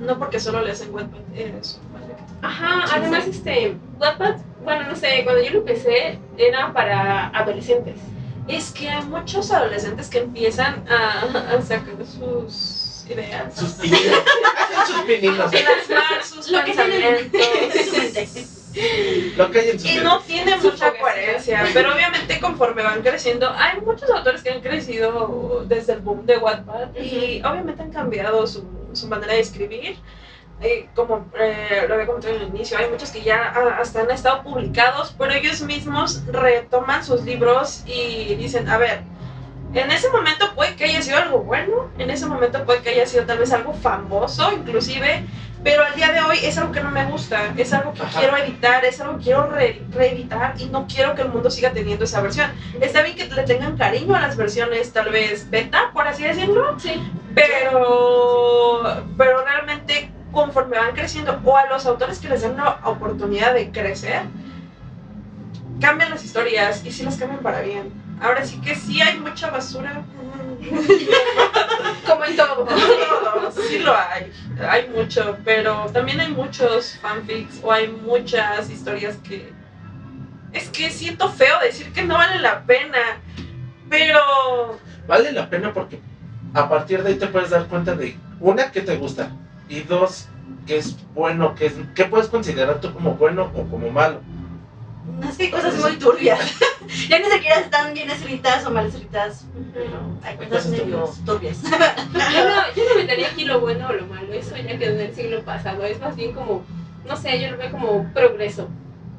No 0.00 0.18
porque 0.18 0.40
solo 0.40 0.60
lees 0.62 0.82
en 0.82 0.94
Wattpad, 0.94 1.20
eres 1.34 1.80
un. 1.82 1.96
Ajá, 2.42 2.84
además 2.94 3.26
este, 3.26 3.76
Wattpad, 3.98 4.36
bueno, 4.66 4.82
no 4.88 4.96
sé, 4.96 5.22
cuando 5.22 5.40
yo 5.42 5.52
lo 5.52 5.58
empecé 5.58 6.18
era 6.36 6.72
para 6.72 7.28
adolescentes. 7.28 8.00
Es 8.48 8.72
que 8.72 8.88
hay 8.88 9.04
muchos 9.04 9.52
adolescentes 9.52 10.08
que 10.08 10.18
empiezan 10.18 10.84
a, 10.88 11.54
a 11.54 11.62
sacar 11.62 11.94
sus 12.04 13.04
ideas, 13.08 13.54
Sus 13.54 13.72
pininos. 13.74 14.24
Hacen 14.76 14.86
sus 14.86 15.00
pininos. 15.02 15.46
a 15.46 15.50
plasmar 15.50 16.24
sus 16.24 16.50
Lo 16.50 16.64
que. 16.64 16.74
Lo 19.36 19.50
que 19.52 19.60
hay 19.60 19.70
en 19.70 19.78
sus 19.80 19.88
Y 19.90 19.98
no 19.98 20.18
tiene 20.20 20.56
mucha 20.56 20.92
coherencia, 20.98 21.64
pero 21.72 21.94
obviamente 21.94 22.40
conforme 22.40 22.82
van 22.82 23.02
creciendo, 23.02 23.48
hay 23.56 23.80
muchos 23.80 24.10
autores 24.10 24.42
que 24.42 24.50
han 24.50 24.60
crecido 24.60 25.64
desde 25.68 25.92
el 25.92 26.00
boom 26.00 26.26
de 26.26 26.38
Wattpad 26.38 26.96
y 26.96 27.40
obviamente 27.44 27.82
han 27.82 27.92
cambiado 27.92 28.44
su, 28.48 28.68
su 28.94 29.06
manera 29.06 29.32
de 29.32 29.40
escribir. 29.40 29.96
Eh, 30.62 30.88
como 30.94 31.26
eh, 31.38 31.84
lo 31.86 31.94
había 31.94 32.06
comentado 32.06 32.34
en 32.34 32.40
el 32.42 32.48
inicio, 32.48 32.78
hay 32.78 32.88
muchos 32.88 33.10
que 33.10 33.20
ya 33.20 33.52
hasta 33.78 34.00
han 34.00 34.10
estado 34.10 34.42
publicados, 34.42 35.14
pero 35.18 35.32
ellos 35.34 35.60
mismos 35.60 36.24
retoman 36.26 37.04
sus 37.04 37.22
libros 37.24 37.82
y 37.86 38.34
dicen, 38.36 38.66
a 38.70 38.78
ver, 38.78 39.02
en 39.74 39.90
ese 39.90 40.08
momento 40.10 40.54
puede 40.54 40.74
que 40.74 40.84
haya 40.84 41.02
sido 41.02 41.18
algo 41.18 41.40
bueno, 41.40 41.90
en 41.98 42.08
ese 42.08 42.24
momento 42.24 42.64
puede 42.64 42.80
que 42.80 42.88
haya 42.88 43.04
sido 43.06 43.24
tal 43.24 43.36
vez 43.36 43.52
algo 43.52 43.74
famoso 43.74 44.50
inclusive, 44.52 45.26
pero 45.62 45.84
al 45.84 45.94
día 45.94 46.10
de 46.12 46.22
hoy 46.22 46.38
es 46.42 46.56
algo 46.56 46.72
que 46.72 46.80
no 46.80 46.90
me 46.90 47.04
gusta, 47.04 47.52
es 47.54 47.72
algo 47.74 47.92
que 47.92 48.02
Ajá. 48.02 48.18
quiero 48.18 48.36
editar, 48.38 48.82
es 48.86 48.98
algo 49.02 49.18
que 49.18 49.24
quiero 49.24 49.50
re- 49.50 49.82
reeditar 49.90 50.54
y 50.58 50.66
no 50.66 50.86
quiero 50.86 51.14
que 51.14 51.20
el 51.22 51.28
mundo 51.28 51.50
siga 51.50 51.72
teniendo 51.72 52.04
esa 52.06 52.22
versión. 52.22 52.50
Está 52.80 53.02
bien 53.02 53.14
que 53.16 53.26
le 53.26 53.42
tengan 53.42 53.76
cariño 53.76 54.16
a 54.16 54.20
las 54.20 54.38
versiones 54.38 54.90
tal 54.94 55.10
vez 55.10 55.50
beta, 55.50 55.90
por 55.92 56.08
así 56.08 56.22
decirlo, 56.22 56.78
Sí. 56.80 57.02
pero, 57.34 59.02
pero 59.18 59.44
realmente 59.44 60.10
conforme 60.32 60.78
van 60.78 60.94
creciendo 60.94 61.40
o 61.44 61.56
a 61.56 61.66
los 61.66 61.86
autores 61.86 62.18
que 62.18 62.28
les 62.28 62.42
dan 62.42 62.54
una 62.54 62.78
oportunidad 62.84 63.54
de 63.54 63.70
crecer, 63.70 64.22
cambian 65.80 66.10
las 66.10 66.24
historias 66.24 66.84
y 66.84 66.90
sí 66.90 67.04
las 67.04 67.16
cambian 67.16 67.42
para 67.42 67.60
bien. 67.60 67.92
Ahora 68.20 68.44
sí 68.44 68.60
que 68.60 68.74
sí 68.74 69.00
hay 69.00 69.18
mucha 69.18 69.50
basura. 69.50 70.02
Como 72.06 72.24
en 72.26 72.36
todo. 72.36 72.66
sí 73.68 73.78
lo 73.78 73.94
hay, 73.94 74.32
hay 74.68 74.88
mucho, 74.88 75.36
pero 75.44 75.86
también 75.92 76.20
hay 76.20 76.30
muchos 76.32 76.98
fanfics 77.00 77.60
o 77.62 77.70
hay 77.72 77.88
muchas 77.88 78.70
historias 78.70 79.16
que 79.16 79.52
es 80.52 80.68
que 80.70 80.90
siento 80.90 81.28
feo 81.28 81.60
decir 81.60 81.92
que 81.92 82.02
no 82.02 82.14
vale 82.14 82.40
la 82.40 82.64
pena, 82.64 83.20
pero 83.90 84.78
Vale 85.06 85.32
la 85.32 85.48
pena 85.48 85.72
porque 85.72 86.00
a 86.54 86.68
partir 86.68 87.02
de 87.02 87.10
ahí 87.10 87.14
te 87.16 87.26
puedes 87.26 87.50
dar 87.50 87.66
cuenta 87.66 87.94
de, 87.94 88.16
una, 88.40 88.72
que 88.72 88.80
te 88.80 88.96
gusta, 88.96 89.30
y 89.68 89.80
dos, 89.80 90.28
que 90.66 90.78
es 90.78 90.96
bueno, 91.14 91.54
que, 91.54 91.66
es, 91.66 91.74
que 91.94 92.04
puedes 92.04 92.28
considerar 92.28 92.80
tú 92.80 92.92
como 92.92 93.14
bueno 93.14 93.50
o 93.54 93.64
como 93.64 93.90
malo. 93.90 94.20
Es 95.28 95.36
que 95.36 95.44
hay 95.44 95.50
cosas 95.50 95.78
muy 95.78 95.96
turbias. 95.96 96.40
ya 97.08 97.18
ni 97.18 97.24
siquiera 97.26 97.60
están 97.60 97.94
bien 97.94 98.10
escritas 98.10 98.66
o 98.66 98.70
mal 98.70 98.86
escritas. 98.86 99.46
Pero 99.72 100.18
hay 100.22 100.36
cosas 100.36 100.66
medio 100.66 101.10
turbias. 101.24 101.62
Yo 101.62 102.44
no, 102.44 102.74
yo 102.74 102.84
no 102.90 102.96
metería 102.96 103.28
aquí 103.28 103.44
lo 103.44 103.60
bueno 103.60 103.88
o 103.88 103.92
lo 103.92 104.06
malo, 104.06 104.32
eso 104.32 104.56
ya 104.56 104.78
quedó 104.78 104.94
en 104.94 105.00
el 105.00 105.14
siglo 105.14 105.42
pasado, 105.42 105.84
es 105.84 106.00
más 106.00 106.16
bien 106.16 106.32
como, 106.32 106.64
no 107.06 107.16
sé, 107.16 107.40
yo 107.40 107.50
lo 107.50 107.56
veo 107.56 107.70
como 107.70 108.12
progreso, 108.12 108.68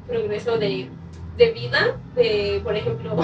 progreso 0.06 0.58
de, 0.58 0.90
de 1.36 1.52
vida, 1.52 1.96
de, 2.14 2.60
por 2.62 2.76
ejemplo, 2.76 3.16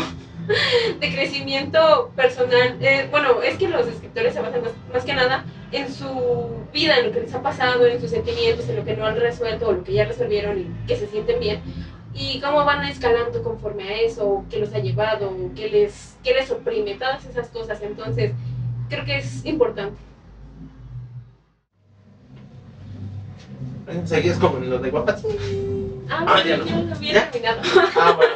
de 1.01 1.15
crecimiento 1.15 2.13
personal. 2.17 2.77
Eh, 2.81 3.09
bueno, 3.11 3.43
es 3.43 3.59
que 3.59 3.69
los 3.69 3.87
escritores 3.87 4.35
se 4.35 4.41
basan 4.41 4.63
más, 4.63 4.73
más 4.93 5.05
que 5.05 5.15
nada 5.15 5.45
en 5.77 5.93
su 5.93 6.07
vida, 6.73 6.99
en 6.99 7.07
lo 7.07 7.13
que 7.13 7.21
les 7.21 7.35
ha 7.35 7.43
pasado, 7.43 7.85
en 7.87 8.01
sus 8.01 8.11
sentimientos, 8.11 8.69
en 8.69 8.77
lo 8.77 8.85
que 8.85 8.97
no 8.97 9.07
han 9.07 9.17
resuelto 9.17 9.69
o 9.69 9.73
lo 9.73 9.85
que 9.85 9.93
ya 9.93 10.05
resolvieron 10.05 10.59
y 10.59 10.87
que 10.87 10.97
se 10.97 11.07
sienten 11.09 11.41
bien. 11.41 11.61
Y 12.15 12.41
cómo 12.41 12.65
van 12.65 12.85
escalando 12.87 13.43
conforme 13.43 13.89
a 13.89 14.01
eso, 14.01 14.45
qué 14.49 14.59
los 14.61 14.73
ha 14.73 14.79
llevado, 14.79 15.33
qué 15.57 15.69
les, 15.69 16.17
qué 16.23 16.33
les 16.33 16.49
oprime, 16.51 16.95
todas 16.95 17.25
esas 17.27 17.49
cosas. 17.49 17.83
Entonces, 17.83 18.33
creo 18.89 19.05
que 19.05 19.19
es 19.19 19.45
importante. 19.45 19.97
Seguías 24.07 24.39
como 24.39 24.59
en 24.59 24.71
lo 24.71 24.79
de 24.79 24.91
guapas. 24.91 25.23
Ah, 26.09 26.19
Ah, 26.21 26.25
bueno, 26.25 26.45
ya 26.49 26.57
lo 26.59 26.95
había 26.95 27.13
¿Ya? 27.15 27.31
terminado. 27.31 27.61
Ah, 27.97 28.13
bueno. 28.17 28.35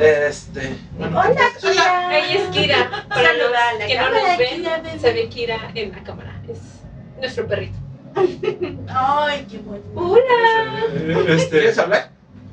Este. 0.00 0.76
Bueno, 0.98 1.18
Hola, 1.18 1.34
Kira. 1.60 2.18
Ella 2.18 2.34
es 2.42 2.48
Kira. 2.48 3.06
Para 3.08 3.32
los 3.32 3.42
Saluda 3.50 3.74
la 3.78 3.86
que 3.86 3.96
no 3.96 4.10
nos 4.10 4.38
ven, 4.38 4.56
Kira, 4.56 4.78
ven. 4.80 5.00
se 5.00 5.12
ve 5.12 5.28
Kira 5.28 5.70
en 5.74 5.92
la 5.92 6.02
cámara. 6.02 6.35
Es 6.48 6.58
nuestro 7.18 7.46
perrito. 7.46 7.76
Ay, 8.88 9.46
qué 9.50 9.58
bueno. 9.58 9.84
Hola. 9.94 10.84
Este, 11.28 11.50
¿Quieres 11.50 11.78
hablar? 11.78 12.10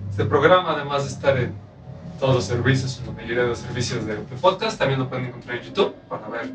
este 0.10 0.26
programa, 0.26 0.74
además 0.74 1.06
de 1.06 1.10
estar 1.10 1.38
en 1.38 1.54
todos 2.20 2.36
los 2.36 2.44
servicios, 2.46 3.00
en 3.00 3.08
la 3.08 3.12
mayoría 3.14 3.44
de 3.44 3.50
los 3.50 3.60
servicios 3.60 4.06
de, 4.06 4.16
de 4.16 4.22
podcast, 4.42 4.78
también 4.78 5.00
lo 5.00 5.10
pueden 5.10 5.26
encontrar 5.26 5.58
en 5.58 5.64
YouTube 5.64 5.96
para 6.08 6.28
ver 6.30 6.50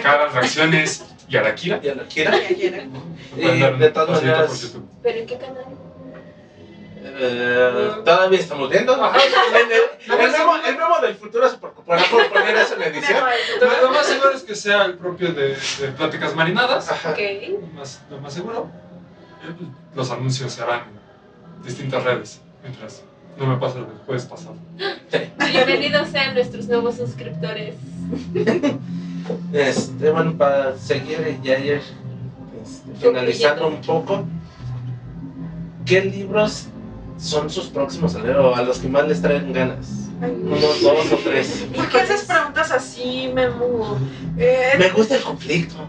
caras, 0.00 0.32
reacciones 0.32 1.04
y 1.28 1.36
a 1.36 1.42
la 1.42 1.54
Kira. 1.54 1.80
¿Ya 1.80 1.94
lo 1.94 2.04
quieras? 2.06 2.40
Ya 2.48 2.54
quieren. 2.54 2.90
Pueden 3.34 3.56
Y 3.56 3.60
dar 3.60 3.74
un 3.74 3.80
de 3.80 3.90
todas 3.90 4.22
maneras, 4.22 4.62
YouTube. 4.62 4.88
¿Pero 5.02 5.18
en 5.18 5.26
qué 5.26 5.38
canal? 5.38 5.64
Eh, 7.06 7.90
todavía 8.04 8.38
estamos 8.40 8.70
viendo. 8.70 8.92
Ajá. 8.94 9.18
El, 9.54 9.72
el- 9.72 10.20
el 10.24 10.30
nuevo, 10.32 10.56
el 10.66 10.76
nuevo 10.76 11.00
del 11.00 11.14
futuro 11.14 11.48
se 11.48 11.56
preocupará 11.58 12.02
por 12.10 12.28
poner 12.30 12.56
eso 12.56 12.74
en 12.76 12.82
edición. 12.82 13.22
Lo, 13.60 13.82
lo 13.82 13.90
más 13.90 14.06
seguro 14.06 14.30
es 14.32 14.42
que 14.42 14.54
sea 14.54 14.84
el 14.84 14.94
propio 14.94 15.32
de, 15.32 15.48
de 15.80 15.88
Pláticas 15.96 16.34
Marinadas. 16.34 16.90
Ajá. 16.90 17.10
Ok. 17.10 17.18
Lo 17.50 17.66
más, 17.78 18.02
lo 18.10 18.18
más 18.20 18.32
seguro. 18.34 18.68
Eh, 19.42 19.52
pues, 19.56 19.70
Los 19.94 20.10
anuncios 20.10 20.52
se 20.52 20.62
harán 20.62 20.80
en 21.58 21.62
distintas 21.66 22.02
redes. 22.04 22.40
Mientras 22.62 23.02
no 23.38 23.46
me 23.46 23.56
pasa 23.56 23.78
lo 23.80 23.86
que 23.86 23.94
puedes 24.06 24.24
pasar. 24.26 24.52
Bienvenidos 25.38 26.08
sean 26.08 26.34
nuestros 26.34 26.66
nuevos 26.68 26.96
suscriptores. 26.96 27.74
Este, 29.54 30.10
bueno, 30.10 30.36
para 30.36 30.76
seguir 30.76 31.38
ya 31.42 31.58
ir 31.58 31.80
este, 32.62 32.92
finalizando 33.00 33.68
un 33.68 33.80
poco, 33.80 34.24
¿qué 35.86 36.02
libros 36.02 36.66
son 37.18 37.48
sus 37.50 37.66
próximos 37.66 38.14
a 38.14 38.18
leer 38.20 38.36
o 38.36 38.54
a 38.54 38.62
los 38.62 38.78
que 38.78 38.88
más 38.88 39.06
les 39.08 39.20
traen 39.22 39.52
ganas? 39.52 40.00
Unos 40.20 40.80
dos 40.82 41.12
o 41.12 41.16
tres. 41.16 41.66
¿Por 41.74 41.88
qué 41.88 42.00
haces 42.00 42.22
preguntas 42.22 42.70
así, 42.70 43.30
Memo? 43.34 43.98
Eh, 44.38 44.74
Me 44.78 44.90
gusta 44.90 45.16
el 45.16 45.22
conflicto. 45.22 45.74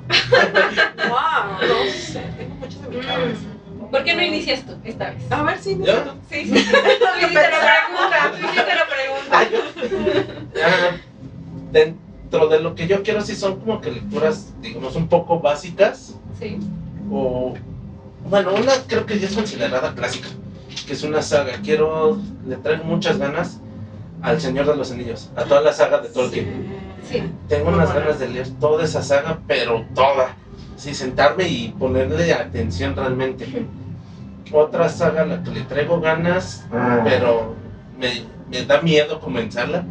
wow, 1.08 1.68
no 1.68 1.92
sé, 1.92 2.22
tengo 2.38 2.56
muchas 2.56 2.80
en 2.84 2.90
mi 2.90 3.06
cabeza. 3.06 3.40
¿Por 3.92 4.04
qué 4.04 4.16
no 4.16 4.24
inicias 4.24 4.66
tú 4.66 4.74
esta 4.84 5.12
vez? 5.12 5.32
A 5.32 5.44
ver 5.44 5.60
si 5.60 5.78
¿Yo? 5.84 5.94
Sí, 6.30 6.46
sí. 6.46 6.50
Tú 6.50 6.56
hiciste 6.56 7.34
la 7.34 7.62
pregunta. 7.62 8.32
Tú 8.32 8.46
hiciste 8.46 8.76
la 8.76 8.88
pregunta. 8.88 10.16
Ah, 10.64 10.98
Dentro 11.72 12.48
de 12.48 12.60
lo 12.60 12.76
que 12.76 12.88
yo 12.88 13.04
quiero, 13.04 13.22
sí 13.22 13.36
son 13.36 13.60
como 13.60 13.80
que 13.82 13.92
lecturas, 13.92 14.54
digamos, 14.62 14.96
un 14.96 15.08
poco 15.08 15.40
básicas. 15.40 16.16
Sí. 16.40 16.58
O. 17.12 17.54
Bueno, 18.30 18.54
una 18.56 18.74
creo 18.88 19.06
que 19.06 19.20
ya 19.20 19.28
es 19.28 19.36
considerada 19.36 19.94
clásica, 19.94 20.28
que 20.84 20.94
es 20.94 21.04
una 21.04 21.22
saga. 21.22 21.54
Quiero. 21.64 22.18
Le 22.48 22.56
traigo 22.58 22.84
muchas 22.84 23.18
ganas 23.18 23.60
al 24.22 24.42
Señor 24.42 24.66
de 24.66 24.76
los 24.76 24.92
Anillos, 24.92 25.30
a 25.36 25.44
toda 25.44 25.62
la 25.62 25.74
saga 25.74 26.00
de 26.00 26.10
Tolkien. 26.10 26.68
Sí. 27.08 27.24
Tengo 27.48 27.70
unas 27.70 27.94
ganas 27.94 28.20
de 28.20 28.30
leer 28.30 28.50
toda 28.60 28.84
esa 28.84 29.04
saga, 29.04 29.40
pero 29.48 29.86
toda. 29.94 30.36
Sí, 30.76 30.94
sentarme 30.94 31.48
y 31.48 31.70
ponerle 31.70 32.34
atención 32.34 32.96
realmente. 32.96 33.68
Otra 34.52 34.90
saga 34.90 35.24
a 35.24 35.26
la 35.26 35.44
que 35.44 35.52
le 35.52 35.62
traigo 35.62 36.00
ganas, 36.00 36.66
pero 37.04 37.56
me, 38.00 38.24
me 38.50 38.66
da 38.66 38.82
miedo 38.82 39.20
comenzarla 39.20 39.86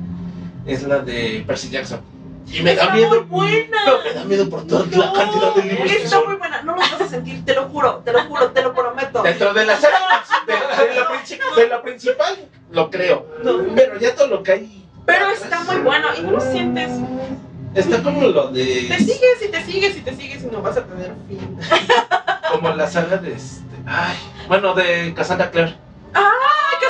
es 0.66 0.82
la 0.82 0.99
de 1.01 1.45
Percy 1.47 1.70
Jackson. 1.70 2.01
Y 2.47 2.62
me 2.62 2.72
Está 2.72 2.86
da 2.86 2.92
miedo. 2.95 3.11
muy 3.11 3.20
buena. 3.24 3.84
No, 3.86 3.99
me 4.05 4.12
da 4.12 4.24
miedo 4.24 4.51
por 4.51 4.66
toda 4.66 4.86
la 4.86 4.97
No, 4.97 5.12
cantidad 5.12 5.55
de 5.55 5.62
libros 5.62 5.90
que 5.90 6.03
Está 6.03 6.20
muy 6.24 6.34
buena, 6.36 6.62
no 6.62 6.76
los 6.76 6.90
vas 6.90 7.01
a 7.01 7.09
sentir, 7.09 7.45
te 7.45 7.55
lo 7.55 7.68
juro, 7.68 8.03
te 8.05 8.12
lo 8.12 8.22
juro, 8.24 8.51
te 8.51 8.62
lo 8.62 8.74
prometo. 8.74 9.22
Dentro 9.22 9.53
de 9.55 9.64
la 9.64 9.76
saga, 9.76 9.99
de, 10.47 10.53
de 10.53 10.95
la, 10.95 11.57
de 11.57 11.68
la 11.68 11.82
principal, 11.82 12.49
lo 12.70 12.90
creo. 12.90 13.26
Pero 13.74 13.99
ya 13.99 14.14
todo 14.14 14.28
lo 14.28 14.42
que 14.42 14.53
hay. 14.53 14.86
Pero 15.07 15.28
está 15.30 15.61
muy 15.64 15.76
bueno 15.76 16.09
y 16.16 16.22
no 16.22 16.32
lo 16.32 16.40
sientes. 16.40 16.90
Está 17.74 18.03
como 18.03 18.20
lo 18.28 18.51
Te 18.51 18.59
de. 18.61 18.99
sigues 18.99 19.42
y 19.45 19.49
te 19.51 19.64
sigues 19.64 19.97
y 19.97 20.01
te 20.03 20.14
sigues 20.14 20.42
y 20.45 20.47
no 20.47 20.62
vas 20.62 20.76
a 20.76 20.84
tener 20.84 21.12
fin. 21.28 21.59
Como 22.53 22.68
la 22.70 22.86
saga 22.86 23.16
de 23.16 23.32
este. 23.32 23.64
Ay, 23.86 24.16
bueno, 24.47 24.74
de 24.74 25.12
Cassandra 25.14 25.51
Clare. 25.51 25.76
¡Ay, 26.14 26.22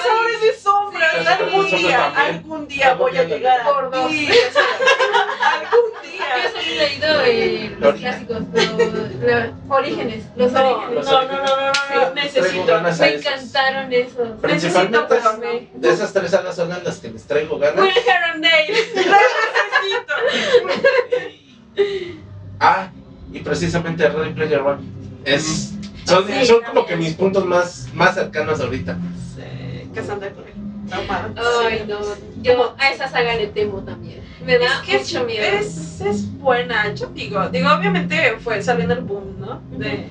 cazadores 0.05 0.40
de 0.40 0.52
sombras! 0.55 1.11
Sí, 1.20 1.26
algún 1.26 1.66
día, 1.66 2.07
algún 2.14 2.68
día 2.68 2.94
voy 2.94 3.16
a 3.16 3.24
llegar 3.24 3.61
a 3.61 3.64
Por 3.64 3.90
dos. 3.90 4.09
ti. 4.11 4.28
algún 4.28 5.90
Yo 6.02 6.11
día. 6.11 6.50
solo 6.52 6.61
he 6.61 6.74
leído 6.76 7.20
eh, 7.24 7.76
los 7.78 7.94
clásicos, 7.94 8.36
los, 8.52 8.66
los 9.22 9.44
orígenes, 9.68 10.24
los 10.36 10.52
No, 10.52 10.61
orígenes. 10.61 11.05
no, 11.05 11.22
no, 11.22 11.46
no, 11.46 11.72
no, 12.07 12.14
necesito. 12.14 12.80
Me 12.80 12.90
esos. 12.90 13.00
encantaron 13.07 13.92
esos. 13.92 14.28
Principalmente 14.40 15.14
Necesito, 15.14 15.78
de 15.78 15.90
esas 15.90 16.12
tres 16.12 16.30
sagas 16.30 16.57
son 16.57 16.68
las 16.68 16.98
que 16.98 17.11
les 17.11 17.24
traigo 17.26 17.59
ganas. 17.59 17.80
Will 17.80 17.92
Herondale. 18.07 18.66
Necesito. 18.94 20.14
Y- 21.76 22.20
Ah, 22.61 22.88
y 23.32 23.40
precisamente 23.40 24.09
Ready 24.09 24.32
Player 24.32 24.61
One. 24.61 24.82
Es, 25.24 25.72
son 26.07 26.26
Sí, 26.28 26.46
son 26.46 26.62
como 26.62 26.86
que 26.86 26.96
mis 26.96 27.14
puntos 27.14 27.44
más, 27.44 27.88
más 27.92 28.14
cercanos 28.14 28.61
ahorita. 28.61 28.96
Cassandra 29.95 30.30
Clare. 30.30 30.53
Traumada. 30.88 31.30
Ay, 31.66 31.84
no. 31.88 31.99
Yo 32.42 32.74
a 32.78 32.90
esa 32.90 33.09
saga 33.09 33.34
le 33.36 33.47
temo 33.49 33.78
también. 33.82 34.20
Me 34.45 34.59
da 34.59 34.66
Es 34.66 34.80
que 34.82 34.99
mucho 34.99 35.24
miedo. 35.24 35.42
es, 35.59 36.01
es 36.03 36.30
buena, 36.38 36.92
yo 36.92 37.07
digo, 37.07 37.49
digo, 37.49 37.70
obviamente 37.72 38.36
fue 38.40 38.61
saliendo 38.62 38.92
el 38.95 39.01
boom, 39.01 39.36
¿no? 39.40 39.62
De, 39.70 40.11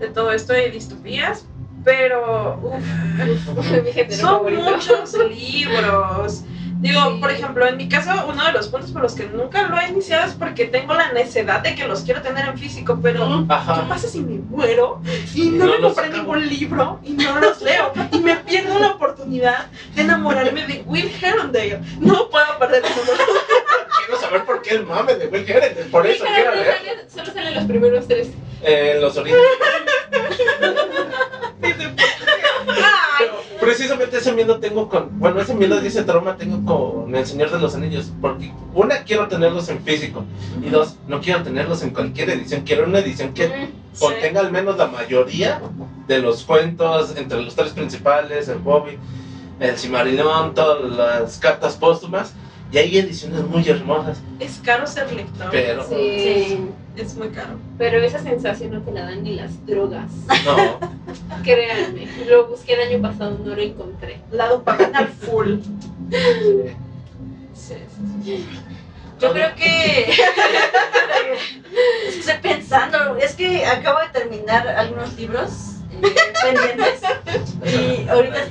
de 0.00 0.08
todo 0.08 0.32
esto 0.32 0.52
de 0.52 0.70
distopías, 0.70 1.46
pero 1.84 2.58
uf, 2.60 3.70
mi 3.84 3.92
género 3.92 4.16
son 4.16 4.30
favorito. 4.38 4.62
muchos 4.62 5.14
libros. 5.30 6.42
Digo, 6.84 7.18
por 7.18 7.30
ejemplo, 7.30 7.66
en 7.66 7.78
mi 7.78 7.88
caso, 7.88 8.10
uno 8.28 8.44
de 8.44 8.52
los 8.52 8.68
puntos 8.68 8.90
por 8.90 9.00
los 9.00 9.14
que 9.14 9.24
nunca 9.24 9.62
lo 9.68 9.78
he 9.80 9.88
iniciado 9.88 10.26
es 10.26 10.34
porque 10.34 10.66
tengo 10.66 10.92
la 10.92 11.12
necesidad 11.12 11.60
de 11.62 11.74
que 11.74 11.88
los 11.88 12.02
quiero 12.02 12.20
tener 12.20 12.46
en 12.46 12.58
físico, 12.58 12.98
pero 13.02 13.46
¿qué 13.48 13.54
Ajá. 13.54 13.88
pasa 13.88 14.06
si 14.06 14.20
me 14.20 14.34
muero 14.38 15.00
y 15.34 15.48
no, 15.48 15.64
No 15.64 15.72
me 15.72 15.78
los 15.78 15.94
compré 15.94 16.12
acabo. 16.12 16.36
ningún 16.36 16.48
libro 16.50 17.00
y 17.02 17.12
no 17.12 17.40
los 17.40 17.62
leo 17.62 17.90
y 18.12 18.18
me 18.20 18.36
pierdo 18.36 18.78
la 18.78 18.90
oportunidad 18.90 19.66
de 19.94 20.02
enamorarme 20.02 20.66
de 20.66 20.82
Will 20.86 21.10
Herondale? 21.22 21.80
No 22.00 22.28
puedo 22.28 22.58
perder 22.58 22.84
esa. 22.84 22.94
Quiero 24.06 24.20
saber 24.20 24.44
por 24.44 24.60
qué 24.60 24.74
el 24.74 24.84
mame 24.84 25.14
de 25.14 25.28
Will 25.28 25.48
Herondale. 25.48 25.86
Por 25.90 26.06
eso 26.06 26.24
Will 26.24 26.34
quiero 26.34 26.54
leer 26.54 27.06
Solo 27.08 27.32
salen 27.32 27.54
los 27.54 27.64
primeros 27.64 28.06
tres. 28.06 28.28
eh, 28.62 28.98
los 29.00 29.16
orígenes. 29.16 29.42
Ay, 31.62 31.72
Pero 33.18 33.42
precisamente 33.60 34.13
ese 34.24 34.32
miedo 34.32 34.58
tengo 34.58 34.88
con. 34.88 35.18
Bueno, 35.18 35.40
ese 35.40 35.54
miedo 35.54 35.82
y 35.82 35.86
ese 35.86 36.02
trauma 36.02 36.36
tengo 36.36 36.64
con 36.64 37.14
El 37.14 37.26
Señor 37.26 37.50
de 37.50 37.58
los 37.58 37.74
Anillos. 37.74 38.10
Porque, 38.20 38.52
una, 38.72 39.04
quiero 39.04 39.28
tenerlos 39.28 39.68
en 39.68 39.80
físico. 39.82 40.24
Y 40.62 40.70
dos, 40.70 40.96
no 41.06 41.20
quiero 41.20 41.42
tenerlos 41.42 41.82
en 41.82 41.90
cualquier 41.90 42.30
edición. 42.30 42.62
Quiero 42.62 42.84
una 42.86 43.00
edición 43.00 43.34
que 43.34 43.48
Mm, 43.48 43.98
contenga 44.00 44.40
al 44.40 44.50
menos 44.50 44.78
la 44.78 44.86
mayoría 44.86 45.60
de 46.08 46.18
los 46.20 46.42
cuentos 46.44 47.14
entre 47.16 47.42
los 47.42 47.54
tres 47.54 47.72
principales, 47.72 48.48
el 48.48 48.58
Bobby, 48.58 48.98
el 49.60 49.76
Cimarillón, 49.76 50.54
todas 50.54 50.90
las 50.96 51.38
cartas 51.38 51.76
póstumas. 51.76 52.32
Y 52.72 52.78
hay 52.78 52.98
ediciones 52.98 53.42
muy 53.46 53.68
hermosas, 53.68 54.18
es 54.40 54.58
caro 54.64 54.86
ser 54.86 55.12
lector. 55.12 55.48
pero 55.50 55.86
Sí. 55.86 56.58
Es 56.96 57.14
muy 57.16 57.28
caro. 57.30 57.58
Pero 57.76 58.00
esa 58.00 58.20
sensación 58.20 58.72
no 58.72 58.80
te 58.82 58.92
la 58.92 59.04
dan 59.06 59.22
ni 59.22 59.34
las 59.34 59.66
drogas. 59.66 60.10
no. 60.44 60.78
Créanme. 61.42 62.06
Lo 62.28 62.46
busqué 62.48 62.74
el 62.74 62.92
año 62.92 63.02
pasado, 63.02 63.38
no 63.44 63.54
lo 63.54 63.60
encontré. 63.62 64.20
La 64.30 64.48
dopamina 64.48 65.06
full. 65.06 65.58
eh, 66.12 66.76
Sí, 67.54 67.74
sí, 68.24 68.46
Yo 69.20 69.32
creo 69.32 69.54
que. 69.56 70.12
Estoy 72.08 72.34
pensando, 72.42 73.16
es 73.16 73.34
que 73.34 73.64
acabo 73.64 74.00
de 74.00 74.08
terminar 74.08 74.66
algunos 74.68 75.14
libros 75.16 75.50
eh, 76.02 76.14
pendientes. 76.42 77.00
Y 77.64 78.08
ahorita. 78.08 78.44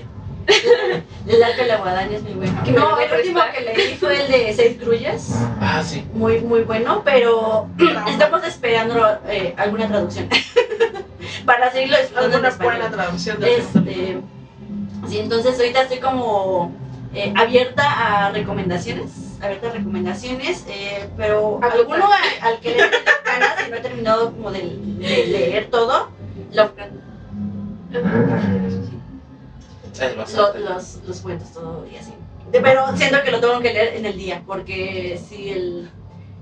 El 1.27 1.41
arco 1.43 1.61
de 1.61 1.67
la 1.67 1.77
guadaña 1.77 2.17
es 2.17 2.23
muy 2.23 2.33
bueno. 2.33 2.63
Que 2.63 2.71
No, 2.73 2.99
el 2.99 3.11
último 3.13 3.39
que 3.55 3.61
leí 3.61 3.95
fue 3.95 4.25
el 4.25 4.31
de 4.31 4.53
Seis 4.53 4.79
Grullas. 4.79 5.29
Ah, 5.61 5.81
sí. 5.83 6.03
Muy, 6.13 6.41
muy 6.41 6.63
bueno, 6.63 7.01
pero 7.05 7.69
estamos 8.07 8.43
esperando 8.45 9.19
eh, 9.27 9.53
alguna 9.57 9.87
traducción. 9.87 10.27
Para 11.45 11.71
seguirlo 11.71 11.97
en 11.97 12.17
Alguna 12.17 12.49
español. 12.49 12.73
buena 12.75 12.91
traducción 12.91 13.39
de 13.39 13.55
Este, 13.55 14.17
sí, 15.07 15.19
entonces 15.19 15.57
ahorita 15.57 15.83
estoy 15.83 15.99
como 15.99 16.73
eh, 17.13 17.33
abierta 17.35 17.83
a 18.27 18.31
recomendaciones, 18.31 19.37
abierta 19.41 19.69
a 19.69 19.71
recomendaciones, 19.71 20.65
eh, 20.67 21.09
pero 21.17 21.59
alguno 21.61 22.05
al, 22.11 22.47
al 22.53 22.59
que 22.59 22.71
le 22.71 22.77
ganas 22.77 23.67
y 23.67 23.71
no 23.71 23.77
he 23.77 23.81
terminado 23.81 24.31
como 24.33 24.51
de, 24.51 24.61
de 24.61 25.25
leer 25.27 25.69
todo, 25.69 26.09
Lovecraft, 26.51 26.91
Lo- 29.99 30.15
bastante. 30.17 30.59
los, 30.59 30.95
los 31.07 31.19
cuentos 31.21 31.51
todo 31.51 31.85
y 31.91 31.95
así. 31.97 32.13
De- 32.51 32.61
pero 32.61 32.95
siento 32.97 33.21
que 33.23 33.31
lo 33.31 33.39
tengo 33.39 33.59
que 33.59 33.73
leer 33.73 33.95
en 33.95 34.05
el 34.05 34.17
día, 34.17 34.43
porque 34.45 35.19
sí 35.29 35.49
el, 35.49 35.89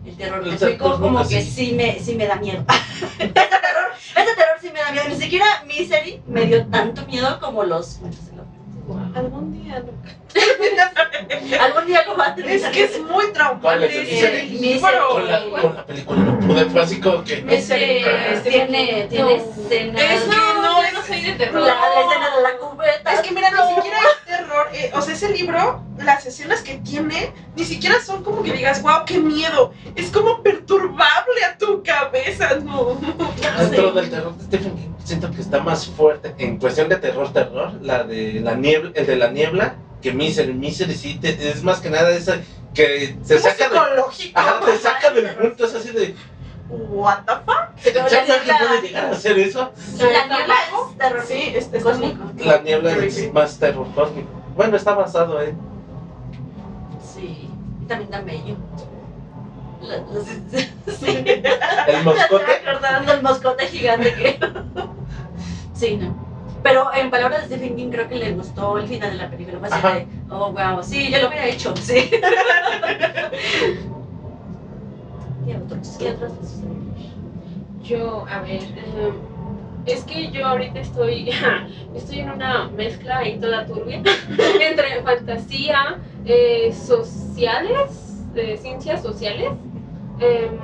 el 0.06 0.18
terror 0.18 0.44
El 0.46 0.52
cósmico 0.52 0.84
terror 0.86 1.00
como 1.02 1.28
que 1.28 1.42
sí. 1.42 1.52
sí 1.68 1.72
me, 1.74 2.00
sí 2.00 2.16
me 2.16 2.28
da 2.28 2.36
miedo. 2.36 2.64
este, 3.20 3.28
terror, 3.30 3.92
este 3.94 4.36
terror 4.36 4.58
sí 4.62 4.70
me 4.74 4.80
da 4.80 4.92
miedo, 4.92 5.06
ni 5.10 5.16
siquiera 5.16 5.46
Misery 5.68 6.22
me 6.28 6.46
dio 6.46 6.66
tanto 6.68 7.06
miedo 7.06 7.40
como 7.40 7.64
los 7.64 7.96
cuentos 7.96 8.26
de 8.26 8.38
Lovecraft. 8.38 9.18
Algún 9.18 9.54
día 9.64 9.80
no. 9.80 9.92
Algún 11.60 11.86
día 11.86 12.04
lo 12.06 12.16
va 12.18 12.28
a 12.28 12.36
terminar. 12.36 12.58
Es 12.58 12.66
que 12.68 12.84
es 12.84 13.00
muy 13.00 13.08
¿Cuál 13.10 13.26
es 13.26 13.34
traumante. 13.34 14.02
Eh? 14.02 14.58
Misery. 14.60 14.80
Con 15.12 15.28
la, 15.28 15.62
con 15.62 15.76
la 15.76 15.86
película 15.86 16.20
no 16.22 16.40
pude, 16.40 16.66
fue 16.66 16.82
así 16.82 17.00
como 17.00 17.24
que. 17.24 17.44
Este, 17.50 18.04
tiene, 18.50 19.08
tiene 19.10 19.24
No. 19.24 19.30
escenas. 19.30 20.02
Es 20.02 20.22
que 20.24 20.28
no, 20.30 20.84
es 20.84 20.94
no 20.94 21.04
soy 21.06 21.22
de 21.22 21.32
terror. 21.34 21.62
la 21.62 21.74
escena 21.74 22.36
de 22.36 22.42
la 22.44 22.58
cubeta. 22.58 23.14
Es 23.14 23.20
que 23.22 23.32
mira, 23.32 23.50
ni 23.52 23.76
siquiera 23.76 23.98
es 24.00 24.26
terror. 24.38 24.68
eh, 24.74 24.92
o 24.94 25.02
sea, 25.02 25.14
ese 25.14 25.30
libro, 25.30 25.84
las 25.98 26.26
escenas 26.26 26.62
que 26.62 26.76
tiene, 26.78 27.34
ni 27.56 27.64
siquiera 27.64 28.02
son 28.02 28.24
como 28.24 28.44
que 28.44 28.54
digas, 28.54 28.82
wow, 28.82 29.06
qué 29.06 29.20
miedo. 29.20 29.74
Es 29.96 30.10
como 30.10 30.42
perturbable 30.42 31.44
a 31.50 31.58
tu 31.58 31.84
cabeza, 31.84 32.56
no. 32.64 32.98
Dentro 33.60 33.92
del 33.92 34.10
terror 34.10 34.36
de 34.36 34.44
Stephen 34.46 34.76
King 34.76 34.88
siento 35.04 35.32
que 35.32 35.42
está 35.42 35.60
más 35.60 35.88
fuerte 35.88 36.34
en 36.38 36.58
cuestión 36.58 36.88
de 36.88 36.96
terror, 36.98 37.32
terror, 37.34 37.74
la 37.82 38.04
de 38.04 38.40
la 38.40 38.56
niebla, 38.56 38.92
el 38.96 39.06
de 39.08 39.16
la 39.16 39.28
niebla, 39.30 39.76
que 40.02 40.12
Misery. 40.14 40.54
Misery 40.54 40.96
sí 40.96 41.16
te- 41.16 41.50
es 41.50 41.64
más 41.64 41.80
que 41.80 41.90
nada 41.90 42.10
esa 42.12 42.38
que 42.74 43.16
te 43.28 43.36
Es 43.36 43.42
saca 43.42 43.70
de, 43.70 43.76
psicológico. 43.78 44.40
ajá, 44.40 44.60
te 44.66 44.78
saca 44.78 45.12
del 45.12 45.36
punto, 45.36 45.66
es 45.66 45.76
así 45.76 45.90
de 45.92 46.16
What 46.70 47.26
the 47.26 47.34
fuck? 47.46 47.68
Pero 47.84 48.04
la 48.04 48.10
¿sabes 48.10 48.26
que 48.26 48.34
puede 48.34 48.46
niebla, 48.46 48.82
llegar 48.82 49.06
a 49.06 49.12
hacer 49.12 49.40
eso? 49.40 49.72
la 50.00 50.26
niebla 50.28 50.56
es 50.56 50.98
terror 50.98 51.24
Sí, 51.28 51.52
es, 51.54 51.70
es 51.74 51.84
cósmico. 51.84 52.32
La 52.38 52.60
niebla 52.62 52.92
es 52.92 53.14
Creepy. 53.16 53.32
más 53.34 53.60
terror 53.60 53.88
cósmico. 53.94 54.30
Bueno, 54.56 54.78
está 54.78 54.94
basado 54.94 55.42
en 55.42 55.58
Sí, 57.14 57.50
y 57.82 57.86
también 57.88 58.10
tan 58.10 58.26
bello. 58.26 58.56
La- 59.82 59.98
los- 59.98 60.26
sí. 60.98 61.06
el 61.26 61.98
Me 61.98 62.04
moscote. 62.04 62.44
estoy 62.54 62.68
acordando 62.70 63.12
del 63.12 63.22
moscote 63.24 63.68
gigante 63.68 64.14
que. 64.14 64.40
sí, 65.74 65.98
no. 65.98 66.31
Pero 66.64 66.94
en 66.94 67.10
palabras 67.10 67.50
de 67.50 67.56
Stephen 67.56 67.76
King 67.76 67.90
creo 67.90 68.08
que 68.08 68.16
le 68.16 68.34
gustó 68.34 68.78
el 68.78 68.88
final 68.88 69.12
de 69.12 69.18
la 69.18 69.30
película. 69.30 69.60
Fue 69.60 69.68
así 69.68 69.78
Ajá. 69.78 69.96
de, 69.96 70.08
oh 70.30 70.52
wow, 70.52 70.84
sí, 70.84 71.12
yo 71.12 71.20
lo 71.20 71.28
hubiera 71.28 71.48
hecho, 71.48 71.76
sí. 71.76 72.10
¿Qué 75.46 75.58
otros? 75.58 75.98
¿Qué 75.98 76.10
otros? 76.10 76.32
Yo, 77.84 78.26
a 78.30 78.42
ver, 78.42 78.62
em, 78.62 79.16
es 79.86 80.04
que 80.04 80.30
yo 80.30 80.46
ahorita 80.46 80.80
estoy, 80.80 81.32
estoy 81.96 82.20
en 82.20 82.30
una 82.32 82.70
mezcla 82.70 83.20
ahí 83.20 83.40
toda 83.40 83.66
turbia 83.66 84.04
entre 84.62 85.02
fantasía, 85.02 85.98
eh, 86.26 86.72
sociales, 86.74 88.24
eh, 88.36 88.58
ciencias 88.62 89.02
sociales, 89.02 89.50
em, 90.20 90.60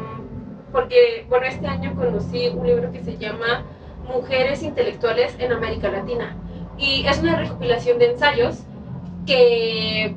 porque, 0.72 1.26
bueno, 1.28 1.48
este 1.48 1.66
año 1.66 1.96
conocí 1.96 2.50
un 2.50 2.68
libro 2.68 2.92
que 2.92 3.04
se 3.04 3.18
llama 3.18 3.66
Mujeres 4.14 4.64
Intelectuales 4.64 5.36
en 5.40 5.52
América 5.52 5.90
Latina 5.90 6.36
y 6.78 7.06
es 7.06 7.20
una 7.20 7.36
recopilación 7.38 7.98
de 8.00 8.12
ensayos 8.12 8.64
que, 9.26 10.16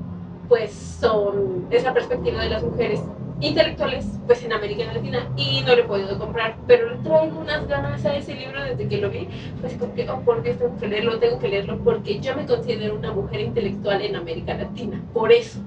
pues, 0.48 0.72
son, 0.72 1.66
es 1.70 1.82
la 1.84 1.92
perspectiva 1.92 2.42
de 2.42 2.50
las 2.50 2.62
mujeres 2.62 3.00
intelectuales 3.40 4.06
pues 4.26 4.44
en 4.44 4.52
América 4.52 4.84
Latina 4.92 5.26
y 5.36 5.62
no 5.62 5.74
lo 5.74 5.82
he 5.82 5.84
podido 5.84 6.18
comprar, 6.18 6.56
pero 6.66 6.90
le 6.90 6.96
traigo 6.98 7.38
unas 7.38 7.66
ganas 7.66 8.04
a 8.04 8.14
ese 8.14 8.34
libro 8.34 8.62
desde 8.62 8.86
que 8.86 8.98
lo 8.98 9.10
vi, 9.10 9.28
pues 9.60 9.74
como 9.74 9.94
que, 9.94 10.08
oh, 10.08 10.20
por 10.20 10.42
Dios, 10.42 10.58
tengo 10.58 10.76
que 10.76 10.88
leerlo, 10.88 11.18
tengo 11.18 11.38
que 11.38 11.48
leerlo, 11.48 11.78
porque 11.82 12.20
yo 12.20 12.36
me 12.36 12.46
considero 12.46 12.94
una 12.94 13.12
mujer 13.12 13.40
intelectual 13.40 14.02
en 14.02 14.16
América 14.16 14.54
Latina, 14.54 15.02
por 15.12 15.32
eso. 15.32 15.60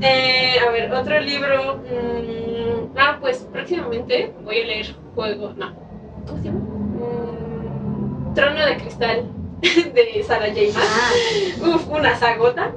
Eh, 0.00 0.56
a 0.66 0.70
ver, 0.70 0.92
otro 0.92 1.18
libro, 1.20 1.78
mm, 1.78 2.98
ah, 2.98 3.16
pues 3.20 3.48
próximamente 3.50 4.34
voy 4.44 4.60
a 4.60 4.66
leer 4.66 4.94
Juego, 5.14 5.54
no, 5.56 5.74
¿cómo 6.26 6.38
se 6.38 6.44
llama? 6.44 6.65
Trono 8.36 8.64
de 8.66 8.76
Cristal 8.76 9.24
de 9.62 10.22
Sarah 10.24 10.46
J. 10.48 10.60
Maas. 10.74 10.86
Ah, 11.62 11.68
Uf, 11.74 11.88
una 11.88 12.14
sagota. 12.16 12.70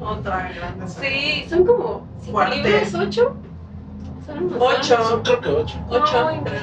Otra 0.00 0.50
grande. 0.54 0.86
Sí, 0.88 1.46
son 1.48 1.64
como 1.64 2.06
cinco 2.20 2.32
Fuerte. 2.38 2.56
libros, 2.56 2.94
ocho. 2.94 3.36
Son 4.26 4.38
un 4.38 4.50
montón. 4.50 4.68
Ocho. 4.78 5.02
Son 5.04 5.22
creo 5.22 5.40
que 5.40 5.48
ocho. 5.50 5.78
Ocho, 5.88 5.98
No, 5.98 6.42
creo. 6.44 6.60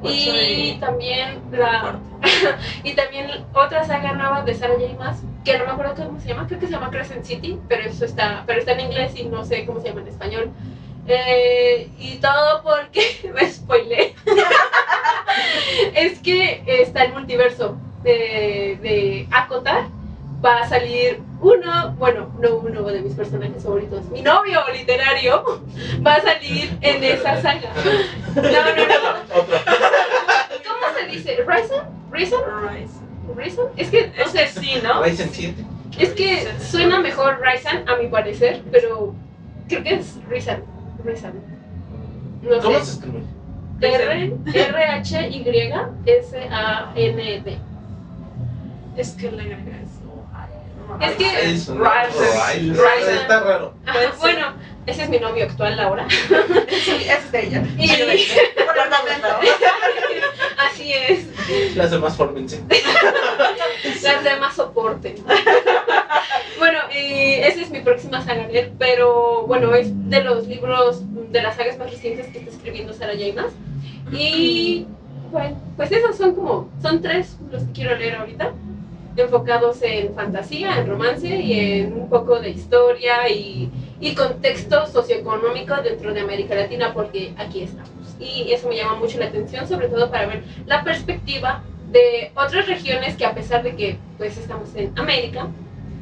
Ocho 0.00 0.10
Y 0.14 0.70
y- 0.70 0.78
también 0.80 1.40
la 1.50 1.98
y 2.84 2.92
también 2.94 3.26
otra 3.52 3.84
saga 3.84 4.12
nueva 4.12 4.42
de 4.42 4.54
Sarah 4.54 4.74
J. 4.78 4.94
Maas, 4.98 5.20
que 5.44 5.58
no 5.58 5.64
me 5.66 5.70
acuerdo 5.72 5.94
cómo 6.06 6.20
se 6.20 6.28
llama, 6.28 6.46
creo 6.46 6.60
que 6.60 6.66
se 6.66 6.72
llama 6.72 6.90
Crescent 6.90 7.24
City, 7.24 7.58
pero 7.68 7.82
eso 7.82 8.04
está, 8.04 8.44
pero 8.46 8.60
está 8.60 8.72
en 8.72 8.80
inglés 8.80 9.12
y 9.16 9.24
no 9.24 9.44
sé 9.44 9.66
cómo 9.66 9.80
se 9.80 9.88
llama 9.88 10.02
en 10.02 10.08
español. 10.08 10.50
Eh, 11.08 11.88
y 11.98 12.16
todo 12.16 12.62
porque 12.62 13.30
me 13.34 13.50
spoilé. 13.50 14.14
es 15.94 16.18
que 16.18 16.62
está 16.66 17.04
el 17.04 17.14
multiverso 17.14 17.76
de, 18.02 18.78
de 18.82 19.26
Akotar. 19.30 19.86
Va 20.44 20.60
a 20.60 20.68
salir 20.68 21.20
uno, 21.40 21.94
bueno, 21.98 22.32
no 22.38 22.56
uno 22.56 22.82
de 22.82 23.00
mis 23.00 23.14
personajes 23.14 23.60
favoritos, 23.62 24.04
mi 24.10 24.22
novio 24.22 24.60
literario 24.72 25.62
va 26.06 26.14
a 26.14 26.20
salir 26.20 26.78
en 26.80 27.02
esa 27.02 27.42
saga. 27.42 27.72
No, 28.36 28.42
no, 28.42 28.50
no. 28.50 29.44
¿Cómo 30.64 30.96
se 30.96 31.06
dice? 31.08 31.38
¿Risen? 31.44 31.82
Rise. 32.12 32.36
¿Risen? 33.36 33.64
Es 33.76 33.90
que, 33.90 34.12
no 34.16 34.28
sé, 34.28 34.46
sí, 34.46 34.80
¿no? 34.80 35.02
Ryzen 35.02 35.30
7. 35.32 35.64
es 35.98 36.10
que 36.10 36.48
suena 36.60 37.00
mejor 37.00 37.40
Risen 37.40 37.88
a 37.88 37.96
mi 37.96 38.06
parecer, 38.06 38.62
pero 38.70 39.14
creo 39.68 39.82
que 39.82 39.94
es 39.94 40.14
Risen. 40.28 40.62
Risen. 41.08 41.32
No 42.42 42.58
¿Cómo 42.60 42.78
sé. 42.80 42.84
se 42.84 42.92
escribe? 42.92 43.22
R, 43.80 44.36
R, 44.54 44.84
H, 44.84 45.28
Y, 45.30 45.44
S, 46.06 46.48
A, 46.50 46.92
N, 46.94 47.40
D. 47.40 47.58
Es 48.96 49.10
que 49.12 49.30
la 49.30 49.42
agrega 49.42 49.78
es. 49.82 49.88
Es 51.00 51.16
que- 51.16 51.50
Eso, 51.52 51.74
¿no? 51.74 51.84
Ryzen. 51.84 52.74
Está 53.16 53.40
raro. 53.40 53.74
Bueno, 54.20 54.54
ese 54.86 55.02
es 55.04 55.08
mi 55.08 55.18
novio 55.18 55.44
actual, 55.44 55.76
Laura. 55.76 56.06
Sí, 56.08 57.06
es 57.08 57.32
de 57.32 57.46
ella. 57.46 57.62
Y 57.78 57.88
por 58.66 58.76
el 58.78 58.90
momento. 58.90 59.28
así 60.70 60.92
es. 60.92 61.76
Las 61.76 61.90
demás 61.90 62.16
fórmense. 62.16 62.62
Las 64.02 64.24
demás 64.24 64.54
soporten. 64.54 65.16
Bueno, 66.58 66.78
y 66.92 67.34
esa 67.34 67.62
es 67.62 67.70
mi 67.70 67.80
próxima 67.80 68.22
saga 68.22 68.44
a 68.44 68.48
leer, 68.48 68.72
pero 68.78 69.46
bueno, 69.46 69.74
es 69.74 69.88
de 70.10 70.22
los 70.22 70.46
libros, 70.46 71.02
de 71.30 71.42
las 71.42 71.56
sagas 71.56 71.78
más 71.78 71.90
recientes 71.90 72.28
que 72.28 72.38
está 72.38 72.50
escribiendo 72.50 72.92
Sarah 72.92 73.14
J. 73.14 73.48
Y 74.12 74.86
bueno, 75.30 75.56
pues 75.76 75.92
esos 75.92 76.16
son 76.16 76.34
como, 76.34 76.70
son 76.80 77.02
tres 77.02 77.36
los 77.50 77.62
que 77.64 77.72
quiero 77.72 77.96
leer 77.96 78.16
ahorita, 78.16 78.52
enfocados 79.16 79.82
en 79.82 80.14
fantasía, 80.14 80.78
en 80.78 80.86
romance 80.86 81.28
y 81.28 81.80
en 81.80 81.92
un 81.92 82.08
poco 82.08 82.38
de 82.38 82.50
historia 82.50 83.28
y, 83.28 83.70
y 84.00 84.14
contexto 84.14 84.86
socioeconómico 84.86 85.74
dentro 85.82 86.14
de 86.14 86.20
América 86.20 86.54
Latina, 86.54 86.92
porque 86.94 87.32
aquí 87.36 87.62
estamos. 87.62 87.90
Y 88.20 88.50
eso 88.52 88.68
me 88.68 88.76
llama 88.76 88.96
mucho 88.96 89.18
la 89.18 89.26
atención, 89.26 89.66
sobre 89.68 89.88
todo 89.88 90.10
para 90.10 90.26
ver 90.26 90.44
la 90.66 90.84
perspectiva 90.84 91.62
de 91.90 92.30
otras 92.34 92.66
regiones 92.66 93.16
que 93.16 93.24
a 93.24 93.34
pesar 93.34 93.62
de 93.62 93.74
que 93.74 93.98
pues 94.18 94.36
estamos 94.36 94.74
en 94.74 94.96
América, 94.98 95.48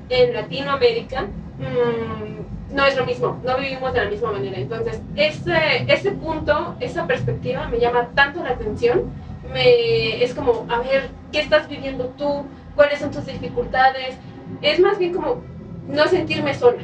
en 0.08 0.34
Latinoamérica, 0.34 1.22
mm, 1.22 2.74
no 2.74 2.84
es 2.84 2.96
lo 2.96 3.06
mismo, 3.06 3.40
no 3.44 3.56
vivimos 3.56 3.92
de 3.92 4.04
la 4.04 4.10
misma 4.10 4.32
manera. 4.32 4.58
Entonces, 4.58 5.00
ese, 5.14 5.84
ese 5.88 6.12
punto, 6.12 6.76
esa 6.80 7.06
perspectiva 7.06 7.68
me 7.68 7.78
llama 7.78 8.08
tanto 8.14 8.42
la 8.42 8.50
atención, 8.50 9.12
me, 9.52 10.22
es 10.22 10.34
como, 10.34 10.66
a 10.68 10.80
ver, 10.80 11.08
¿qué 11.32 11.40
estás 11.40 11.68
viviendo 11.68 12.06
tú? 12.18 12.46
¿Cuáles 12.74 12.98
son 12.98 13.10
tus 13.10 13.26
dificultades? 13.26 14.16
Es 14.62 14.80
más 14.80 14.98
bien 14.98 15.14
como 15.14 15.42
no 15.88 16.06
sentirme 16.08 16.54
sola. 16.54 16.82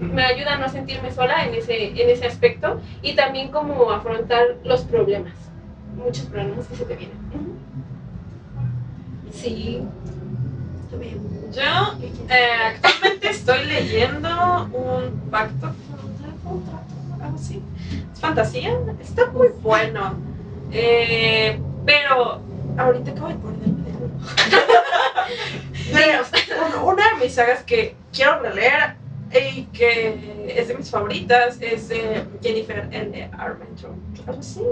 Me 0.00 0.22
ayuda 0.22 0.54
a 0.54 0.58
no 0.58 0.68
sentirme 0.68 1.10
sola 1.10 1.46
en 1.46 1.54
ese, 1.54 2.00
en 2.00 2.10
ese 2.10 2.26
aspecto 2.26 2.80
y 3.02 3.14
también 3.14 3.48
como 3.48 3.90
afrontar 3.90 4.56
los 4.62 4.82
problemas, 4.82 5.32
muchos 5.96 6.26
problemas 6.26 6.66
que 6.66 6.76
se 6.76 6.84
te 6.84 6.94
vienen. 6.94 7.16
Sí. 9.32 9.82
Yo 10.90 11.98
eh, 12.30 12.52
actualmente 12.66 13.30
estoy 13.30 13.64
leyendo 13.66 14.28
un 14.72 15.20
pacto 15.30 15.66
un 16.46 16.64
trato, 16.64 17.24
algo 17.24 17.36
así. 17.36 17.62
Es 18.12 18.20
fantasía, 18.20 18.78
está 19.00 19.26
muy 19.30 19.48
bueno. 19.60 20.14
Eh, 20.72 21.60
pero 21.84 22.40
ahorita 22.78 23.10
acabo 23.10 23.28
de 23.28 23.34
acordarme 23.34 23.82
de 23.82 23.90
algo. 23.92 24.08
De 25.92 26.20
un- 26.80 26.88
una 26.94 27.04
de 27.10 27.24
mis 27.24 27.34
sagas 27.34 27.62
que 27.62 27.94
quiero 28.12 28.40
releer 28.40 28.94
y 29.32 29.64
que 29.64 30.54
es 30.56 30.68
de 30.68 30.74
mis 30.74 30.90
favoritas 30.90 31.58
es 31.60 31.88
de 31.88 32.24
Jennifer 32.42 32.88
L. 32.90 33.30
Armentrout, 33.38 33.96
algo 34.26 34.40
así, 34.40 34.62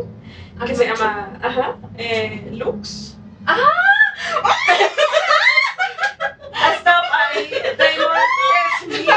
que 0.66 0.74
se 0.74 0.86
llama 0.86 1.38
ajá, 1.42 1.76
eh, 1.96 2.48
Lux. 2.52 3.16
Stop 3.46 3.56
ahí, 7.36 7.50
Damon 7.78 8.16
es 8.80 8.86
mío. 8.86 9.14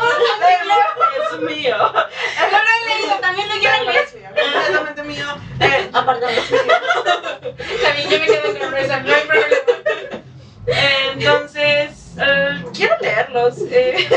Damon 0.00 1.12
es 1.22 1.40
mío. 1.56 1.76
Yo 1.76 2.58
lo 2.58 2.70
he 2.70 2.98
leído, 2.98 3.14
también 3.20 3.46
lo 3.48 3.54
quiero 3.58 3.84
leer. 3.84 4.04
es 4.04 4.14
mío, 4.14 4.28
completamente 4.52 5.02
mío. 5.02 5.26
Eh, 5.60 5.90
míos. 5.92 6.62
También 7.82 8.08
yo 8.10 8.18
me 8.18 8.26
quedo 8.26 8.58
con 8.58 8.72
Reza, 8.72 9.00
no 9.00 9.14
hay 9.14 9.22
problema. 9.22 9.56
Entonces, 11.12 12.14
eh, 12.18 12.62
quiero 12.74 12.96
leerlos. 13.00 13.54
eh. 13.70 14.08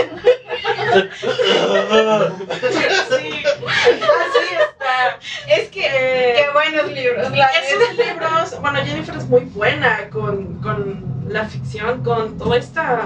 Sí, 2.62 3.44
así 3.50 4.48
está. 4.54 5.20
Es 5.48 5.70
que. 5.70 5.86
eh, 5.86 6.34
Qué 6.38 6.50
buenos 6.54 6.92
libros, 6.92 7.32
la 7.32 7.48
esos 7.48 7.96
libros, 7.98 8.62
bueno, 8.62 8.80
Jennifer 8.86 9.16
es 9.16 9.26
muy 9.26 9.42
buena 9.42 10.10
con, 10.10 10.62
con 10.62 11.26
la 11.28 11.46
ficción, 11.46 11.83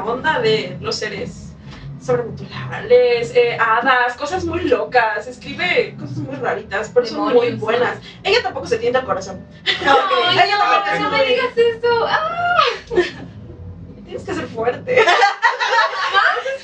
onda 0.04 0.40
de 0.40 0.78
los 0.82 0.96
seres 0.96 1.44
sobrenaturales, 2.04 3.32
eh, 3.36 3.58
hadas, 3.60 4.16
cosas 4.16 4.46
muy 4.46 4.62
locas, 4.62 5.28
escribe 5.28 5.96
cosas 6.00 6.18
muy 6.20 6.36
raritas, 6.36 6.90
pero 6.94 7.06
son 7.06 7.34
muy 7.34 7.52
buenas. 7.54 7.98
Ella 8.24 8.42
tampoco 8.44 8.66
se 8.68 8.78
tienta 8.78 9.00
el 9.00 9.06
corazón. 9.06 9.46
Ay, 9.66 9.76
Ella 10.34 10.58
no, 10.58 10.64
tampoco 10.64 11.00
no 11.00 11.16
es 11.16 11.22
me 11.22 11.26
digas 11.30 11.58
eso. 11.58 12.06
Ah, 12.08 12.56
Tienes 14.06 14.24
que 14.24 14.34
ser 14.34 14.48
fuerte. 14.48 15.02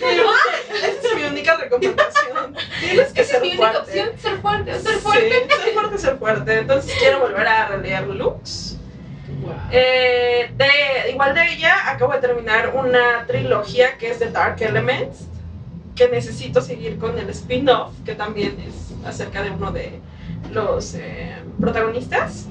Esa 0.04 0.88
es 1.08 1.16
mi 1.16 1.24
única 1.24 1.56
recomendación. 1.58 2.56
Tienes 2.80 3.14
que 3.14 3.22
esa 3.22 3.22
es 3.22 3.28
ser 3.30 3.42
mi 3.42 3.48
única 3.50 3.72
fuerte. 3.72 3.80
opción, 4.02 4.20
ser 4.20 4.38
fuerte, 4.42 4.80
ser 4.80 4.94
Sí, 4.94 5.00
fuerte. 5.00 5.30
ser 5.50 5.74
fuerte, 5.74 5.98
ser 5.98 6.18
fuerte. 6.18 6.60
Entonces 6.60 6.94
quiero 7.00 7.20
volver 7.20 7.48
a 7.48 7.68
releer 7.68 8.08
Lux. 8.08 8.78
Eh, 9.72 10.50
igual 11.12 11.34
de 11.34 11.54
ella, 11.54 11.92
acabo 11.92 12.14
de 12.14 12.20
terminar 12.20 12.74
una 12.76 13.26
trilogía 13.28 13.98
que 13.98 14.10
es 14.12 14.20
de 14.20 14.32
Dark 14.32 14.62
Elements, 14.62 15.28
que 15.96 16.10
necesito 16.10 16.62
seguir 16.62 16.98
con 16.98 17.18
el 17.18 17.30
spin-off, 17.30 17.94
que 18.06 18.16
también 18.16 18.58
es 18.60 18.94
acerca 19.08 19.44
de 19.44 19.52
uno 19.52 19.72
de 19.72 20.00
los 20.52 20.96
eh, 20.96 21.36
protagonistas, 21.60 22.48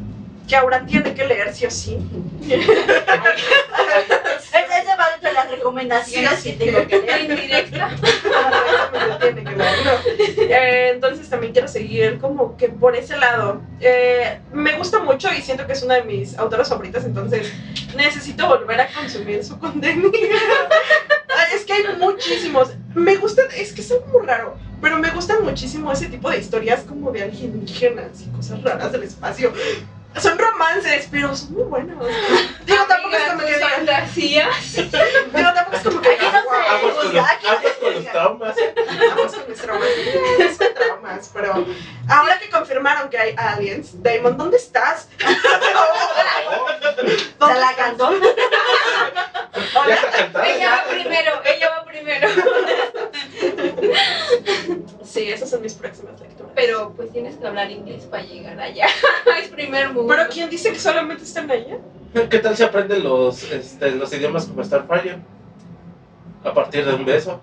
que 0.48 0.56
ahora 0.56 0.84
tiene 0.86 1.14
que 1.14 1.24
leer 1.24 1.54
sí 1.54 1.66
o 1.66 1.70
sí. 1.70 1.98
Las 5.34 5.50
recomendaciones 5.50 6.42
que 6.42 6.52
tengo 6.52 6.86
que 6.86 6.98
leer. 7.00 7.20
Indirecta. 7.30 7.90
Eh, 10.38 10.90
entonces 10.94 11.28
también 11.28 11.52
quiero 11.52 11.68
seguir 11.68 12.18
como 12.18 12.56
que 12.56 12.68
por 12.68 12.94
ese 12.96 13.16
lado. 13.16 13.62
Eh, 13.80 14.40
me 14.52 14.76
gusta 14.76 14.98
mucho 15.00 15.28
y 15.36 15.42
siento 15.42 15.66
que 15.66 15.72
es 15.72 15.82
una 15.82 15.94
de 15.96 16.04
mis 16.04 16.36
autoras 16.38 16.68
favoritas, 16.68 17.04
entonces 17.04 17.52
necesito 17.96 18.46
volver 18.48 18.80
a 18.80 18.88
consumir 18.88 19.44
su 19.44 19.58
contenido. 19.58 20.10
Es 21.54 21.64
que 21.64 21.72
hay 21.72 21.82
muchísimos. 21.98 22.70
Me 22.94 23.16
gustan, 23.16 23.46
es 23.56 23.72
que 23.72 23.80
es 23.80 23.90
algo 23.90 24.06
muy 24.06 24.26
raro, 24.26 24.56
pero 24.80 24.98
me 24.98 25.10
gustan 25.10 25.42
muchísimo 25.44 25.92
ese 25.92 26.06
tipo 26.06 26.30
de 26.30 26.38
historias 26.38 26.82
como 26.82 27.10
de 27.10 27.22
alienígenas 27.22 28.22
y 28.22 28.26
cosas 28.36 28.62
raras 28.62 28.92
del 28.92 29.04
espacio. 29.04 29.52
Son 30.20 30.38
romances, 30.38 31.08
pero 31.10 31.34
son 31.34 31.54
muy 31.54 31.62
buenos. 31.64 32.06
Digo, 32.66 32.84
tampoco 32.86 33.16
es 33.16 33.22
como 33.30 33.44
que 33.46 33.54
fantasías. 33.54 34.72
Digo, 34.74 35.52
tampoco 35.54 35.76
es 35.76 35.82
como 35.82 36.00
que 36.00 36.10
Aquí 36.10 36.24
no 36.26 36.32
se 36.32 36.42
"Guau, 36.46 36.60
Aguas 36.60 36.94
con 36.94 37.14
los, 37.14 37.26
aguas 37.26 37.72
con 37.80 38.04
traumas. 38.04 38.54
Con 38.56 39.48
mis 39.48 39.58
traumas. 39.60 39.88
Traumas, 40.74 41.30
pero 41.32 41.64
ahora 42.08 42.38
que 42.38 42.50
confirmaron 42.50 43.08
que 43.08 43.18
hay 43.18 43.34
aliens, 43.36 44.02
Damon, 44.02 44.36
¿dónde 44.36 44.58
estás? 44.58 45.08
Se 45.18 45.26
la 47.38 47.74
cantó. 47.76 48.12
Cantada. 49.74 50.46
Ella 50.48 50.70
va 50.70 50.84
primero, 50.90 51.42
ella 51.44 51.70
va 51.70 51.84
primero. 51.84 52.28
Sí, 55.12 55.28
esas 55.28 55.50
son 55.50 55.60
mis 55.60 55.74
próximas 55.74 56.18
lecturas. 56.18 56.52
Pero 56.54 56.94
pues 56.96 57.12
tienes 57.12 57.36
que 57.36 57.46
hablar 57.46 57.70
inglés 57.70 58.04
para 58.04 58.22
llegar 58.22 58.58
allá. 58.58 58.86
es 59.42 59.48
primer 59.48 59.92
mundo. 59.92 60.08
¿Pero 60.14 60.26
quién 60.30 60.48
dice 60.48 60.72
que 60.72 60.78
solamente 60.78 61.24
están 61.24 61.50
allá? 61.50 61.76
¿Qué 62.30 62.38
tal 62.38 62.56
si 62.56 62.62
aprenden 62.62 63.04
los, 63.04 63.42
este, 63.52 63.90
los 63.90 64.10
idiomas 64.14 64.46
como 64.46 64.64
Starfire? 64.64 65.18
A 66.42 66.54
partir 66.54 66.86
de 66.86 66.94
un 66.94 67.04
beso. 67.04 67.42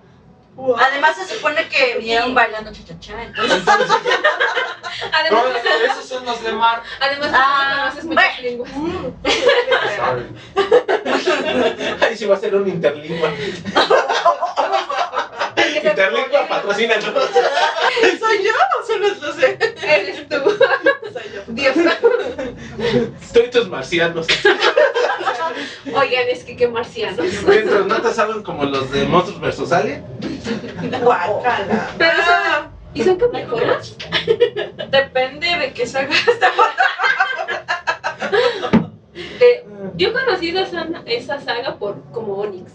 Además 0.80 1.14
se 1.16 1.32
supone 1.36 1.68
que 1.68 1.98
vinieron 1.98 2.34
bailando 2.34 2.72
cha-cha-cha, 2.72 3.22
entonces 3.22 3.62
Además, 5.12 5.44
No, 5.64 5.92
esos 5.92 6.04
son 6.04 6.24
los 6.26 6.42
de 6.42 6.52
Mar. 6.52 6.82
además 7.00 7.30
Ah, 7.32 7.92
conoces 7.92 8.04
muchas 8.04 8.42
lenguas. 8.42 8.70
¿saben? 9.96 10.36
Ahí 12.02 12.16
sí 12.16 12.26
va 12.26 12.34
a 12.34 12.38
ser 12.40 12.56
un 12.56 12.68
interlingua. 12.68 13.30
Interlingua 15.88 16.48
patrocina, 16.48 16.96
¿no? 16.96 17.02
¿Soy 18.18 18.44
yo 18.44 18.52
o 18.80 18.86
son 18.86 19.00
los 19.00 19.20
dos? 19.20 19.42
eh? 19.42 19.58
Eres 19.82 20.28
tú. 20.28 20.36
Soy 21.12 21.22
yo. 21.34 21.42
Dios. 21.48 21.74
Tú 23.32 23.40
y 23.40 23.50
tus 23.50 23.68
marcianos. 23.68 24.26
Oigan, 25.94 26.28
es 26.28 26.44
que 26.44 26.56
qué 26.56 26.68
marcianos. 26.68 27.26
Mientras 27.46 27.86
no 27.86 28.00
te 28.02 28.12
salgan 28.12 28.42
como 28.42 28.64
los 28.64 28.90
de 28.90 29.04
Monstruos 29.06 29.40
vs. 29.40 29.72
Alien. 29.72 30.04
Guácala. 31.02 31.90
Pero 31.98 32.16
son, 32.24 32.70
¿y 32.94 33.02
son 33.04 33.16
capricornios? 33.16 33.96
Depende 34.90 35.56
de 35.56 35.72
qué 35.72 35.86
saga 35.86 36.10
Eh, 39.40 39.64
yo 39.96 40.08
he 40.08 40.12
conocido 40.12 40.60
esa, 40.60 40.86
esa 41.06 41.40
saga 41.40 41.76
por 41.76 42.02
como 42.12 42.34
Onyx, 42.34 42.70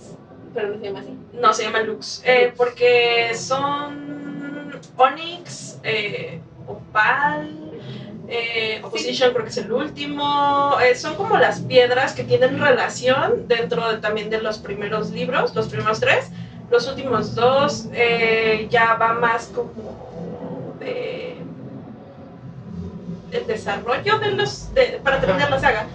pero 0.56 0.70
no 0.70 0.80
se 0.80 0.86
llama 0.86 1.00
así. 1.02 1.18
No, 1.34 1.54
se 1.54 1.64
llama 1.64 1.82
Lux. 1.82 2.22
Eh, 2.26 2.54
porque 2.58 3.32
son 3.36 4.72
Onyx, 4.98 5.80
eh, 5.84 6.40
Opal, 6.66 7.50
eh, 8.28 8.80
Opposition 8.84 9.32
creo 9.34 9.44
que 9.44 9.52
es 9.52 9.58
el 9.58 9.72
último. 9.72 10.76
Son 10.96 11.16
como 11.16 11.38
las 11.38 11.60
piedras 11.60 12.14
que 12.14 12.24
tienen 12.24 12.60
relación 12.60 13.48
dentro 13.48 13.92
de- 13.92 13.98
también 14.00 14.30
de 14.32 14.42
los 14.42 14.58
primeros 14.58 15.12
libros, 15.12 15.54
los 15.54 15.68
primeros 15.68 16.00
tres. 16.00 16.30
Los 16.72 16.88
últimos 16.88 17.36
dos 17.36 17.88
ya 18.70 18.96
va 18.96 19.14
más 19.14 19.52
como 19.54 20.76
de 20.80 21.36
el 23.32 23.46
desarrollo 23.48 24.18
de 24.20 24.32
los 24.32 24.70
para 25.04 25.20
terminar 25.20 25.52
la 25.52 25.60
saga. 25.60 25.86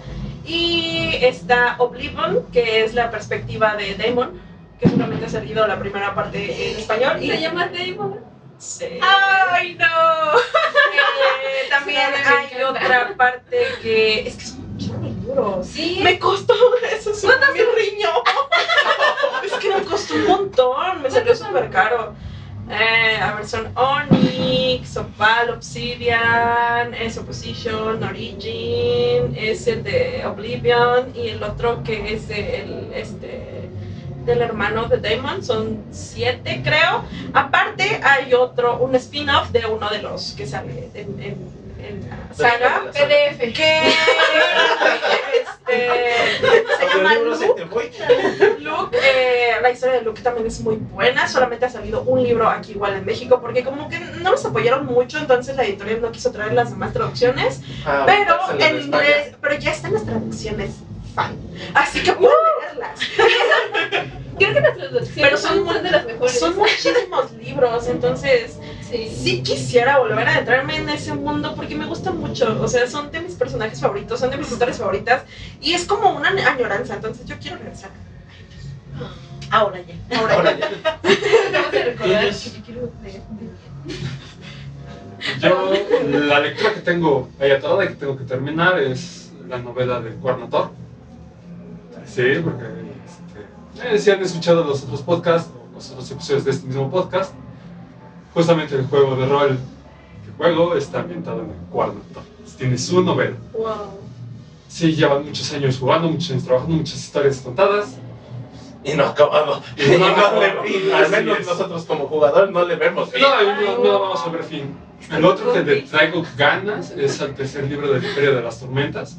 Y 0.45 1.15
está 1.21 1.75
Oblivion, 1.79 2.45
que 2.53 2.83
es 2.83 2.93
la 2.93 3.11
perspectiva 3.11 3.75
de 3.75 3.95
Damon, 3.95 4.39
que 4.81 4.89
solamente 4.89 5.25
ha 5.25 5.29
salido 5.29 5.67
la 5.67 5.79
primera 5.79 6.15
parte 6.15 6.71
en 6.71 6.79
español. 6.79 7.17
Y 7.21 7.29
¿Se 7.29 7.39
llama 7.39 7.67
Damon? 7.67 8.19
Sí. 8.57 8.99
¡Ay, 9.01 9.75
no! 9.75 9.85
Eh, 11.43 11.69
también 11.69 12.09
hay 12.25 12.61
otra 12.63 13.15
parte 13.15 13.65
que 13.81 14.27
es 14.27 14.35
que 14.35 14.45
son 14.45 15.21
duros. 15.23 15.67
Sí. 15.67 15.99
Me 16.03 16.17
costó 16.19 16.53
eso, 16.83 17.11
es 17.11 17.23
mi 17.23 17.59
riño. 17.59 18.09
es 19.43 19.53
que 19.53 19.69
me 19.69 19.83
costó 19.83 20.15
un 20.15 20.27
montón, 20.27 21.01
me 21.01 21.09
salió 21.09 21.35
súper 21.35 21.69
caro. 21.69 22.15
Eh, 22.69 23.19
a 23.21 23.33
ver, 23.33 23.47
son 23.47 23.71
Onyx, 23.75 24.95
Opal, 24.97 25.49
Obsidian, 25.51 26.93
es 26.93 27.17
Opposition, 27.17 28.01
Origin, 28.03 29.35
es 29.35 29.67
el 29.67 29.83
de 29.83 30.23
Oblivion 30.25 31.11
y 31.15 31.29
el 31.29 31.43
otro 31.43 31.83
que 31.83 32.13
es 32.13 32.29
el 32.29 32.91
este 32.93 33.69
del 34.25 34.41
hermano 34.41 34.87
de 34.87 34.97
Damon, 34.97 35.43
son 35.43 35.83
siete 35.91 36.61
creo. 36.63 37.03
Aparte 37.33 37.99
hay 38.03 38.33
otro, 38.33 38.77
un 38.77 38.95
spin-off 38.95 39.49
de 39.51 39.65
uno 39.65 39.89
de 39.89 40.01
los 40.01 40.33
que 40.37 40.45
sale 40.47 40.89
en, 40.93 41.19
en- 41.21 41.61
en 41.81 42.07
la 42.07 42.35
saga. 42.35 42.81
PDF. 42.91 43.39
Que 43.53 43.81
este, 45.41 46.37
se 46.79 46.97
llama 46.97 47.15
Luke. 47.15 47.65
Luke, 48.59 48.97
eh, 49.03 49.53
la 49.61 49.71
historia 49.71 49.95
de 49.95 50.01
Luke 50.03 50.21
también 50.21 50.45
es 50.47 50.59
muy 50.61 50.75
buena, 50.75 51.27
solamente 51.27 51.65
ha 51.65 51.69
salido 51.69 52.01
un 52.03 52.21
libro 52.23 52.47
aquí 52.49 52.71
igual 52.73 52.93
en 52.95 53.05
México, 53.05 53.39
porque 53.41 53.63
como 53.63 53.89
que 53.89 53.99
no 53.99 54.31
los 54.31 54.45
apoyaron 54.45 54.85
mucho, 54.85 55.17
entonces 55.17 55.55
la 55.55 55.63
editorial 55.63 56.01
no 56.01 56.11
quiso 56.11 56.31
traer 56.31 56.53
las 56.53 56.69
demás 56.71 56.93
traducciones, 56.93 57.61
Ah, 57.85 58.03
pero 58.05 58.37
lo 58.55 58.63
en 58.63 59.35
pero 59.41 59.55
ya 59.57 59.71
están 59.71 59.93
las 59.93 60.05
traducciones 60.05 60.75
fan, 61.15 61.35
así 61.73 62.03
que 62.03 62.13
pueden 62.13 62.31
leerlas. 62.31 62.50
Creo 64.37 64.53
que 64.53 64.61
las 64.61 64.75
traducciones 64.75 65.11
Pero 65.15 65.37
son 65.37 65.55
son, 65.57 65.63
muy- 65.65 65.79
de 65.79 65.91
las 65.91 66.05
mejores. 66.05 66.39
Son 66.39 66.57
muchísimos 66.57 67.31
libros, 67.33 67.87
entonces 67.87 68.57
Sí. 68.89 69.07
sí 69.23 69.43
quisiera 69.43 69.99
volver 69.99 70.27
a 70.27 70.31
adentrarme 70.33 70.77
en 70.77 70.89
ese 70.89 71.13
mundo 71.13 71.53
porque 71.55 71.75
me 71.75 71.85
gusta 71.85 72.11
mucho, 72.11 72.57
o 72.61 72.67
sea, 72.67 72.87
son 72.87 73.11
de 73.11 73.21
mis 73.21 73.35
personajes 73.35 73.79
favoritos, 73.79 74.19
son 74.19 74.31
de 74.31 74.37
mis 74.37 74.51
historias 74.51 74.77
favoritas, 74.79 75.23
y 75.61 75.73
es 75.73 75.85
como 75.85 76.11
una 76.11 76.29
añoranza, 76.29 76.95
entonces 76.95 77.25
yo 77.25 77.35
quiero 77.39 77.57
regresar. 77.57 77.91
ahora 79.51 79.79
ya. 79.81 80.17
Ahora 80.19 80.33
Ahora 80.35 80.57
ya. 80.57 80.69
Vamos 81.53 81.67
a 81.73 81.83
recordar 81.85 82.23
Ellos- 82.23 82.41
que 82.43 82.49
yo 82.57 82.65
quiero 82.65 82.91
leer. 83.03 83.21
Yo, 85.39 85.71
la 86.27 86.39
lectura 86.39 86.73
que 86.73 86.79
tengo 86.81 87.29
ahí 87.39 87.51
atorada 87.51 87.85
y 87.85 87.89
que 87.89 87.93
tengo 87.95 88.17
que 88.17 88.23
terminar 88.23 88.79
es 88.79 89.31
la 89.47 89.59
novela 89.59 89.99
de 90.01 90.11
Cuernator. 90.15 90.71
Sí, 92.13 92.41
porque 92.43 92.65
este, 93.75 93.95
eh, 93.95 93.99
si 93.99 94.11
han 94.11 94.21
escuchado 94.21 94.63
los 94.63 94.83
otros 94.83 95.01
podcasts, 95.01 95.49
o 95.53 95.75
los 95.75 95.89
otros 95.91 96.11
episodios 96.11 96.43
de 96.45 96.51
este 96.51 96.67
mismo 96.67 96.89
podcast, 96.91 97.33
justamente 98.33 98.75
el 98.75 98.85
juego 98.87 99.15
de 99.15 99.25
rol 99.25 99.57
que 100.25 100.31
juego 100.37 100.75
está 100.75 100.99
ambientado 101.01 101.41
en 101.41 101.51
el 101.51 101.55
Cuernator. 101.69 102.23
Tiene 102.57 102.77
su 102.77 103.01
novela. 103.01 103.37
Wow. 103.53 103.99
Sí, 104.67 104.93
llevan 104.95 105.25
muchos 105.25 105.51
años 105.53 105.77
jugando, 105.79 106.09
muchos 106.09 106.31
años 106.31 106.43
trabajando, 106.43 106.75
muchas 106.75 106.97
historias 106.97 107.37
contadas. 107.39 107.95
Y 108.83 108.93
no 108.93 109.05
acabado. 109.05 109.61
Y 109.77 109.83
Y 109.83 109.91
no 109.91 109.97
no 109.99 110.05
acabado. 110.07 110.41
le- 110.63 110.69
y 110.87 110.91
al 110.91 111.09
menos 111.09 111.39
es. 111.39 111.47
nosotros 111.47 111.85
como 111.85 112.07
jugadores 112.07 112.51
no 112.51 112.65
le 112.65 112.75
vemos 112.75 113.09
fin. 113.09 113.21
No, 113.21 113.77
no, 113.77 113.83
no 113.83 113.99
vamos 114.01 114.21
a 114.25 114.29
ver 114.29 114.43
fin. 114.43 114.75
El 115.11 115.25
otro 115.25 115.51
que 115.53 115.63
le 115.63 115.81
traigo 115.83 116.23
ganas 116.37 116.91
es 116.91 117.19
el 117.21 117.33
tercer 117.35 117.63
libro 117.69 117.91
del 117.91 118.03
Imperio 118.03 118.35
de 118.35 118.41
las 118.41 118.59
Tormentas. 118.59 119.17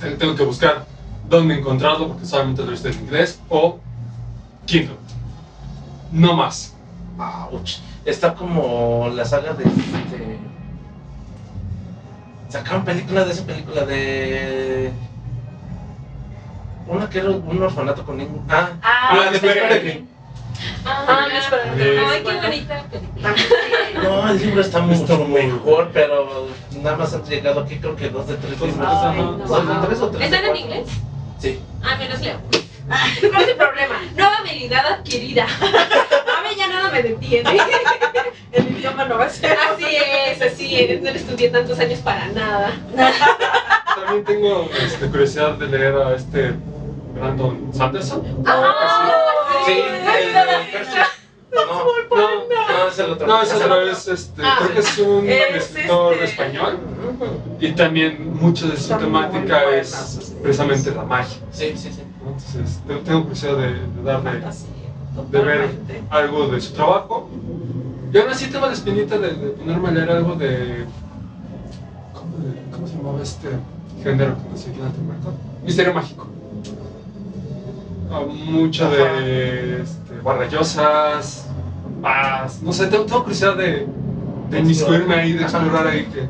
Te- 0.00 0.10
Tengo 0.12 0.34
que 0.34 0.44
buscar 0.44 0.84
dónde 1.28 1.58
encontrarlo 1.58 2.08
porque 2.08 2.26
solamente 2.26 2.62
lo 2.62 2.68
he 2.68 2.72
visto 2.72 2.88
en 2.88 2.94
inglés 3.00 3.40
o 3.48 3.78
Kindle. 4.66 4.96
No 6.12 6.34
más. 6.34 6.74
Ouch. 7.18 7.78
Está 8.04 8.34
como 8.34 9.10
la 9.14 9.24
saga 9.24 9.52
de 9.52 9.64
este. 9.64 10.38
Sacaron 12.48 12.84
película 12.84 13.24
de 13.24 13.32
esa 13.32 13.44
película 13.44 13.84
de. 13.84 14.92
Una 16.86 17.08
que 17.10 17.18
era 17.18 17.30
un 17.30 17.62
orfanato 17.62 18.04
con 18.04 18.16
niños. 18.16 18.40
Ah, 18.48 18.70
Ah, 18.82 19.16
la 19.16 19.30
de 19.30 19.38
Peregrine. 19.38 20.06
Ah. 20.86 21.26
Eh, 21.76 22.00
Ay, 22.08 22.22
qué 22.24 22.34
bonita. 22.40 22.84
No, 24.02 24.30
el 24.30 24.40
libro 24.40 24.60
está 24.60 24.80
mucho 24.80 25.02
Está 25.02 25.16
muy 25.18 25.46
mejor, 25.46 25.90
pero 25.92 26.46
nada 26.82 26.96
más 26.96 27.12
han 27.14 27.24
llegado 27.24 27.60
aquí, 27.60 27.76
creo 27.78 27.94
que 27.94 28.08
dos 28.08 28.26
de 28.26 28.36
tres 28.36 28.60
libros. 28.60 28.74
¿Están 30.20 30.44
en 30.44 30.56
inglés? 30.56 30.88
Sí. 31.40 31.60
Ah, 31.82 31.96
me 31.98 32.08
los 32.08 32.20
leo. 32.20 32.38
¿Cuál 33.30 33.42
es 33.42 33.48
el 33.48 33.56
problema? 33.56 34.00
Nueva 34.16 34.36
habilidad 34.38 34.86
adquirida. 34.86 35.44
A 35.44 36.42
mí 36.42 36.54
ya 36.56 36.68
nada 36.68 36.90
me 36.90 37.02
detiene. 37.02 37.50
El 38.52 38.70
idioma 38.78 39.04
no 39.04 39.18
va 39.18 39.26
a 39.26 39.30
ser. 39.30 39.52
Así 39.58 39.84
es, 39.86 40.40
así 40.42 40.74
es. 40.80 41.02
No 41.02 41.10
le 41.10 41.18
estudié 41.18 41.50
tantos 41.50 41.78
años 41.78 41.98
para 42.00 42.26
nada. 42.28 42.72
También 43.94 44.24
tengo 44.24 44.70
este, 44.82 45.06
curiosidad 45.08 45.52
de 45.52 45.66
leer 45.66 45.94
a 45.96 46.14
este 46.14 46.54
Brandon 47.14 47.70
Sanderson. 47.74 48.42
Ah, 48.46 49.62
Sí, 49.66 49.82
Percy. 50.72 50.96
No, 51.52 51.64
No, 52.16 52.44
no, 52.48 52.88
es 52.88 52.98
el 52.98 53.10
otro. 53.10 53.26
no, 53.26 53.42
es 53.42 53.52
otra 53.52 53.76
vez, 53.76 54.06
este, 54.08 54.42
Ah. 54.44 54.56
creo 54.60 54.72
que 54.74 54.80
es 54.80 54.98
un 54.98 55.28
Es 55.28 55.54
escritor 55.56 56.12
este- 56.14 56.24
español 56.26 56.78
y 57.60 57.72
también 57.72 58.34
mucho 58.36 58.68
de 58.68 58.76
su 58.76 58.94
temática 58.96 59.64
es 59.76 60.27
precisamente 60.42 60.94
la 60.94 61.04
magia. 61.04 61.38
Sí, 61.52 61.72
sí, 61.76 61.90
sí. 61.92 62.02
Entonces, 62.20 62.80
te- 62.86 62.94
tengo 62.96 63.22
curiosidad 63.22 63.56
de, 63.56 63.66
de 63.72 64.02
darle 64.04 64.30
Fantasía, 64.32 64.68
de 65.30 65.40
ver 65.40 65.70
algo 66.10 66.48
de 66.48 66.60
su 66.60 66.72
trabajo. 66.74 67.28
Y 68.12 68.18
aún 68.18 68.30
así 68.30 68.46
tengo 68.50 68.66
la 68.66 68.72
espinita 68.72 69.18
de, 69.18 69.34
de 69.34 69.48
ponerme 69.50 69.88
a 69.88 69.92
leer 69.92 70.10
algo 70.10 70.34
de. 70.34 70.86
¿Cómo 72.14 72.36
eh, 72.38 72.62
¿Cómo 72.72 72.86
se 72.86 72.96
llamaba 72.96 73.22
este 73.22 73.48
género 74.02 74.34
que 74.36 74.60
aquí 74.70 74.78
en 74.78 74.84
Latinoamérica? 74.84 75.30
Misterio 75.64 75.94
mágico. 75.94 76.26
Ah, 78.10 78.22
mucho 78.26 78.90
de 78.90 79.82
este, 79.82 80.20
barrayosas, 80.24 81.46
paz, 82.00 82.62
no 82.62 82.72
sé, 82.72 82.86
tengo, 82.86 83.04
tengo 83.04 83.22
curiosidad 83.22 83.54
de, 83.56 83.86
de 84.50 84.58
inmiscuirme 84.58 85.14
ahí, 85.14 85.32
de 85.34 85.42
explorar 85.42 85.86
ahí 85.86 86.06
que. 86.06 86.26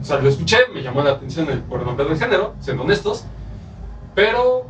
O 0.00 0.04
sea, 0.04 0.18
lo 0.18 0.28
escuché, 0.28 0.58
me 0.72 0.82
llamó 0.82 1.02
la 1.02 1.10
atención 1.10 1.48
el, 1.50 1.60
por 1.60 1.80
el 1.80 1.86
nombre 1.86 2.06
del 2.06 2.18
género, 2.18 2.54
siendo 2.60 2.82
honestos, 2.84 3.24
pero 4.14 4.66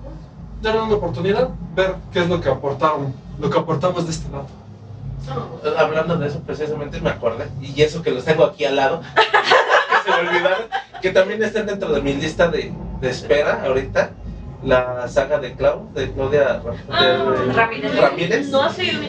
darle 0.61 0.83
una 0.83 0.95
oportunidad, 0.97 1.49
ver 1.75 1.95
qué 2.13 2.21
es 2.21 2.29
lo 2.29 2.41
que 2.41 2.49
aportaron, 2.49 3.15
lo 3.39 3.49
que 3.51 3.59
aportamos 3.59 4.05
de 4.07 4.11
este 4.13 4.31
lado. 4.31 4.47
Hablando 5.79 6.17
de 6.17 6.29
eso, 6.29 6.41
precisamente 6.41 7.01
me 7.01 7.11
acordé, 7.11 7.49
y 7.61 7.81
eso 7.83 8.03
que 8.03 8.11
los 8.11 8.25
tengo 8.25 8.45
aquí 8.45 8.65
al 8.65 8.77
lado, 8.77 9.01
que 9.15 10.11
se 10.11 10.23
me 10.23 10.29
olvidaron, 10.29 10.67
que 11.01 11.11
también 11.11 11.43
están 11.43 11.67
dentro 11.67 11.93
de 11.93 12.01
mi 12.03 12.15
lista 12.15 12.49
de, 12.49 12.73
de 13.01 13.11
espera 13.11 13.63
ahorita, 13.65 14.11
la 14.65 15.07
saga 15.09 15.39
de 15.39 15.55
Clau, 15.55 15.91
de 15.95 16.11
Claudia 16.13 16.61
Ra- 16.63 16.73
de- 16.73 16.79
Ah, 16.91 17.53
Ramírez. 17.55 17.97
Ramírez. 17.99 18.49
No 18.49 18.63
ha 18.63 18.71
sido 18.73 19.01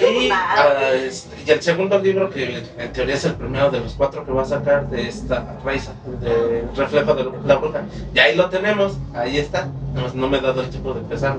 Y, 0.00 1.46
y 1.46 1.50
el 1.50 1.62
segundo 1.62 1.98
libro, 1.98 2.30
que 2.30 2.62
en 2.78 2.92
teoría 2.92 3.14
es 3.14 3.24
el 3.24 3.34
primero 3.34 3.70
de 3.70 3.80
los 3.80 3.92
cuatro 3.94 4.24
que 4.24 4.32
va 4.32 4.42
a 4.42 4.46
sacar 4.46 4.88
de 4.88 5.08
esta 5.08 5.56
Raiza, 5.64 5.92
de 6.20 6.64
Reflejo 6.76 7.14
de 7.14 7.24
la 7.46 7.56
Bruja. 7.56 7.82
Y 8.14 8.18
ahí 8.18 8.34
lo 8.36 8.48
tenemos, 8.48 8.96
ahí 9.14 9.38
está. 9.38 9.68
Nada 9.92 10.06
más 10.06 10.14
no 10.14 10.28
me 10.28 10.38
he 10.38 10.40
dado 10.40 10.62
el 10.62 10.70
tiempo 10.70 10.94
de 10.94 11.00
empezar. 11.00 11.36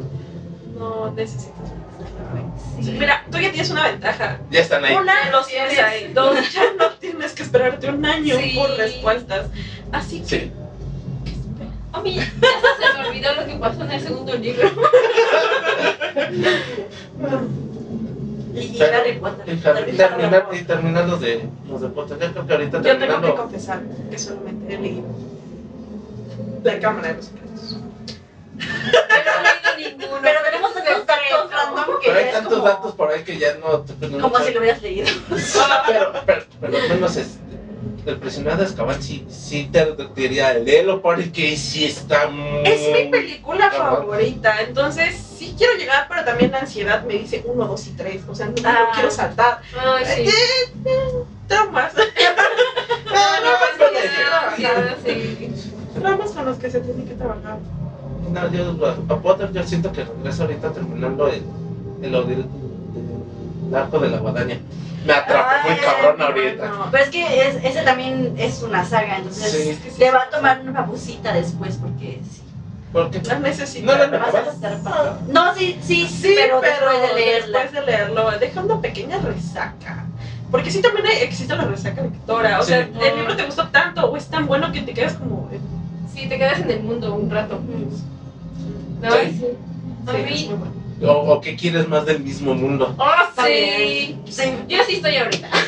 No 0.78 1.12
necesitas. 1.12 1.56
Sí, 2.82 2.92
Mira, 2.98 3.26
tú 3.32 3.38
ya 3.40 3.52
tienes 3.52 3.70
una 3.72 3.88
ventaja. 3.88 4.40
Ya 4.52 4.62
están 4.62 4.86
ahí. 4.86 4.96
Una 4.96 5.30
los 5.32 5.48
tienes 5.48 5.70
tienes. 5.74 5.92
ahí. 5.92 6.14
Dos, 6.14 6.54
ya 6.54 6.64
no 6.78 6.90
tienes 6.92 7.34
que 7.34 7.44
esperarte 7.44 7.90
un 7.90 8.06
año 8.06 8.36
Sí. 8.38 8.54
por 8.56 8.70
respuestas. 8.78 9.48
Así 9.92 10.22
que. 10.22 10.28
Sí. 10.28 10.52
A 12.00 12.02
mí 12.04 12.16
ya 12.16 12.24
se 12.24 13.02
me 13.02 13.08
olvidó 13.10 13.36
lo 13.36 13.46
que 13.46 13.56
pasó 13.56 13.84
en 13.84 13.92
el 13.92 14.02
segundo 14.02 14.36
libro. 14.36 14.70
Y, 18.56 18.60
y 18.60 18.78
Pero- 18.80 18.98
Harry 18.98 19.14
Potter. 19.20 19.46
Y 19.56 19.68
Harry- 19.68 19.92
terminar, 19.98 20.48
y 20.52 20.64
terminar 20.64 21.08
los 21.08 21.22
de, 21.22 21.48
los 21.70 21.82
de 21.82 21.90
Potter. 21.90 22.18
Yo 22.20 22.32
creo 22.32 22.48
que 22.48 22.54
ahorita 22.54 22.82
Yo 22.82 22.98
tengo 22.98 23.22
que 23.22 23.34
confesar 23.36 23.82
que 24.10 24.18
solamente 24.18 24.74
he 24.74 24.78
leído 24.80 25.04
La 26.64 26.80
Cámara 26.80 27.10
de 27.10 27.14
los 27.16 27.26
Secretos. 27.26 27.72
Yo 27.72 27.78
no 27.80 29.72
he 29.74 29.78
leído 29.82 29.98
ninguno. 29.98 30.20
Pero 30.22 30.40
tenemos 30.44 30.74
tantos 30.74 31.06
datos 31.06 31.52
random 31.52 31.86
que 32.02 32.08
Pero 32.08 32.18
hay 32.20 32.26
es 32.26 32.32
tantos 32.34 32.54
como, 32.54 32.66
datos 32.66 32.96
por 32.96 33.12
ahí 33.12 33.24
que 33.24 33.38
ya 33.38 33.54
no 33.56 33.86
como 34.22 34.40
si 34.40 34.54
lo 34.54 34.60
hubieras 34.60 34.82
leído. 34.82 35.08
pero, 35.88 36.14
pero, 36.26 36.44
pero 36.60 36.78
al 36.78 36.90
menos 36.90 37.16
este, 37.16 37.40
el 38.06 38.18
prisionero 38.18 38.58
de 38.58 38.66
Azkaban 38.66 39.02
sí, 39.02 39.26
sí 39.30 39.70
te 39.72 39.96
diría 40.16 40.54
léelo 40.54 41.02
porque 41.02 41.56
sí 41.58 41.86
está 41.86 42.30
muy... 42.30 42.62
Es 42.66 42.82
mi 42.92 43.10
película 43.10 43.70
favorita, 43.72 44.62
entonces 44.62 45.16
sí 45.38 45.54
quiero 45.58 45.74
llegar, 45.76 46.08
pero 46.10 46.24
también 46.26 46.52
la 46.52 46.60
ansiedad 46.60 47.04
me 47.04 47.14
dice 47.16 47.44
uno, 47.46 47.66
dos 47.68 47.88
y 47.88 47.92
tres. 47.92 48.22
O 48.28 48.36
sea, 48.36 48.48
no 48.48 48.54
Ah. 48.64 48.86
lo 48.88 48.92
quiero 48.94 49.12
saltar. 49.12 49.62
Ay, 49.78 50.06
sí. 50.06 50.30
Traumas. 51.48 51.94
Ah, 53.12 53.40
no, 53.44 53.52
más 53.52 53.90
con 53.92 55.06
sí. 55.06 55.52
Traumas 56.00 56.32
con 56.32 56.46
los 56.46 56.58
que 56.58 56.70
se 56.70 56.80
tiene 56.82 57.06
que 57.06 57.16
trabajar. 57.16 57.58
No, 58.32 58.52
yo, 58.52 58.88
a 59.10 59.20
Potter 59.20 59.52
yo 59.52 59.64
siento 59.64 59.92
que 59.92 60.04
regresa 60.04 60.44
ahorita 60.44 60.72
terminando 60.72 61.28
el, 61.28 61.42
el, 62.04 62.14
el, 62.16 62.46
el 63.70 63.76
arco 63.76 64.00
de 64.00 64.10
la 64.10 64.18
guadaña. 64.20 64.60
Me 65.06 65.14
atrapó 65.14 65.68
muy 65.70 65.78
cabrón 65.78 66.22
ahorita. 66.22 66.68
No, 66.68 66.92
Pero 66.92 67.04
es 67.04 67.10
que 67.10 67.48
es- 67.48 67.64
ese 67.64 67.82
también 67.84 68.36
es 68.38 68.62
una 68.64 68.84
saga, 68.86 69.18
entonces 69.18 69.52
Sí. 69.52 69.70
es 69.70 69.80
que 69.80 69.92
sí, 69.92 70.00
le 70.00 70.12
va 70.12 70.24
a 70.24 70.30
tomar 70.30 70.60
una 70.62 70.72
babusita 70.82 71.32
después 71.34 71.78
porque 71.78 72.22
sí. 72.30 72.42
Porque 72.92 73.22
la 73.22 73.40
necesito. 73.40 73.86
No, 73.86 73.98
no, 73.98 74.08
no. 74.08 74.20
Vas 74.20 74.34
a 74.34 74.50
estar 74.52 74.78
pa- 74.82 75.20
No, 75.28 75.54
sí, 75.56 75.78
sí, 75.82 76.08
Sí, 76.08 76.34
pero, 76.36 76.60
después 76.60 77.02
de 77.02 77.14
leerla. 77.16 77.60
después 77.60 77.86
de 77.86 77.92
leerlo, 77.92 78.32
deja 78.40 78.62
una 78.62 78.82
pequeña 78.82 79.20
resaca. 79.20 80.06
Porque 80.50 80.72
sí 80.72 80.82
también 80.82 81.06
existe 81.22 81.56
la 81.56 81.66
resaca 81.66 82.02
lectora. 82.02 82.60
O 82.60 82.64
Sí. 82.64 82.70
sea, 82.70 82.80
el 82.80 83.16
libro 83.18 83.36
te 83.36 83.46
gustó 83.46 83.68
tanto 83.70 84.10
o 84.10 84.18
es 84.18 84.26
tan 84.28 84.48
bueno 84.48 84.72
que 84.72 84.82
te 84.82 84.94
quedas 84.94 85.14
como. 85.14 85.48
eh, 85.52 85.60
Sí, 86.14 86.28
te 86.28 86.38
quedas 86.38 86.60
en 86.60 86.72
el 86.72 86.82
mundo 86.84 87.14
un 87.14 87.30
rato. 87.30 87.60
No, 89.02 89.12
Sí. 89.12 89.38
sí. 89.40 89.48
A 90.08 90.14
mí. 90.14 90.52
O, 91.02 91.12
o 91.12 91.42
que 91.42 91.56
quieres 91.56 91.88
más 91.88 92.06
del 92.06 92.20
mismo 92.20 92.54
mundo. 92.54 92.96
Oh, 92.98 93.44
sí. 93.46 94.20
Sí, 94.26 94.54
Yo 94.68 94.84
sí 94.84 94.96
estoy 94.96 95.16
ahorita. 95.18 95.50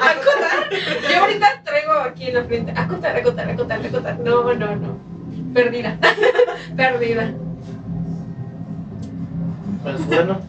Acotar. 0.00 0.70
Yo 1.10 1.20
ahorita 1.20 1.62
traigo 1.64 1.92
aquí 1.92 2.28
en 2.28 2.34
la 2.34 2.44
frente. 2.44 2.72
Acotar, 2.76 3.16
acotar, 3.16 3.50
acotar, 3.50 3.84
acotar. 3.84 4.18
No, 4.20 4.54
no, 4.54 4.76
no. 4.76 4.98
Perdida. 5.54 5.98
Perdida. 6.76 7.32
Pues 9.82 10.06
bueno. 10.06 10.40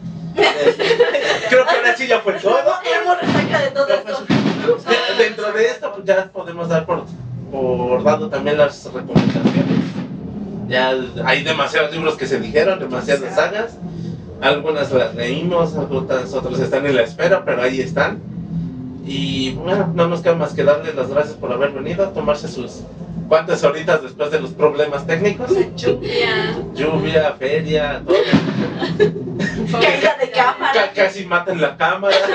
creo 1.48 1.66
que 1.66 1.76
ahora 1.76 1.96
sí 1.96 2.06
ya 2.06 2.20
fue 2.20 2.34
todo. 2.34 2.54
De 3.86 3.94
esto. 3.94 4.26
Dentro 5.18 5.52
de 5.52 5.66
esto, 5.66 5.92
pues 5.94 6.04
ya 6.04 6.30
podemos 6.30 6.68
dar 6.68 6.84
por, 6.84 7.04
por 7.50 8.02
dado 8.02 8.28
también 8.28 8.58
las 8.58 8.84
recomendaciones. 8.92 9.78
Ya 10.68 10.94
hay 11.24 11.42
demasiados 11.44 11.92
libros 11.92 12.16
que 12.16 12.26
se 12.26 12.38
dijeron, 12.40 12.78
demasiadas 12.78 13.34
sagas. 13.34 13.76
Algunas 14.40 14.92
las 14.92 15.14
leímos, 15.14 15.74
otras, 15.74 16.32
otras 16.34 16.60
están 16.60 16.86
en 16.86 16.94
la 16.96 17.02
espera, 17.02 17.44
pero 17.44 17.62
ahí 17.62 17.80
están. 17.80 18.20
Y 19.06 19.52
bueno, 19.52 19.90
no 19.94 20.06
nos 20.08 20.20
queda 20.20 20.34
más 20.34 20.52
que 20.52 20.62
darles 20.64 20.94
las 20.94 21.08
gracias 21.08 21.34
por 21.36 21.50
haber 21.52 21.72
venido, 21.72 22.08
tomarse 22.10 22.46
sus 22.48 22.82
cuantas 23.28 23.64
horitas 23.64 24.02
después 24.02 24.30
de 24.30 24.40
los 24.40 24.50
problemas 24.50 25.06
técnicos. 25.06 25.50
Lluvia. 25.76 26.56
Lluvia, 26.74 27.32
feria, 27.38 28.02
todo. 28.06 28.16
Caída 29.80 30.16
de 30.20 30.30
cámara. 30.30 30.72
Ca- 30.74 30.92
casi 30.94 31.24
matan 31.24 31.60
la 31.60 31.76
cámara. 31.76 32.14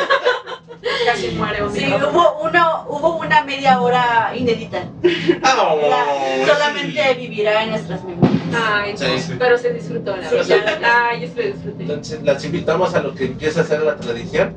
Casi 1.05 1.29
muere 1.31 1.63
un 1.63 1.73
Sí, 1.73 1.85
hubo, 1.87 2.39
uno, 2.43 2.85
hubo 2.89 3.17
una 3.17 3.43
media 3.43 3.79
hora 3.81 4.33
inédita. 4.35 4.83
Ah, 5.43 5.75
Ya, 6.39 6.47
solamente 6.47 7.13
vivirá 7.15 7.63
en 7.63 7.69
nuestras 7.71 8.03
memorias. 8.03 8.41
Ay, 8.55 8.93
Sí, 8.97 9.33
pero 9.39 9.57
se 9.57 9.73
disfrutó 9.73 10.15
la 10.15 10.29
Sí, 10.29 10.35
verdad. 10.35 10.77
sí. 10.77 10.83
Ay, 10.85 11.21
yo 11.21 11.27
se 11.27 11.35
lo 11.35 11.53
disfruté. 11.53 11.83
Entonces 11.83 12.23
las 12.23 12.43
invitamos 12.45 12.93
a 12.95 13.01
lo 13.01 13.13
que 13.15 13.25
empieza 13.25 13.61
a 13.61 13.63
ser 13.63 13.81
la 13.81 13.95
tradición 13.95 14.55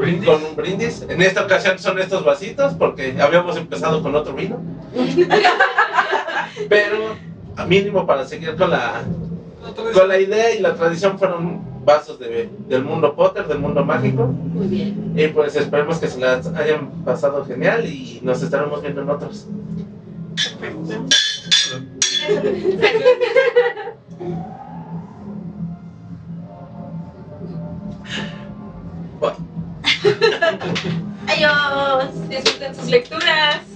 brindes. 0.00 0.28
con 0.28 0.42
un 0.44 0.56
brindis. 0.56 1.02
En 1.08 1.20
esta 1.22 1.42
ocasión 1.42 1.78
son 1.78 1.98
estos 1.98 2.24
vasitos 2.24 2.74
porque 2.74 3.14
habíamos 3.20 3.56
empezado 3.56 4.02
con 4.02 4.14
otro 4.14 4.32
vino. 4.34 4.58
Pero 6.68 7.16
a 7.56 7.64
mínimo 7.66 8.06
para 8.06 8.24
seguir 8.26 8.56
con 8.56 8.70
la, 8.70 9.02
con 9.94 10.08
la 10.08 10.18
idea 10.18 10.54
y 10.54 10.60
la 10.60 10.74
tradición 10.74 11.18
fueron 11.18 11.71
vasos 11.84 12.18
de, 12.18 12.50
del 12.68 12.84
mundo 12.84 13.14
Potter, 13.14 13.46
del 13.46 13.58
mundo 13.58 13.84
mágico. 13.84 14.26
Muy 14.26 14.66
bien. 14.66 15.14
Y 15.16 15.28
pues 15.28 15.56
esperemos 15.56 15.98
que 15.98 16.08
se 16.08 16.20
las 16.20 16.46
hayan 16.48 16.90
pasado 17.04 17.44
genial 17.44 17.86
y 17.86 18.20
nos 18.22 18.42
estaremos 18.42 18.82
viendo 18.82 19.02
en 19.02 19.10
otros. 19.10 19.46
Adiós. 31.28 32.28
Disfruten 32.28 32.74
sus 32.74 32.90
lecturas. 32.90 33.71